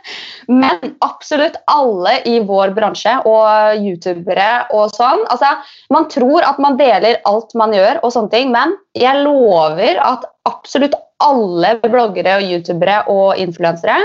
Men 0.50 0.96
absolutt 1.06 1.60
alle 1.70 2.16
i 2.26 2.40
vår 2.42 2.72
bransje 2.74 3.12
og 3.30 3.84
youtubere 3.84 4.66
og 4.74 4.90
sånn. 4.96 5.22
Altså, 5.30 5.52
man 5.94 6.08
tror 6.10 6.42
at 6.48 6.58
man 6.64 6.78
deler 6.80 7.20
alt 7.30 7.54
man 7.60 7.76
gjør, 7.76 8.00
og 8.02 8.14
sånne 8.16 8.34
ting, 8.34 8.50
men 8.56 8.74
jeg 8.98 9.22
lover 9.22 10.00
at 10.02 10.26
absolutt 10.50 10.96
alle 11.22 11.76
bloggere 11.84 12.40
og 12.40 12.48
youtubere 12.50 13.04
og 13.14 13.38
influensere 13.38 14.00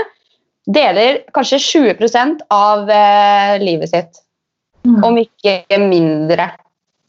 deler 0.69 1.23
kanskje 1.33 1.59
20% 1.61 2.45
av 2.53 2.89
eh, 2.93 3.55
livet 3.61 3.89
sitt. 3.93 4.21
Om 4.85 5.17
ikke 5.17 5.79
mindre. 5.81 6.51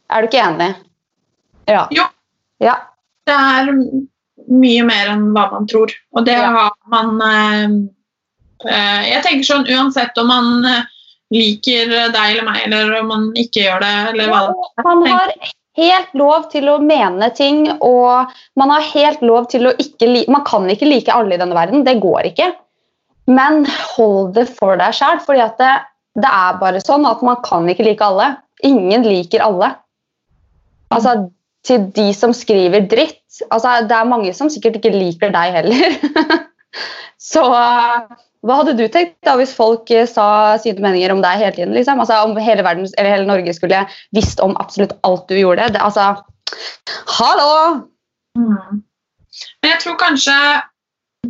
Er 0.09 0.22
du 0.24 0.28
ikke 0.30 0.41
enig? 0.47 0.70
Ja. 1.68 1.82
Jo. 1.93 2.07
Ja. 2.64 2.78
Det 3.26 3.34
er 3.37 3.68
mye 4.47 4.84
mer 4.87 5.11
enn 5.12 5.26
hva 5.34 5.49
man 5.53 5.68
tror, 5.68 5.93
og 6.16 6.24
det 6.24 6.37
Ja. 6.39 6.49
har 6.57 6.72
man 6.89 7.20
eh, 7.26 7.76
Jeg 8.64 9.22
tenker 9.24 9.44
sånn 9.44 9.68
uansett 9.68 10.16
om 10.20 10.30
man 10.32 10.64
eh, 10.64 10.84
liker 11.34 11.90
deg 11.90 12.16
eller 12.16 12.46
meg, 12.46 12.62
eller 12.66 12.94
om 13.00 13.11
man 13.12 13.28
ikke 13.36 13.66
gjør 13.66 13.82
det, 13.84 13.94
eller 14.12 14.32
hva 14.32 14.42
Man 14.86 15.04
har 15.11 15.34
helt 15.76 16.14
lov 16.16 16.46
til 16.52 16.70
å 16.72 16.78
mene 16.80 17.28
ting, 17.36 17.66
og 17.84 18.32
man 18.57 18.72
har 18.72 18.86
helt 18.94 19.24
lov 19.26 19.50
til 19.52 19.68
å 19.68 19.74
ikke 19.82 20.09
like 20.09 20.32
Man 20.32 20.46
kan 20.48 20.68
ikke 20.72 20.88
like 20.88 21.12
alle 21.12 21.36
i 21.36 21.42
denne 21.42 21.59
verden, 21.59 21.84
det 21.84 21.98
går 22.00 22.30
ikke. 22.32 22.50
Men 23.26 23.64
hold 23.96 24.34
det 24.36 24.46
for 24.54 24.78
deg 24.78 24.94
sjæl, 24.94 25.20
for 25.26 25.36
det, 25.36 25.72
det 26.16 26.32
er 26.32 26.61
bare 26.61 26.82
sånn 26.84 27.07
at 27.09 27.24
man 27.26 27.40
kan 27.44 27.66
ikke 27.68 27.88
like 27.88 28.04
alle. 28.07 28.36
Ingen 28.64 29.04
liker 29.04 29.42
alle. 29.44 29.74
Altså, 30.94 31.26
til 31.66 31.88
de 31.96 32.11
som 32.14 32.30
skriver 32.30 32.84
dritt 32.86 33.40
altså, 33.50 33.80
Det 33.88 33.96
er 33.96 34.07
mange 34.07 34.30
som 34.36 34.50
sikkert 34.52 34.78
ikke 34.78 34.94
liker 34.94 35.34
deg 35.34 35.57
heller. 35.59 35.96
Så 37.30 37.42
hva 38.47 38.61
hadde 38.61 38.76
du 38.78 38.86
tenkt 38.92 39.16
da 39.26 39.34
hvis 39.40 39.55
folk 39.57 39.90
eh, 39.90 40.07
sa 40.09 40.57
sine 40.62 40.82
meninger 40.82 41.12
om 41.14 41.22
deg 41.24 41.40
hele 41.40 41.55
tiden? 41.57 41.74
Liksom? 41.74 42.01
Altså, 42.03 42.20
om 42.26 42.36
hele, 42.38 42.64
verden, 42.66 42.86
eller 42.97 43.12
hele 43.16 43.28
Norge 43.28 43.55
skulle 43.57 43.82
visst 44.16 44.42
om 44.44 44.55
absolutt 44.62 44.94
alt 45.09 45.26
du 45.30 45.36
gjorde? 45.38 45.68
Det, 45.74 45.82
altså, 45.82 46.12
hallo! 47.18 47.51
Mm. 48.38 48.82
Men 49.62 49.72
jeg 49.72 49.82
tror 49.82 49.99
kanskje 50.01 50.36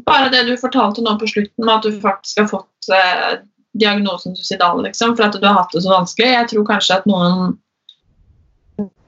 bare 0.06 0.28
det 0.32 0.44
du 0.48 0.56
fortalte 0.60 1.04
nå 1.04 1.16
på 1.20 1.28
slutten, 1.30 1.64
med 1.64 1.74
at 1.78 1.86
du 1.86 2.00
faktisk 2.02 2.42
har 2.42 2.50
fått 2.50 2.90
eh, 2.92 3.38
diagnosen 3.80 4.36
suicidal, 4.36 4.82
liksom, 4.84 5.16
for 5.16 5.28
at 5.28 5.38
du 5.40 5.46
har 5.46 5.56
hatt 5.60 5.72
det 5.72 5.82
så 5.86 5.94
vanskelig, 5.94 6.28
jeg 6.34 6.52
tror 6.52 6.68
kanskje 6.68 7.00
at 7.00 7.08
noen 7.08 7.56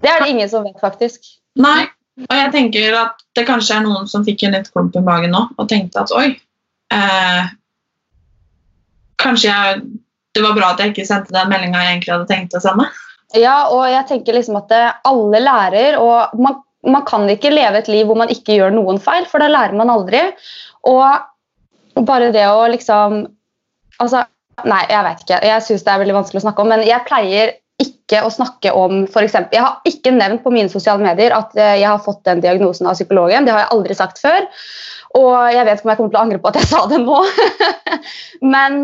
Det 0.00 0.08
er 0.08 0.22
det 0.22 0.32
ingen 0.32 0.48
som 0.48 0.64
vet, 0.64 0.78
faktisk. 0.80 1.24
Nei. 1.58 1.88
Og 2.24 2.34
jeg 2.34 2.50
tenker 2.54 2.96
at 2.98 3.20
det 3.36 3.44
kanskje 3.46 3.76
er 3.76 3.84
noen 3.84 4.08
som 4.10 4.24
fikk 4.26 4.42
en 4.46 4.56
litt 4.56 4.70
klump 4.72 4.96
i 4.96 5.02
magen 5.04 5.34
nå 5.34 5.44
og 5.54 5.68
tenkte 5.70 6.02
at 6.02 6.10
oi 6.16 6.32
eh, 6.94 7.50
Kanskje 9.22 9.50
jeg, 9.50 9.82
det 10.36 10.44
var 10.44 10.56
bra 10.56 10.72
at 10.72 10.82
jeg 10.82 10.94
ikke 10.94 11.06
sendte 11.08 11.34
den 11.34 11.50
meldinga 11.50 11.82
jeg 11.84 11.96
egentlig 11.96 12.14
hadde 12.14 12.30
tenkt 12.30 12.56
å 12.56 12.62
sende. 12.62 12.88
Ja, 13.36 13.68
og 13.74 13.84
jeg 13.90 14.06
tenker 14.08 14.36
liksom 14.36 14.56
at 14.60 14.70
det, 14.72 14.84
alle 15.08 15.40
lærer, 15.42 15.98
og 16.00 16.38
man, 16.40 16.60
man 16.88 17.04
kan 17.08 17.26
ikke 17.28 17.52
leve 17.52 17.82
et 17.82 17.90
liv 17.92 18.08
hvor 18.08 18.16
man 18.20 18.32
ikke 18.32 18.56
gjør 18.56 18.72
noen 18.72 19.00
feil, 19.02 19.26
for 19.28 19.42
da 19.42 19.50
lærer 19.52 19.76
man 19.76 19.92
aldri. 19.92 20.22
Og 20.88 22.04
bare 22.08 22.32
det 22.34 22.46
å 22.50 22.68
liksom 22.70 23.26
Altså, 23.98 24.20
nei, 24.70 24.84
jeg 24.86 25.02
vet 25.02 25.22
ikke. 25.24 25.38
Jeg 25.42 25.62
syns 25.66 25.82
det 25.82 25.90
er 25.90 25.98
veldig 26.04 26.14
vanskelig 26.14 26.38
å 26.38 26.42
snakke 26.44 26.62
om, 26.62 26.68
men 26.70 26.84
jeg 26.86 27.02
pleier 27.08 27.56
ikke 27.82 28.20
å 28.22 28.30
snakke 28.30 28.70
om 28.74 29.00
for 29.10 29.26
eksempel, 29.26 29.58
Jeg 29.58 29.64
har 29.64 29.80
ikke 29.90 30.12
nevnt 30.14 30.44
på 30.44 30.52
mine 30.54 30.70
sosiale 30.70 31.02
medier 31.02 31.34
at 31.34 31.54
eh, 31.58 31.80
jeg 31.80 31.88
har 31.88 32.02
fått 32.02 32.24
den 32.26 32.42
diagnosen 32.44 32.86
av 32.86 32.94
psykologen. 32.94 33.46
Det 33.46 33.54
har 33.54 33.64
jeg 33.64 33.72
aldri 33.74 33.96
sagt 33.98 34.22
før. 34.22 34.46
Og 35.16 35.34
jeg 35.54 35.64
vet 35.64 35.78
ikke 35.78 35.86
om 35.86 35.92
jeg 35.92 36.00
kommer 36.00 36.12
til 36.12 36.20
å 36.20 36.24
angre 36.26 36.40
på 36.42 36.50
at 36.50 36.58
jeg 36.60 36.68
sa 36.68 36.82
det 36.90 36.98
nå. 37.00 37.20
men 38.54 38.82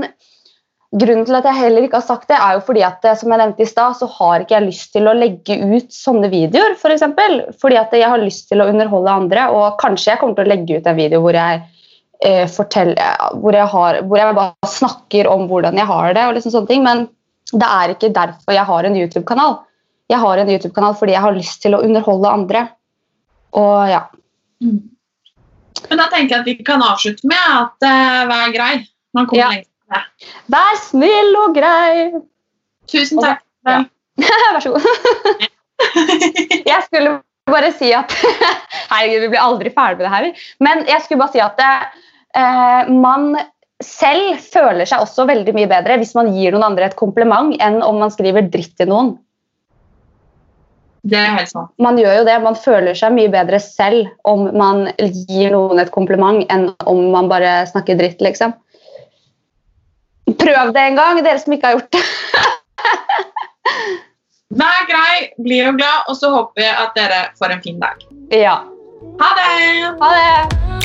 grunnen 0.95 1.27
til 1.27 1.37
at 1.37 1.47
jeg 1.49 1.59
heller 1.59 1.87
ikke 1.87 1.99
har 1.99 2.07
sagt 2.07 2.31
det, 2.31 2.39
er 2.39 2.57
jo 2.57 2.65
fordi 2.69 2.85
at 2.87 3.05
eh, 3.07 3.17
som 3.19 3.33
jeg 3.33 3.43
nevnte 3.43 3.65
i 3.65 3.69
stad, 3.69 3.97
så 3.99 4.09
har 4.17 4.45
ikke 4.45 4.57
jeg 4.57 4.69
lyst 4.69 4.93
til 4.95 5.11
å 5.11 5.17
legge 5.19 5.59
ut 5.61 5.95
sånne 5.95 6.31
videoer, 6.33 6.77
for 6.81 6.95
eksempel. 6.95 7.41
Fordi 7.61 7.79
at 7.81 7.95
jeg 7.99 8.11
har 8.11 8.23
lyst 8.23 8.49
til 8.51 8.63
å 8.63 8.69
underholde 8.71 9.19
andre, 9.23 9.49
og 9.55 9.79
kanskje 9.83 10.13
jeg 10.13 10.23
kommer 10.23 10.39
til 10.39 10.47
å 10.47 10.53
legge 10.55 10.79
ut 10.79 10.89
en 10.91 10.99
video 10.99 11.23
hvor 11.25 11.37
jeg 11.37 11.61
eh, 12.25 12.47
hvor 12.55 13.59
jeg, 13.59 13.69
har, 13.75 14.01
hvor 14.07 14.21
jeg 14.21 14.39
bare 14.39 14.71
snakker 14.71 15.29
om 15.31 15.49
hvordan 15.51 15.83
jeg 15.83 15.91
har 15.91 16.17
det, 16.17 16.27
og 16.29 16.39
liksom 16.39 16.55
sånne 16.55 16.71
ting, 16.71 16.87
men 16.87 17.07
det 17.53 17.69
er 17.69 17.93
ikke 17.93 18.15
derfor 18.15 18.57
jeg 18.57 18.69
har 18.71 18.89
en 18.89 18.99
YouTube-kanal. 18.99 19.61
Jeg 20.11 20.21
har 20.21 20.41
en 20.41 20.51
YouTube-kanal 20.53 20.97
fordi 20.99 21.15
jeg 21.15 21.25
har 21.25 21.37
lyst 21.37 21.63
til 21.65 21.77
å 21.77 21.83
underholde 21.85 22.33
andre. 22.39 22.67
Og 23.57 23.91
ja. 23.91 24.03
Men 25.91 26.01
da 26.01 26.07
tenker 26.13 26.37
jeg 26.37 26.41
at 26.43 26.49
vi 26.49 26.55
kan 26.67 26.83
avslutte 26.85 27.29
med 27.29 27.51
at 27.59 27.87
uh, 27.87 28.21
vær 28.31 28.55
grei. 28.55 28.73
Man 29.15 29.27
kommer 29.31 29.43
Ja. 29.43 29.51
lenger 29.53 29.69
med 29.69 29.99
det. 29.99 30.31
Vær 30.55 30.81
snill 30.83 31.37
og 31.43 31.55
grei! 31.57 32.23
Tusen 32.91 33.21
takk. 33.23 33.45
Ja. 33.69 33.83
Vær 34.55 34.61
så 34.63 34.75
god. 34.75 35.47
jeg 36.73 36.81
skulle 36.87 37.17
bare 37.51 37.71
si 37.77 37.91
at 37.97 38.13
Herregud, 38.93 39.25
vi 39.25 39.31
blir 39.33 39.43
aldri 39.43 39.73
ferdig 39.75 39.99
med 39.99 40.07
det 40.07 40.13
her. 40.15 40.45
Men 40.65 40.85
jeg 40.89 41.03
skulle 41.05 41.23
bare 41.25 41.35
si 41.35 41.43
at 41.43 41.61
eh, 41.65 42.93
man 42.93 43.35
selv 43.83 44.39
føler 44.41 44.87
seg 44.89 45.03
også 45.03 45.27
veldig 45.29 45.55
mye 45.57 45.69
bedre 45.71 45.99
hvis 46.01 46.15
man 46.17 46.31
gir 46.33 46.55
noen 46.55 46.69
andre 46.71 46.87
et 46.89 46.97
kompliment, 47.01 47.53
enn 47.61 47.81
om 47.85 47.99
man 48.01 48.13
skriver 48.15 48.47
dritt 48.53 48.77
til 48.79 48.89
noen. 48.93 49.15
Det 51.05 51.19
er 51.21 51.35
helt 51.37 51.51
sant. 51.51 51.69
Man 51.83 51.99
gjør 52.01 52.21
jo 52.21 52.27
det, 52.29 52.37
man 52.41 52.57
føler 52.57 52.97
seg 52.97 53.13
mye 53.13 53.29
bedre 53.33 53.61
selv 53.61 54.09
om 54.25 54.47
man 54.57 54.87
gir 55.29 55.53
noen 55.53 55.83
et 55.83 55.93
kompliment, 55.93 56.41
enn 56.53 56.71
om 56.89 57.03
man 57.13 57.29
bare 57.29 57.67
snakker 57.69 57.99
dritt, 58.01 58.25
liksom. 58.25 58.57
Prøv 60.41 60.73
det 60.73 60.87
en 60.89 60.97
gang, 60.97 61.21
dere 61.21 61.43
som 61.43 61.53
ikke 61.53 61.69
har 61.69 61.77
gjort 61.77 61.93
det. 61.93 62.05
Vær 64.61 64.89
grei, 64.89 65.29
bli 65.45 65.61
jo 65.61 65.75
glad, 65.77 66.09
og 66.09 66.17
så 66.17 66.33
håper 66.33 66.65
jeg 66.65 66.75
at 66.87 66.97
dere 66.97 67.21
får 67.37 67.57
en 67.57 67.65
fin 67.69 67.81
dag. 67.85 68.09
Ja. 68.33 68.57
Ha 69.21 69.33
det! 69.41 69.95
Ha 70.01 70.15
det! 70.17 70.84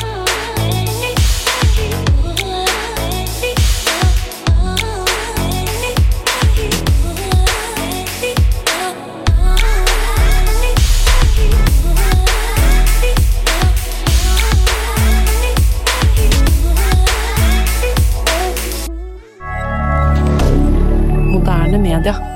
moderne 21.50 21.78
media. 21.78 22.29